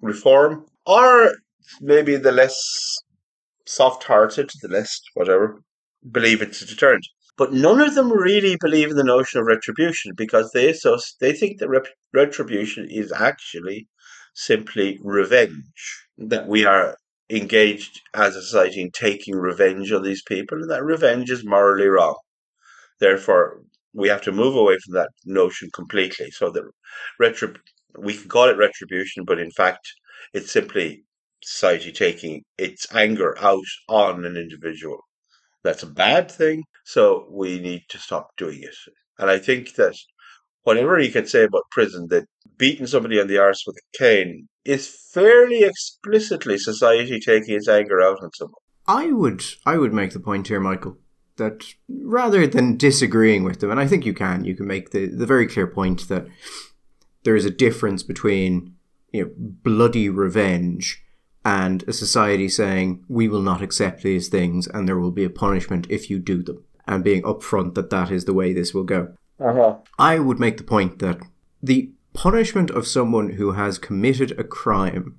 reform, 0.00 0.64
or 0.86 1.32
maybe 1.80 2.16
the 2.16 2.32
less 2.32 2.56
soft-hearted, 3.66 4.50
the 4.62 4.68
less 4.68 5.00
whatever, 5.14 5.62
believe 6.10 6.40
it's 6.40 6.62
a 6.62 6.66
deterrent. 6.66 7.06
But 7.36 7.52
none 7.52 7.80
of 7.80 7.94
them 7.94 8.12
really 8.12 8.56
believe 8.60 8.90
in 8.90 8.96
the 8.96 9.04
notion 9.04 9.40
of 9.40 9.46
retribution 9.46 10.12
because 10.16 10.52
they 10.52 10.72
so 10.72 10.98
they 11.20 11.32
think 11.32 11.58
that 11.58 11.68
rep- 11.68 11.96
retribution 12.12 12.86
is 12.90 13.12
actually 13.12 13.88
simply 14.34 14.98
revenge. 15.02 16.06
That 16.18 16.46
we 16.46 16.64
are 16.64 16.96
engaged 17.30 18.02
as 18.14 18.36
a 18.36 18.42
society 18.42 18.82
in 18.82 18.90
taking 18.92 19.36
revenge 19.36 19.92
on 19.92 20.02
these 20.02 20.22
people, 20.22 20.60
and 20.60 20.70
that 20.70 20.84
revenge 20.84 21.30
is 21.30 21.44
morally 21.44 21.88
wrong. 21.88 22.16
Therefore, 23.00 23.62
we 23.92 24.08
have 24.08 24.22
to 24.22 24.32
move 24.32 24.54
away 24.54 24.78
from 24.78 24.94
that 24.94 25.10
notion 25.24 25.70
completely. 25.74 26.30
So 26.30 26.50
that 26.50 26.64
retrib- 27.20 27.58
we 27.98 28.16
can 28.16 28.28
call 28.28 28.48
it 28.48 28.56
retribution, 28.56 29.24
but 29.24 29.40
in 29.40 29.50
fact, 29.50 29.92
it's 30.32 30.52
simply 30.52 31.04
society 31.42 31.92
taking 31.92 32.44
its 32.58 32.86
anger 32.94 33.36
out 33.40 33.64
on 33.88 34.24
an 34.24 34.36
individual. 34.36 35.00
That's 35.64 35.82
a 35.84 35.88
bad 35.90 36.30
thing, 36.30 36.64
so 36.84 37.26
we 37.30 37.60
need 37.60 37.84
to 37.90 37.98
stop 37.98 38.36
doing 38.36 38.62
it. 38.62 38.76
And 39.18 39.30
I 39.30 39.38
think 39.38 39.74
that 39.76 39.96
whatever 40.62 40.98
you 40.98 41.12
can 41.12 41.26
say 41.26 41.44
about 41.44 41.70
prison, 41.70 42.08
that 42.08 42.26
beating 42.60 42.86
somebody 42.86 43.18
on 43.18 43.26
the 43.26 43.38
arse 43.38 43.64
with 43.66 43.76
a 43.76 43.98
cane 43.98 44.48
is 44.64 45.08
fairly 45.12 45.64
explicitly 45.64 46.58
society 46.58 47.18
taking 47.18 47.56
its 47.56 47.66
anger 47.68 48.00
out 48.00 48.22
on 48.22 48.30
someone. 48.34 48.60
I 48.86 49.10
would 49.10 49.42
I 49.66 49.78
would 49.78 49.92
make 49.92 50.12
the 50.12 50.20
point 50.20 50.48
here, 50.48 50.60
Michael, 50.60 50.98
that 51.36 51.64
rather 51.88 52.46
than 52.46 52.76
disagreeing 52.76 53.42
with 53.42 53.60
them, 53.60 53.70
and 53.70 53.80
I 53.80 53.86
think 53.86 54.04
you 54.04 54.14
can, 54.14 54.44
you 54.44 54.54
can 54.54 54.66
make 54.66 54.90
the, 54.90 55.06
the 55.06 55.26
very 55.26 55.46
clear 55.46 55.66
point 55.66 56.08
that 56.08 56.26
there 57.24 57.34
is 57.34 57.44
a 57.44 57.50
difference 57.50 58.02
between 58.02 58.74
you 59.12 59.24
know 59.24 59.30
bloody 59.36 60.08
revenge 60.08 61.02
and 61.44 61.82
a 61.88 61.92
society 61.92 62.48
saying 62.48 63.02
we 63.08 63.26
will 63.26 63.42
not 63.42 63.62
accept 63.62 64.02
these 64.02 64.28
things 64.28 64.66
and 64.66 64.86
there 64.86 64.98
will 64.98 65.10
be 65.10 65.24
a 65.24 65.30
punishment 65.30 65.86
if 65.88 66.10
you 66.10 66.18
do 66.18 66.42
them 66.42 66.62
and 66.86 67.02
being 67.02 67.22
upfront 67.22 67.74
that 67.74 67.88
that 67.88 68.10
is 68.10 68.26
the 68.26 68.34
way 68.34 68.52
this 68.52 68.74
will 68.74 68.84
go. 68.84 69.14
Uh-huh. 69.38 69.76
I 69.98 70.18
would 70.18 70.38
make 70.38 70.58
the 70.58 70.64
point 70.64 70.98
that 70.98 71.18
the 71.62 71.92
punishment 72.12 72.70
of 72.70 72.86
someone 72.86 73.30
who 73.30 73.52
has 73.52 73.78
committed 73.78 74.38
a 74.38 74.44
crime 74.44 75.18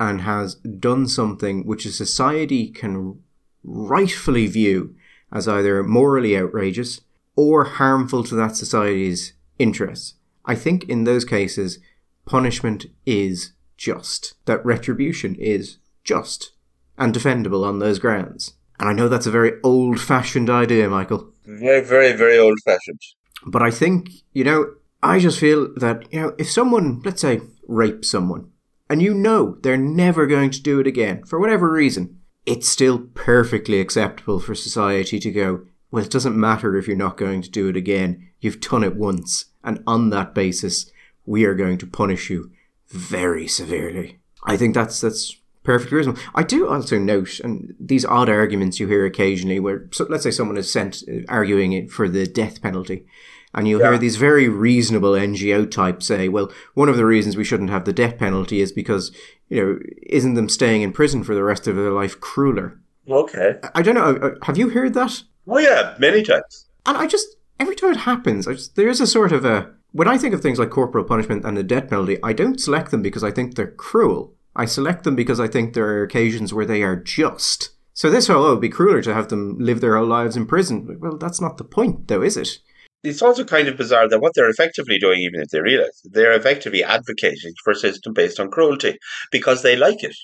and 0.00 0.22
has 0.22 0.54
done 0.56 1.06
something 1.06 1.66
which 1.66 1.84
a 1.84 1.92
society 1.92 2.68
can 2.68 3.20
rightfully 3.64 4.46
view 4.46 4.94
as 5.32 5.48
either 5.48 5.82
morally 5.82 6.36
outrageous 6.36 7.00
or 7.36 7.64
harmful 7.64 8.24
to 8.24 8.34
that 8.34 8.56
society's 8.56 9.34
interests. 9.58 10.14
I 10.44 10.54
think 10.54 10.88
in 10.88 11.04
those 11.04 11.24
cases, 11.24 11.78
punishment 12.24 12.86
is 13.04 13.52
just, 13.76 14.34
that 14.46 14.64
retribution 14.64 15.34
is 15.36 15.78
just 16.04 16.52
and 16.96 17.14
defendable 17.14 17.64
on 17.64 17.78
those 17.78 17.98
grounds. 17.98 18.54
And 18.80 18.88
I 18.88 18.92
know 18.92 19.08
that's 19.08 19.26
a 19.26 19.30
very 19.30 19.52
old 19.62 20.00
fashioned 20.00 20.48
idea, 20.50 20.88
Michael. 20.88 21.32
Very, 21.44 21.80
very, 21.80 22.12
very 22.12 22.38
old 22.38 22.58
fashioned. 22.64 23.00
But 23.46 23.62
I 23.62 23.70
think, 23.70 24.10
you 24.32 24.44
know, 24.44 24.74
I 25.02 25.18
just 25.18 25.38
feel 25.38 25.72
that, 25.76 26.12
you 26.12 26.20
know, 26.20 26.34
if 26.38 26.50
someone, 26.50 27.00
let's 27.04 27.20
say, 27.20 27.40
rapes 27.66 28.10
someone, 28.10 28.50
and 28.90 29.02
you 29.02 29.14
know 29.14 29.58
they're 29.62 29.76
never 29.76 30.26
going 30.26 30.50
to 30.50 30.62
do 30.62 30.80
it 30.80 30.86
again, 30.86 31.24
for 31.24 31.38
whatever 31.38 31.70
reason, 31.70 32.20
it's 32.46 32.68
still 32.68 32.98
perfectly 33.14 33.80
acceptable 33.80 34.40
for 34.40 34.54
society 34.54 35.18
to 35.20 35.30
go, 35.30 35.66
well, 35.90 36.04
it 36.04 36.10
doesn't 36.10 36.38
matter 36.38 36.76
if 36.76 36.86
you're 36.86 36.96
not 36.96 37.16
going 37.16 37.42
to 37.42 37.50
do 37.50 37.68
it 37.68 37.76
again. 37.76 38.28
You've 38.40 38.60
done 38.60 38.84
it 38.84 38.96
once. 38.96 39.46
And 39.64 39.82
on 39.86 40.10
that 40.10 40.34
basis, 40.34 40.90
we 41.26 41.44
are 41.44 41.54
going 41.54 41.78
to 41.78 41.86
punish 41.86 42.30
you 42.30 42.50
very 42.88 43.46
severely. 43.46 44.18
I 44.44 44.56
think 44.56 44.74
that's 44.74 45.00
that's 45.00 45.36
perfectly 45.62 45.98
reasonable. 45.98 46.22
I 46.34 46.42
do 46.42 46.68
also 46.68 46.98
note, 46.98 47.40
and 47.40 47.74
these 47.78 48.04
odd 48.04 48.30
arguments 48.30 48.80
you 48.80 48.88
hear 48.88 49.04
occasionally, 49.04 49.60
where 49.60 49.88
so 49.92 50.06
let's 50.08 50.22
say 50.22 50.30
someone 50.30 50.56
is 50.56 50.72
sent 50.72 51.02
uh, 51.06 51.20
arguing 51.28 51.72
it 51.72 51.90
for 51.90 52.08
the 52.08 52.26
death 52.26 52.62
penalty, 52.62 53.06
and 53.54 53.66
you'll 53.68 53.80
Yeah. 53.80 53.90
hear 53.90 53.98
these 53.98 54.16
very 54.16 54.48
reasonable 54.48 55.12
NGO 55.14 55.64
types 55.64 56.06
say, 56.06 56.28
"Well, 56.28 56.50
one 56.74 56.88
of 56.88 56.96
the 56.96 57.06
reasons 57.06 57.36
we 57.36 57.44
shouldn't 57.44 57.70
have 57.70 57.84
the 57.84 57.92
death 57.92 58.18
penalty 58.18 58.60
is 58.60 58.72
because 58.72 59.10
you 59.48 59.62
know 59.64 59.78
isn't 60.06 60.34
them 60.34 60.48
staying 60.48 60.82
in 60.82 60.92
prison 60.92 61.22
for 61.24 61.34
the 61.34 61.42
rest 61.44 61.66
of 61.66 61.76
their 61.76 61.90
life 61.92 62.20
crueler?" 62.20 62.78
Okay. 63.10 63.56
I 63.74 63.82
don't 63.82 63.94
know. 63.94 64.16
uh, 64.16 64.34
Have 64.42 64.58
you 64.58 64.68
heard 64.70 64.92
that? 64.94 65.22
Oh, 65.46 65.58
yeah, 65.58 65.94
many 65.98 66.22
times. 66.22 66.66
And 66.84 66.96
I 66.98 67.06
just 67.06 67.36
every 67.58 67.74
time 67.74 67.90
it 67.92 67.96
happens, 67.98 68.46
I 68.46 68.52
just, 68.52 68.76
there 68.76 68.88
is 68.88 69.00
a 69.00 69.06
sort 69.06 69.32
of 69.32 69.44
a 69.44 69.70
when 69.92 70.06
I 70.08 70.18
think 70.18 70.34
of 70.34 70.42
things 70.42 70.58
like 70.58 70.68
corporal 70.70 71.04
punishment 71.04 71.44
and 71.46 71.56
the 71.56 71.62
death 71.62 71.88
penalty, 71.88 72.18
I 72.22 72.34
don't 72.34 72.60
select 72.60 72.90
them 72.90 73.00
because 73.02 73.24
I 73.24 73.30
think 73.30 73.54
they're 73.54 73.66
cruel. 73.70 74.34
I 74.54 74.66
select 74.66 75.04
them 75.04 75.16
because 75.16 75.40
I 75.40 75.48
think 75.48 75.72
there 75.72 75.86
are 75.88 76.02
occasions 76.02 76.52
where 76.52 76.66
they 76.66 76.82
are 76.82 76.96
just. 76.96 77.70
So 77.94 78.10
this 78.10 78.26
whole 78.28 78.44
oh, 78.44 78.48
it'd 78.50 78.60
be 78.60 78.68
crueler 78.68 79.00
to 79.02 79.14
have 79.14 79.28
them 79.28 79.56
live 79.58 79.80
their 79.80 79.96
whole 79.96 80.06
lives 80.06 80.36
in 80.36 80.46
prison. 80.46 80.98
Well, 81.00 81.16
that's 81.16 81.40
not 81.40 81.56
the 81.56 81.64
point, 81.64 82.08
though, 82.08 82.22
is 82.22 82.36
it? 82.36 82.58
It's 83.04 83.22
also 83.22 83.44
kind 83.44 83.68
of 83.68 83.76
bizarre 83.76 84.08
that 84.08 84.20
what 84.20 84.32
they're 84.34 84.50
effectively 84.50 84.98
doing, 84.98 85.20
even 85.20 85.40
if 85.40 85.48
they 85.48 85.60
realize, 85.60 86.00
it, 86.04 86.12
they're 86.12 86.32
effectively 86.32 86.82
advocating 86.82 87.52
for 87.62 87.72
a 87.72 87.76
system 87.76 88.12
based 88.12 88.40
on 88.40 88.50
cruelty 88.50 88.98
because 89.30 89.62
they 89.62 89.76
like 89.76 90.02
it. 90.02 90.16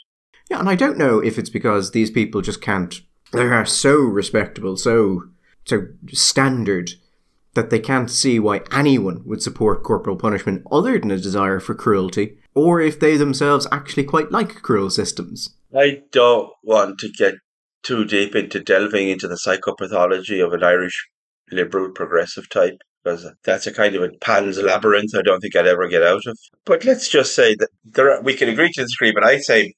Yeah, 0.50 0.58
and 0.58 0.68
I 0.68 0.74
don't 0.74 0.98
know 0.98 1.20
if 1.20 1.38
it's 1.38 1.50
because 1.50 1.92
these 1.92 2.10
people 2.10 2.42
just 2.42 2.60
can't. 2.60 3.00
They 3.32 3.42
are 3.42 3.64
so 3.64 3.96
respectable, 3.96 4.76
so 4.76 5.22
so 5.64 5.86
standard 6.12 6.90
that 7.54 7.70
they 7.70 7.78
can't 7.78 8.10
see 8.10 8.38
why 8.38 8.62
anyone 8.70 9.22
would 9.24 9.42
support 9.42 9.82
corporal 9.82 10.16
punishment 10.16 10.62
other 10.70 10.98
than 10.98 11.10
a 11.10 11.16
desire 11.16 11.60
for 11.60 11.74
cruelty, 11.74 12.36
or 12.54 12.80
if 12.80 13.00
they 13.00 13.16
themselves 13.16 13.66
actually 13.72 14.04
quite 14.04 14.30
like 14.30 14.62
cruel 14.62 14.90
systems. 14.90 15.56
I 15.74 16.02
don't 16.12 16.50
want 16.62 16.98
to 17.00 17.08
get 17.08 17.34
too 17.82 18.04
deep 18.04 18.34
into 18.34 18.60
delving 18.60 19.08
into 19.08 19.28
the 19.28 19.38
psychopathology 19.46 20.44
of 20.44 20.52
an 20.52 20.62
Irish 20.62 21.08
liberal 21.50 21.90
progressive 21.90 22.48
type 22.48 22.78
because 23.04 23.30
that's 23.44 23.66
a 23.66 23.72
kind 23.72 23.94
of 23.94 24.02
a 24.02 24.10
Pan's 24.20 24.58
labyrinth 24.58 25.14
I 25.14 25.22
don't 25.22 25.40
think 25.40 25.54
I'd 25.54 25.66
ever 25.66 25.88
get 25.88 26.02
out 26.02 26.22
of. 26.26 26.38
But 26.64 26.84
let's 26.84 27.08
just 27.08 27.34
say 27.34 27.54
that 27.56 27.68
there 27.84 28.10
are, 28.10 28.22
we 28.22 28.34
can 28.34 28.48
agree 28.48 28.72
to 28.72 28.82
disagree, 28.82 29.12
but 29.12 29.24
I 29.24 29.38
say 29.38 29.74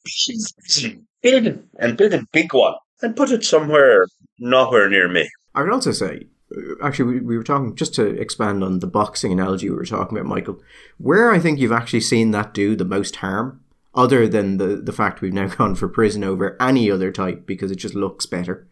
build 1.23 1.47
it 1.47 1.64
and 1.79 1.97
build 1.97 2.14
a 2.14 2.25
big 2.33 2.55
one 2.55 2.75
and 3.03 3.17
put 3.17 3.33
it 3.33 3.45
somewhere 3.45 4.07
nowhere 4.39 4.89
near 4.89 5.09
me. 5.09 5.29
I 5.55 5.62
would 5.62 5.73
also 5.73 5.93
say, 5.93 6.27
uh, 6.57 6.85
actually, 6.85 7.14
we, 7.14 7.21
we 7.21 7.37
were 7.37 7.45
talking, 7.45 7.75
just 7.75 7.95
to 7.95 8.07
expand 8.07 8.62
on 8.62 8.79
the 8.79 8.87
boxing 8.87 9.33
analogy 9.33 9.71
we 9.71 9.77
were 9.77 9.85
talking 9.85 10.17
about, 10.17 10.29
Michael, 10.29 10.61
where 10.99 11.33
I 11.33 11.39
think 11.39 11.59
you've 11.59 11.73
actually 11.73 12.03
seen 12.03 12.31
that 12.31 12.55
do 12.55 12.77
the 12.77 12.85
most 12.85 13.17
harm, 13.17 13.61
other 13.95 14.29
than 14.29 14.59
the, 14.59 14.77
the 14.77 14.93
fact 14.93 15.21
we've 15.21 15.33
now 15.33 15.49
gone 15.57 15.75
for 15.75 15.89
prison 15.89 16.23
over 16.23 16.57
any 16.61 16.91
other 16.91 17.11
type 17.11 17.47
because 17.47 17.71
it 17.71 17.77
just 17.77 17.95
looks 17.95 18.27
better, 18.27 18.69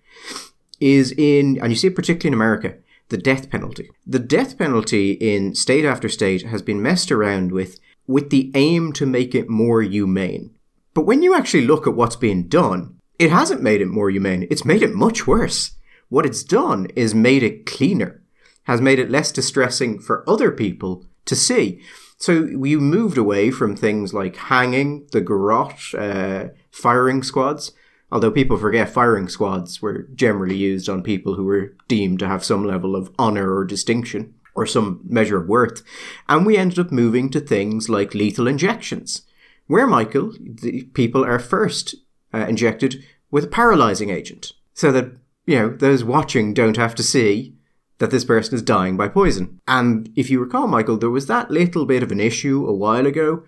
is 0.81 1.12
in, 1.12 1.59
and 1.61 1.70
you 1.70 1.77
see 1.77 1.89
it 1.89 1.97
particularly 1.97 2.29
in 2.29 2.35
America, 2.35 2.77
the 3.09 3.18
death 3.18 3.51
penalty. 3.51 3.91
The 4.07 4.18
death 4.18 4.57
penalty 4.59 5.12
in 5.12 5.55
state 5.55 5.85
after 5.85 6.09
state 6.09 6.43
has 6.47 6.62
been 6.62 6.83
messed 6.83 7.12
around 7.12 7.53
with 7.53 7.79
with 8.07 8.31
the 8.31 8.51
aim 8.55 8.93
to 8.93 9.07
make 9.07 9.35
it 9.35 9.49
more 9.49 9.81
humane. 9.81 10.55
But 10.93 11.07
when 11.07 11.22
you 11.22 11.35
actually 11.35 11.66
look 11.66 11.87
at 11.87 11.95
what's 11.95 12.16
being 12.16 12.49
done, 12.49 12.99
it 13.18 13.31
hasn't 13.31 13.62
made 13.62 13.81
it 13.81 13.87
more 13.89 14.11
humane. 14.11 14.47
It's 14.51 14.64
made 14.64 14.83
it 14.83 14.95
much 14.95 15.27
worse. 15.27 15.72
What 16.09 16.27
it's 16.27 16.45
done 16.45 16.87
is 16.95 17.14
made 17.14 17.43
it 17.43 17.66
cleaner, 17.66 18.22
has 18.64 18.81
made 18.81 18.99
it 18.99 19.11
less 19.11 19.33
distressing 19.33 19.99
for 19.99 20.29
other 20.29 20.51
people 20.51 21.07
to 21.25 21.35
see. 21.35 21.81
So 22.18 22.45
you 22.45 22.81
moved 22.81 23.18
away 23.18 23.51
from 23.51 23.75
things 23.75 24.14
like 24.14 24.37
hanging, 24.37 25.07
the 25.12 25.20
garrote, 25.20 25.95
uh, 25.95 26.49
firing 26.70 27.22
squads. 27.22 27.72
Although 28.12 28.30
people 28.30 28.57
forget 28.57 28.90
firing 28.90 29.28
squads 29.28 29.82
were 29.82 30.09
generally 30.14 30.57
used 30.57 30.88
on 30.88 31.02
people 31.02 31.34
who 31.34 31.44
were 31.44 31.74
deemed 31.88 32.20
to 32.20 32.28
have 32.28 32.44
some 32.44 32.64
level 32.64 32.94
of 32.94 33.11
honour 33.18 33.55
or 33.55 33.64
distinction 33.64 34.34
or 34.55 34.66
some 34.66 35.00
measure 35.05 35.38
of 35.38 35.48
worth. 35.48 35.82
And 36.28 36.46
we 36.46 36.57
ended 36.57 36.78
up 36.78 36.92
moving 36.92 37.28
to 37.30 37.40
things 37.40 37.88
like 37.88 38.14
lethal 38.14 38.46
injections, 38.46 39.22
where, 39.66 39.86
Michael, 39.86 40.32
the 40.38 40.84
people 40.94 41.24
are 41.24 41.38
first 41.38 41.96
uh, 42.32 42.46
injected 42.48 43.02
with 43.30 43.44
a 43.44 43.48
paralysing 43.48 44.11
agent. 44.11 44.52
So 44.74 44.92
that, 44.92 45.12
you 45.46 45.59
know, 45.59 45.68
those 45.70 46.05
watching 46.05 46.55
don't 46.55 46.76
have 46.76 46.94
to 46.96 47.02
see 47.02 47.55
that 47.98 48.11
this 48.11 48.24
person 48.24 48.55
is 48.55 48.62
dying 48.62 48.96
by 48.96 49.09
poison. 49.09 49.61
And 49.66 50.11
if 50.14 50.30
you 50.30 50.40
recall, 50.40 50.66
Michael, 50.66 50.98
there 50.98 51.11
was 51.11 51.26
that 51.26 51.50
little 51.50 51.86
bit 51.86 52.02
of 52.02 52.12
an 52.12 52.20
issue 52.20 52.66
a 52.66 52.74
while 52.74 53.07
ago 53.07 53.44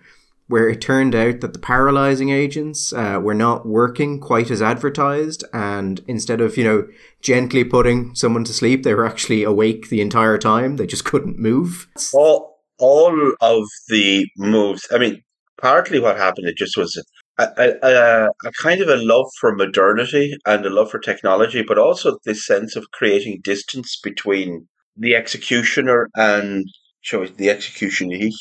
where 0.47 0.69
it 0.69 0.81
turned 0.81 1.13
out 1.13 1.41
that 1.41 1.53
the 1.53 1.59
paralyzing 1.59 2.29
agents 2.29 2.93
uh, 2.93 3.19
were 3.21 3.33
not 3.33 3.65
working 3.65 4.19
quite 4.19 4.49
as 4.49 4.61
advertised, 4.61 5.43
and 5.53 6.01
instead 6.07 6.41
of 6.41 6.57
you 6.57 6.63
know 6.63 6.87
gently 7.21 7.63
putting 7.63 8.15
someone 8.15 8.43
to 8.45 8.53
sleep, 8.53 8.83
they 8.83 8.93
were 8.93 9.05
actually 9.05 9.43
awake 9.43 9.89
the 9.89 10.01
entire 10.01 10.37
time. 10.37 10.77
They 10.77 10.87
just 10.87 11.05
couldn't 11.05 11.37
move. 11.37 11.87
All 12.13 12.57
all 12.79 13.33
of 13.41 13.67
the 13.89 14.27
moves. 14.37 14.87
I 14.91 14.97
mean, 14.97 15.23
partly 15.59 15.99
what 15.99 16.17
happened, 16.17 16.47
it 16.47 16.57
just 16.57 16.77
was 16.77 17.01
a, 17.39 17.43
a, 17.43 17.73
a, 17.83 18.29
a 18.45 18.51
kind 18.61 18.81
of 18.81 18.89
a 18.89 18.97
love 18.97 19.27
for 19.39 19.55
modernity 19.55 20.35
and 20.45 20.65
a 20.65 20.69
love 20.69 20.91
for 20.91 20.99
technology, 20.99 21.63
but 21.63 21.77
also 21.77 22.17
this 22.25 22.45
sense 22.45 22.75
of 22.75 22.91
creating 22.91 23.41
distance 23.43 23.99
between 24.01 24.67
the 24.95 25.15
executioner 25.15 26.09
and 26.15 26.65
shall 27.01 27.21
we, 27.21 27.27
the 27.27 27.47
executionee. 27.47 28.31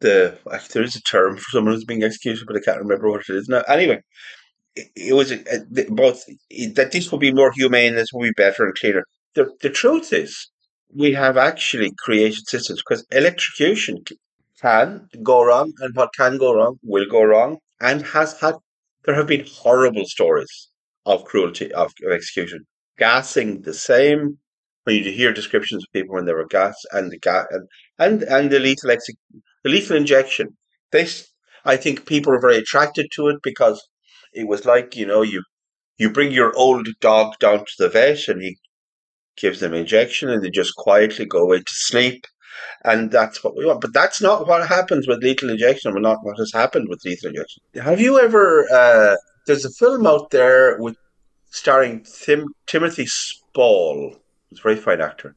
The 0.00 0.38
there 0.72 0.82
is 0.82 0.96
a 0.96 1.02
term 1.02 1.36
for 1.36 1.50
someone 1.50 1.74
who's 1.74 1.84
being 1.84 2.02
executed, 2.02 2.46
but 2.46 2.56
I 2.56 2.60
can't 2.60 2.78
remember 2.80 3.10
what 3.10 3.22
it 3.28 3.34
is 3.36 3.48
now. 3.48 3.62
Anyway, 3.68 4.00
it, 4.76 4.88
it 4.96 5.14
was 5.14 5.32
uh, 5.32 5.38
both 5.90 6.24
that 6.74 6.90
this 6.92 7.10
will 7.10 7.18
be 7.18 7.32
more 7.32 7.52
humane, 7.52 7.94
this 7.94 8.12
will 8.12 8.22
be 8.22 8.32
better 8.36 8.64
and 8.66 8.74
cleaner. 8.76 9.04
The 9.34 9.50
the 9.62 9.70
truth 9.70 10.12
is, 10.12 10.48
we 10.94 11.12
have 11.12 11.36
actually 11.36 11.92
created 11.98 12.48
systems 12.48 12.82
because 12.82 13.06
electrocution 13.12 13.98
can 14.60 15.08
go 15.22 15.42
wrong 15.44 15.72
and 15.80 15.94
what 15.96 16.10
can 16.16 16.38
go 16.38 16.54
wrong 16.54 16.78
will 16.82 17.06
go 17.10 17.22
wrong 17.22 17.58
and 17.80 18.02
has 18.02 18.38
had 18.40 18.54
there 19.04 19.14
have 19.14 19.26
been 19.26 19.46
horrible 19.50 20.04
stories 20.04 20.68
of 21.06 21.24
cruelty 21.24 21.72
of, 21.72 21.92
of 22.06 22.12
execution 22.12 22.60
gassing 22.98 23.62
the 23.62 23.72
same 23.74 24.38
when 24.84 24.96
you 24.96 25.10
hear 25.12 25.32
descriptions 25.32 25.82
of 25.82 25.92
people 25.92 26.14
when 26.14 26.26
they 26.26 26.32
were 26.34 26.46
gassed 26.46 26.86
and 26.92 27.10
the 27.10 27.18
gas 27.18 27.46
and 27.50 27.66
and, 27.98 28.22
and 28.24 28.50
the 28.50 28.58
lethal 28.58 28.90
exe- 28.90 29.10
the 29.62 29.70
lethal 29.70 29.96
injection 29.96 30.56
this 30.92 31.30
i 31.64 31.76
think 31.76 32.06
people 32.06 32.32
are 32.32 32.40
very 32.40 32.56
attracted 32.56 33.06
to 33.12 33.28
it 33.28 33.36
because 33.42 33.80
it 34.32 34.46
was 34.46 34.64
like 34.64 34.96
you 34.96 35.06
know 35.06 35.22
you 35.22 35.42
you 35.98 36.10
bring 36.10 36.32
your 36.32 36.56
old 36.56 36.88
dog 37.00 37.34
down 37.40 37.58
to 37.58 37.72
the 37.78 37.88
vet 37.88 38.28
and 38.28 38.42
he 38.42 38.56
gives 39.36 39.60
them 39.60 39.74
injection 39.74 40.28
and 40.30 40.42
they 40.42 40.50
just 40.50 40.74
quietly 40.76 41.24
go 41.24 41.42
away 41.42 41.58
to 41.58 41.72
sleep 41.72 42.26
and 42.84 43.10
that's 43.10 43.42
what 43.42 43.56
we 43.56 43.66
want. 43.66 43.80
But 43.80 43.92
that's 43.92 44.20
not 44.20 44.46
what 44.46 44.66
happens 44.66 45.06
with 45.06 45.22
lethal 45.22 45.50
injection, 45.50 45.96
or 45.96 46.00
not 46.00 46.18
what 46.22 46.38
has 46.38 46.52
happened 46.52 46.88
with 46.88 47.04
lethal 47.04 47.30
injection. 47.30 47.62
Have 47.82 48.00
you 48.00 48.18
ever? 48.20 48.66
Uh, 48.72 49.16
there's 49.46 49.64
a 49.64 49.70
film 49.70 50.06
out 50.06 50.30
there 50.30 50.78
with 50.78 50.96
starring 51.50 52.04
Tim, 52.04 52.46
Timothy 52.66 53.06
Spall. 53.06 54.16
He's 54.48 54.58
a 54.58 54.62
very 54.62 54.76
fine 54.76 55.00
actor, 55.00 55.36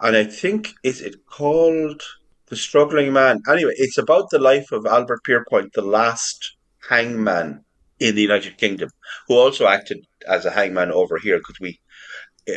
and 0.00 0.16
I 0.16 0.24
think 0.24 0.72
is 0.82 1.00
it 1.00 1.26
called 1.26 2.02
The 2.50 2.56
Struggling 2.56 3.12
Man. 3.12 3.42
Anyway, 3.48 3.72
it's 3.76 3.96
about 3.96 4.30
the 4.30 4.40
life 4.40 4.72
of 4.72 4.84
Albert 4.84 5.20
Pierrepoint, 5.26 5.72
the 5.72 5.82
last 5.82 6.56
hangman 6.88 7.64
in 8.00 8.16
the 8.16 8.22
United 8.22 8.58
Kingdom, 8.58 8.90
who 9.28 9.34
also 9.34 9.68
acted 9.68 10.04
as 10.26 10.44
a 10.44 10.50
hangman 10.50 10.90
over 10.90 11.16
here 11.18 11.38
because 11.38 11.60
we 11.60 11.80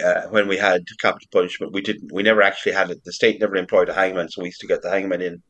uh, 0.03 0.23
when 0.29 0.47
we 0.47 0.57
had 0.57 0.83
capital 0.99 1.27
punishment, 1.31 1.73
we 1.73 1.81
didn't. 1.81 2.11
We 2.11 2.23
never 2.23 2.41
actually 2.41 2.71
had 2.71 2.89
it. 2.89 3.03
The 3.03 3.13
state 3.13 3.39
never 3.39 3.55
employed 3.55 3.89
a 3.89 3.93
hangman, 3.93 4.29
so 4.29 4.41
we 4.41 4.47
used 4.47 4.61
to 4.61 4.67
get 4.67 4.81
the 4.81 4.89
hangman 4.89 5.21
in 5.21 5.43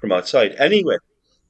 from 0.00 0.12
outside. 0.12 0.54
Anyway, 0.56 0.96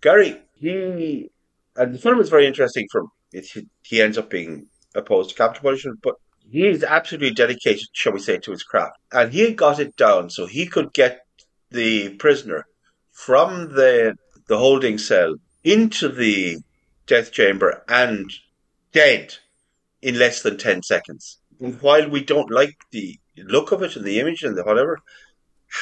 Gary, 0.01 0.41
he 0.55 1.31
and 1.77 1.95
the 1.95 1.99
film 1.99 2.21
is 2.21 2.31
very 2.31 2.47
interesting. 2.47 2.89
From 2.91 3.09
it, 3.33 3.47
he 3.83 4.01
ends 4.01 4.17
up 4.17 4.31
being 4.31 4.67
opposed 4.95 5.31
to 5.31 5.37
capital 5.37 5.63
punishment, 5.63 5.99
but 6.03 6.15
he 6.51 6.67
is 6.67 6.83
absolutely 6.83 7.35
dedicated, 7.35 7.89
shall 7.93 8.13
we 8.13 8.21
say, 8.21 8.39
to 8.39 8.51
his 8.51 8.63
craft, 8.63 8.97
and 9.13 9.33
he 9.33 9.53
got 9.53 9.79
it 9.79 9.95
down 9.97 10.31
so 10.31 10.47
he 10.47 10.67
could 10.67 10.95
get 10.95 11.21
the 11.71 12.11
prisoner 12.17 12.67
from 13.13 13.75
the 13.75 14.17
the 14.49 14.59
holding 14.59 14.99
cell 14.99 15.37
into 15.63 16.09
the 16.09 16.59
death 17.07 17.31
chamber 17.33 17.85
and 17.89 18.31
dead 18.93 19.35
in 20.03 20.19
less 20.19 20.43
than 20.43 20.57
10 20.57 20.83
seconds. 20.83 21.39
While 21.59 22.09
we 22.09 22.25
don't 22.25 22.51
like 22.51 22.77
the 22.91 23.19
look 23.37 23.71
of 23.73 23.83
it 23.83 23.97
and 23.97 24.05
the 24.05 24.19
image 24.19 24.43
and 24.43 24.57
the 24.57 24.65
whatever, 24.65 24.99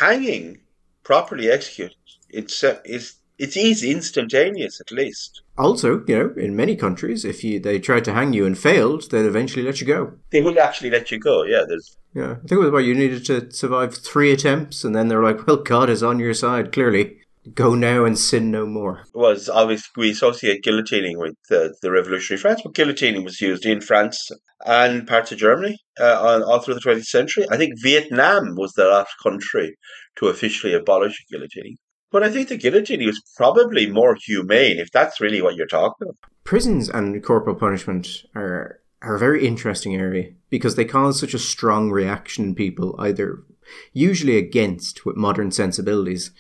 hanging 0.00 0.60
properly 1.02 1.50
executed, 1.50 1.96
it's 2.28 2.62
uh, 2.62 2.80
it's 2.84 3.20
it's 3.38 3.56
easy, 3.56 3.90
instantaneous 3.90 4.80
at 4.80 4.90
least. 4.90 5.42
Also, 5.56 6.04
you 6.06 6.18
know, 6.18 6.34
in 6.36 6.56
many 6.56 6.76
countries, 6.76 7.24
if 7.24 7.42
you 7.44 7.60
they 7.60 7.78
tried 7.78 8.04
to 8.04 8.12
hang 8.12 8.32
you 8.32 8.44
and 8.46 8.58
failed, 8.58 9.10
they'd 9.10 9.24
eventually 9.24 9.64
let 9.64 9.80
you 9.80 9.86
go. 9.86 10.12
They 10.30 10.42
would 10.42 10.58
actually 10.58 10.90
let 10.90 11.10
you 11.10 11.18
go. 11.18 11.44
Yeah, 11.44 11.64
there's. 11.66 11.96
Yeah, 12.14 12.32
I 12.32 12.34
think 12.34 12.52
it 12.52 12.58
was 12.58 12.68
about 12.68 12.78
you 12.78 12.94
needed 12.94 13.24
to 13.26 13.50
survive 13.50 13.94
three 13.94 14.32
attempts, 14.32 14.84
and 14.84 14.94
then 14.94 15.08
they're 15.08 15.22
like, 15.22 15.46
"Well, 15.46 15.56
God 15.56 15.88
is 15.90 16.02
on 16.02 16.18
your 16.18 16.34
side, 16.34 16.72
clearly." 16.72 17.18
Go 17.54 17.74
now 17.74 18.04
and 18.04 18.18
sin 18.18 18.50
no 18.50 18.66
more. 18.66 19.04
Was 19.14 19.48
obviously 19.48 19.88
we 19.96 20.10
associate 20.10 20.62
guillotining 20.62 21.16
with 21.16 21.34
the, 21.48 21.74
the 21.80 21.90
revolutionary 21.90 22.38
France, 22.38 22.60
but 22.62 22.74
guillotining 22.74 23.24
was 23.24 23.40
used 23.40 23.64
in 23.64 23.80
France 23.80 24.30
and 24.66 25.06
parts 25.06 25.32
of 25.32 25.38
Germany 25.38 25.78
uh, 25.98 26.42
all 26.46 26.58
through 26.58 26.74
the 26.74 26.80
20th 26.80 27.06
century. 27.06 27.46
I 27.50 27.56
think 27.56 27.80
Vietnam 27.80 28.54
was 28.56 28.72
the 28.72 28.84
last 28.84 29.12
country 29.22 29.78
to 30.16 30.28
officially 30.28 30.74
abolish 30.74 31.24
guillotining. 31.32 31.76
But 32.10 32.22
I 32.22 32.30
think 32.30 32.48
the 32.48 32.56
guillotine 32.56 33.04
was 33.04 33.22
probably 33.36 33.86
more 33.86 34.14
humane, 34.14 34.78
if 34.78 34.90
that's 34.90 35.20
really 35.20 35.42
what 35.42 35.56
you're 35.56 35.66
talking 35.66 36.08
about. 36.08 36.16
Prisons 36.44 36.88
and 36.88 37.22
corporal 37.22 37.56
punishment 37.56 38.24
are 38.34 38.80
are 39.00 39.14
a 39.14 39.18
very 39.18 39.46
interesting 39.46 39.94
area 39.94 40.32
because 40.50 40.74
they 40.74 40.84
cause 40.84 41.20
such 41.20 41.32
a 41.32 41.38
strong 41.38 41.92
reaction 41.92 42.44
in 42.46 42.54
people, 42.54 42.96
either 42.98 43.44
usually 43.92 44.36
against 44.36 45.06
with 45.06 45.14
modern 45.14 45.52
sensibilities, 45.52 46.32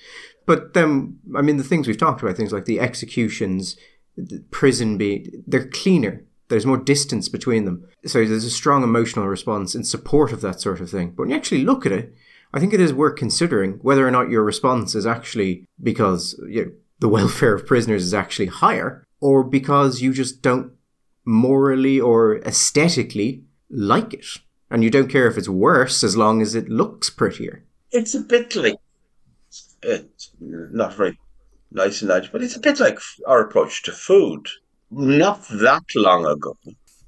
but 0.48 0.72
then, 0.72 1.18
I 1.36 1.42
mean, 1.42 1.58
the 1.58 1.62
things 1.62 1.86
we've 1.86 1.98
talked 1.98 2.22
about, 2.22 2.34
things 2.34 2.54
like 2.54 2.64
the 2.64 2.80
executions, 2.80 3.76
the 4.16 4.42
prison 4.50 4.96
being, 4.96 5.44
they're 5.46 5.68
cleaner. 5.68 6.24
There's 6.48 6.64
more 6.64 6.78
distance 6.78 7.28
between 7.28 7.66
them. 7.66 7.86
So 8.06 8.24
there's 8.24 8.46
a 8.46 8.50
strong 8.50 8.82
emotional 8.82 9.28
response 9.28 9.74
in 9.74 9.84
support 9.84 10.32
of 10.32 10.40
that 10.40 10.62
sort 10.62 10.80
of 10.80 10.88
thing. 10.88 11.10
But 11.10 11.24
when 11.24 11.30
you 11.30 11.36
actually 11.36 11.64
look 11.64 11.84
at 11.84 11.92
it, 11.92 12.14
I 12.52 12.60
think 12.60 12.72
it 12.72 12.80
is 12.80 12.92
worth 12.92 13.16
considering 13.16 13.74
whether 13.82 14.06
or 14.06 14.10
not 14.10 14.30
your 14.30 14.42
response 14.42 14.94
is 14.94 15.06
actually 15.06 15.66
because 15.82 16.38
you 16.48 16.64
know, 16.64 16.72
the 17.00 17.08
welfare 17.18 17.54
of 17.54 17.66
prisoners 17.66 18.04
is 18.04 18.14
actually 18.14 18.46
higher, 18.46 19.04
or 19.20 19.44
because 19.44 20.00
you 20.00 20.12
just 20.12 20.42
don't 20.42 20.72
morally 21.24 22.00
or 22.00 22.38
aesthetically 22.38 23.44
like 23.68 24.14
it. 24.14 24.26
And 24.70 24.84
you 24.84 24.90
don't 24.90 25.08
care 25.08 25.26
if 25.28 25.38
it's 25.38 25.48
worse 25.48 26.04
as 26.04 26.16
long 26.16 26.42
as 26.42 26.54
it 26.54 26.68
looks 26.68 27.08
prettier. 27.10 27.64
It's 27.90 28.14
a 28.14 28.20
bit 28.20 28.54
like 28.54 28.76
it's 29.82 30.30
not 30.40 30.94
very 30.94 31.18
nice 31.70 32.02
and 32.02 32.08
nice, 32.08 32.28
but 32.28 32.42
it's 32.42 32.56
a 32.56 32.60
bit 32.60 32.80
like 32.80 32.98
our 33.26 33.40
approach 33.40 33.82
to 33.84 33.92
food. 33.92 34.46
Not 34.90 35.46
that 35.48 35.84
long 35.94 36.26
ago, 36.26 36.56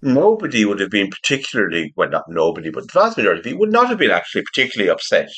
nobody 0.02 0.64
would 0.64 0.80
have 0.80 0.90
been 0.90 1.10
particularly, 1.10 1.92
well, 1.96 2.08
not 2.08 2.24
nobody, 2.28 2.70
but 2.70 2.86
the 2.86 3.00
vast 3.00 3.16
majority 3.16 3.40
of 3.40 3.44
people 3.44 3.60
would 3.60 3.72
not 3.72 3.88
have 3.88 3.98
been 3.98 4.10
actually 4.10 4.42
particularly 4.42 4.90
upset 4.90 5.30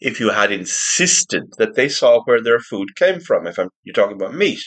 if 0.00 0.20
you 0.20 0.30
had 0.30 0.52
insisted 0.52 1.42
that 1.58 1.74
they 1.74 1.88
saw 1.88 2.22
where 2.24 2.40
their 2.40 2.60
food 2.60 2.94
came 2.96 3.20
from. 3.20 3.46
If 3.46 3.58
I'm, 3.58 3.70
you're 3.82 3.94
talking 3.94 4.16
about 4.16 4.34
meat, 4.34 4.60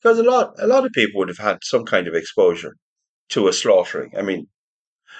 because 0.00 0.18
a 0.18 0.22
lot, 0.22 0.54
a 0.58 0.66
lot 0.66 0.86
of 0.86 0.92
people 0.92 1.18
would 1.18 1.28
have 1.28 1.38
had 1.38 1.58
some 1.62 1.84
kind 1.84 2.06
of 2.06 2.14
exposure 2.14 2.76
to 3.30 3.48
a 3.48 3.52
slaughtering. 3.52 4.12
I 4.16 4.22
mean, 4.22 4.46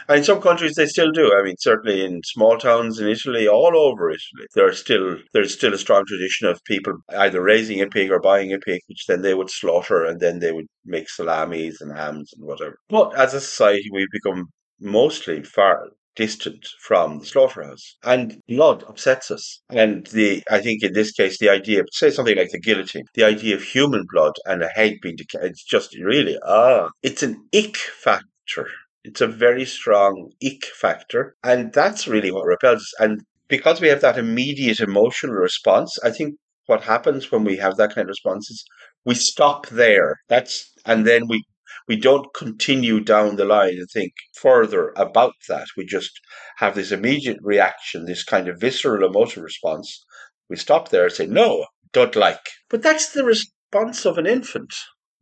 in 0.08 0.24
some 0.24 0.40
countries, 0.40 0.74
they 0.74 0.86
still 0.86 1.12
do. 1.12 1.34
I 1.34 1.42
mean, 1.42 1.56
certainly 1.58 2.04
in 2.04 2.20
small 2.24 2.58
towns 2.58 2.98
in 2.98 3.08
Italy, 3.08 3.46
all 3.48 3.76
over 3.76 4.10
Italy, 4.10 4.46
there's 4.54 4.78
still 4.78 5.18
there's 5.32 5.54
still 5.54 5.74
a 5.74 5.78
strong 5.78 6.04
tradition 6.06 6.48
of 6.48 6.64
people 6.64 6.94
either 7.16 7.42
raising 7.42 7.80
a 7.80 7.86
pig 7.86 8.10
or 8.10 8.20
buying 8.20 8.52
a 8.52 8.58
pig, 8.58 8.80
which 8.88 9.06
then 9.06 9.22
they 9.22 9.34
would 9.34 9.50
slaughter, 9.50 10.04
and 10.04 10.20
then 10.20 10.38
they 10.38 10.52
would 10.52 10.66
make 10.84 11.08
salamis 11.08 11.80
and 11.80 11.96
hams 11.96 12.32
and 12.36 12.46
whatever. 12.46 12.78
But 12.88 13.18
as 13.18 13.34
a 13.34 13.40
society, 13.40 13.88
we've 13.92 14.10
become 14.12 14.46
mostly 14.80 15.42
far 15.42 15.90
distant 16.16 16.66
from 16.80 17.18
the 17.20 17.26
slaughterhouse. 17.26 17.96
And 18.02 18.40
blood 18.48 18.84
upsets 18.88 19.30
us. 19.30 19.62
And 19.70 20.06
the 20.08 20.42
I 20.50 20.60
think 20.60 20.82
in 20.82 20.92
this 20.92 21.12
case 21.12 21.38
the 21.38 21.48
idea 21.48 21.82
say 21.92 22.10
something 22.10 22.36
like 22.36 22.50
the 22.50 22.60
guillotine, 22.60 23.04
the 23.14 23.24
idea 23.24 23.54
of 23.54 23.62
human 23.62 24.04
blood 24.12 24.32
and 24.46 24.62
a 24.62 24.68
head 24.68 24.94
being 25.02 25.16
decayed, 25.16 25.50
it's 25.52 25.64
just 25.64 25.96
really 25.98 26.36
ah 26.44 26.90
it's 27.02 27.22
an 27.22 27.48
ick 27.54 27.76
factor 27.76 28.66
it's 29.04 29.20
a 29.20 29.26
very 29.26 29.64
strong 29.64 30.30
ick 30.44 30.64
factor. 30.66 31.36
And 31.42 31.72
that's 31.72 32.08
really 32.08 32.30
what 32.30 32.46
repels 32.46 32.82
us. 32.82 32.92
And 32.98 33.20
because 33.48 33.80
we 33.80 33.88
have 33.88 34.00
that 34.02 34.18
immediate 34.18 34.80
emotional 34.80 35.34
response, 35.36 35.98
I 36.04 36.10
think 36.10 36.36
what 36.66 36.82
happens 36.84 37.30
when 37.32 37.44
we 37.44 37.56
have 37.56 37.76
that 37.76 37.94
kind 37.94 38.06
of 38.06 38.10
response 38.10 38.50
is 38.50 38.64
we 39.04 39.14
stop 39.14 39.68
there. 39.68 40.20
That's 40.28 40.72
and 40.86 41.06
then 41.06 41.26
we 41.28 41.44
we 41.88 41.96
don't 41.96 42.32
continue 42.34 43.00
down 43.00 43.36
the 43.36 43.44
line 43.44 43.76
and 43.78 43.88
think 43.92 44.12
further 44.34 44.92
about 44.96 45.34
that. 45.48 45.66
We 45.76 45.84
just 45.84 46.12
have 46.58 46.74
this 46.74 46.92
immediate 46.92 47.38
reaction, 47.42 48.04
this 48.04 48.22
kind 48.22 48.48
of 48.48 48.60
visceral 48.60 49.08
emotional 49.08 49.44
response. 49.44 50.04
We 50.48 50.56
stop 50.56 50.90
there 50.90 51.04
and 51.04 51.12
say, 51.12 51.26
no, 51.26 51.66
don't 51.92 52.14
like. 52.14 52.46
But 52.68 52.82
that's 52.82 53.12
the 53.12 53.24
response 53.24 54.04
of 54.04 54.18
an 54.18 54.26
infant. 54.26 54.72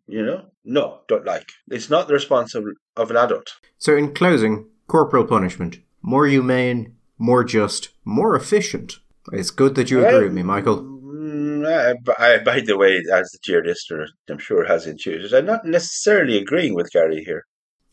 You 0.09 0.25
know, 0.25 0.47
no, 0.65 1.01
don't 1.07 1.27
like. 1.27 1.51
It's 1.69 1.91
not 1.91 2.09
the 2.09 2.15
response 2.15 2.55
of, 2.55 2.65
of 2.97 3.11
an 3.11 3.17
adult. 3.17 3.55
So, 3.77 3.97
in 3.97 4.15
closing, 4.15 4.67
corporal 4.87 5.27
punishment 5.27 5.81
more 6.03 6.27
humane, 6.27 6.97
more 7.19 7.45
just, 7.45 7.91
more 8.05 8.35
efficient. 8.35 8.99
It's 9.33 9.51
good 9.51 9.75
that 9.75 9.91
you 9.91 10.05
agree 10.05 10.25
with 10.25 10.33
me, 10.33 10.43
Michael. 10.43 10.79
Mm, 10.83 11.67
I, 11.67 12.35
I, 12.35 12.39
by 12.39 12.61
the 12.61 12.79
way, 12.79 13.03
as 13.13 13.31
the 13.31 13.39
dear 13.43 13.63
listener, 13.65 14.07
I'm 14.31 14.39
sure 14.39 14.65
has 14.65 14.87
intuited, 14.87 15.35
I'm 15.35 15.47
not 15.47 15.65
necessarily 15.65 16.39
agreeing 16.39 16.75
with 16.75 16.91
Gary 16.91 17.23
here. 17.25 17.45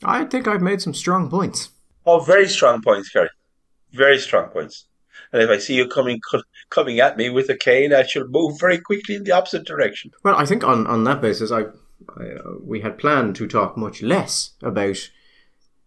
I 0.04 0.26
think 0.26 0.48
I've 0.48 0.62
made 0.62 0.82
some 0.82 0.94
strong 0.94 1.30
points. 1.30 1.70
Oh, 2.06 2.20
very 2.20 2.48
strong 2.48 2.82
points, 2.82 3.10
Gary. 3.10 3.30
Very 3.92 4.20
strong 4.20 4.50
points. 4.50 4.88
And 5.32 5.42
if 5.42 5.50
I 5.50 5.58
see 5.58 5.76
you 5.76 5.88
coming 5.88 6.20
coming 6.70 7.00
at 7.00 7.18
me 7.18 7.30
with 7.30 7.50
a 7.50 7.58
cane, 7.58 7.94
I 7.94 8.04
shall 8.04 8.28
move 8.28 8.60
very 8.60 8.78
quickly 8.78 9.16
in 9.16 9.24
the 9.24 9.32
opposite 9.32 9.66
direction. 9.66 10.12
Well, 10.24 10.36
I 10.36 10.46
think 10.46 10.64
on, 10.64 10.86
on 10.88 11.06
that 11.06 11.22
basis, 11.22 11.52
I 11.52 11.64
uh, 12.20 12.60
we 12.62 12.82
had 12.82 12.98
planned 12.98 13.36
to 13.38 13.48
talk 13.48 13.78
much 13.78 14.02
less 14.02 14.52
about 14.62 14.98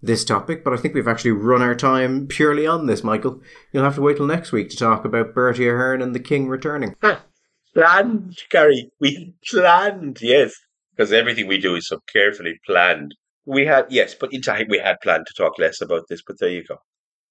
this 0.00 0.24
topic, 0.24 0.62
but 0.62 0.72
I 0.72 0.76
think 0.76 0.94
we've 0.94 1.08
actually 1.08 1.32
run 1.32 1.62
our 1.62 1.74
time 1.74 2.26
purely 2.26 2.66
on 2.66 2.86
this, 2.86 3.02
Michael. 3.02 3.40
You'll 3.72 3.84
have 3.84 3.96
to 3.96 4.02
wait 4.02 4.16
till 4.16 4.26
next 4.26 4.52
week 4.52 4.70
to 4.70 4.76
talk 4.76 5.04
about 5.04 5.34
Bertie 5.34 5.68
Ahern 5.68 6.02
and 6.02 6.14
the 6.14 6.20
King 6.20 6.48
returning. 6.48 6.94
planned, 7.74 8.38
Gary. 8.50 8.90
We 9.00 9.34
planned, 9.48 10.18
yes. 10.20 10.54
Because 10.96 11.12
everything 11.12 11.46
we 11.46 11.58
do 11.58 11.76
is 11.76 11.88
so 11.88 12.00
carefully 12.12 12.60
planned. 12.66 13.14
We 13.46 13.66
had, 13.66 13.86
yes, 13.88 14.14
but 14.14 14.32
in 14.32 14.42
time 14.42 14.66
we 14.68 14.78
had 14.78 15.00
planned 15.00 15.26
to 15.26 15.34
talk 15.34 15.58
less 15.58 15.80
about 15.80 16.02
this, 16.08 16.22
but 16.26 16.38
there 16.38 16.50
you 16.50 16.64
go. 16.64 16.78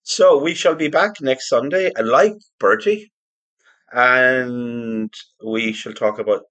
So 0.03 0.37
we 0.37 0.53
shall 0.53 0.75
be 0.75 0.87
back 0.87 1.21
next 1.21 1.49
Sunday, 1.49 1.91
and 1.95 2.07
like 2.07 2.35
Bertie, 2.59 3.11
and 3.91 5.13
we 5.45 5.73
shall 5.73 5.93
talk 5.93 6.17
about 6.17 6.43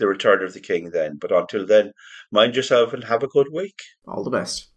the 0.00 0.08
return 0.08 0.42
of 0.42 0.52
the 0.52 0.60
king 0.60 0.90
then. 0.90 1.18
But 1.20 1.30
until 1.30 1.64
then, 1.64 1.92
mind 2.32 2.56
yourself 2.56 2.92
and 2.92 3.04
have 3.04 3.22
a 3.22 3.28
good 3.28 3.52
week. 3.52 3.78
All 4.08 4.24
the 4.24 4.30
best. 4.30 4.69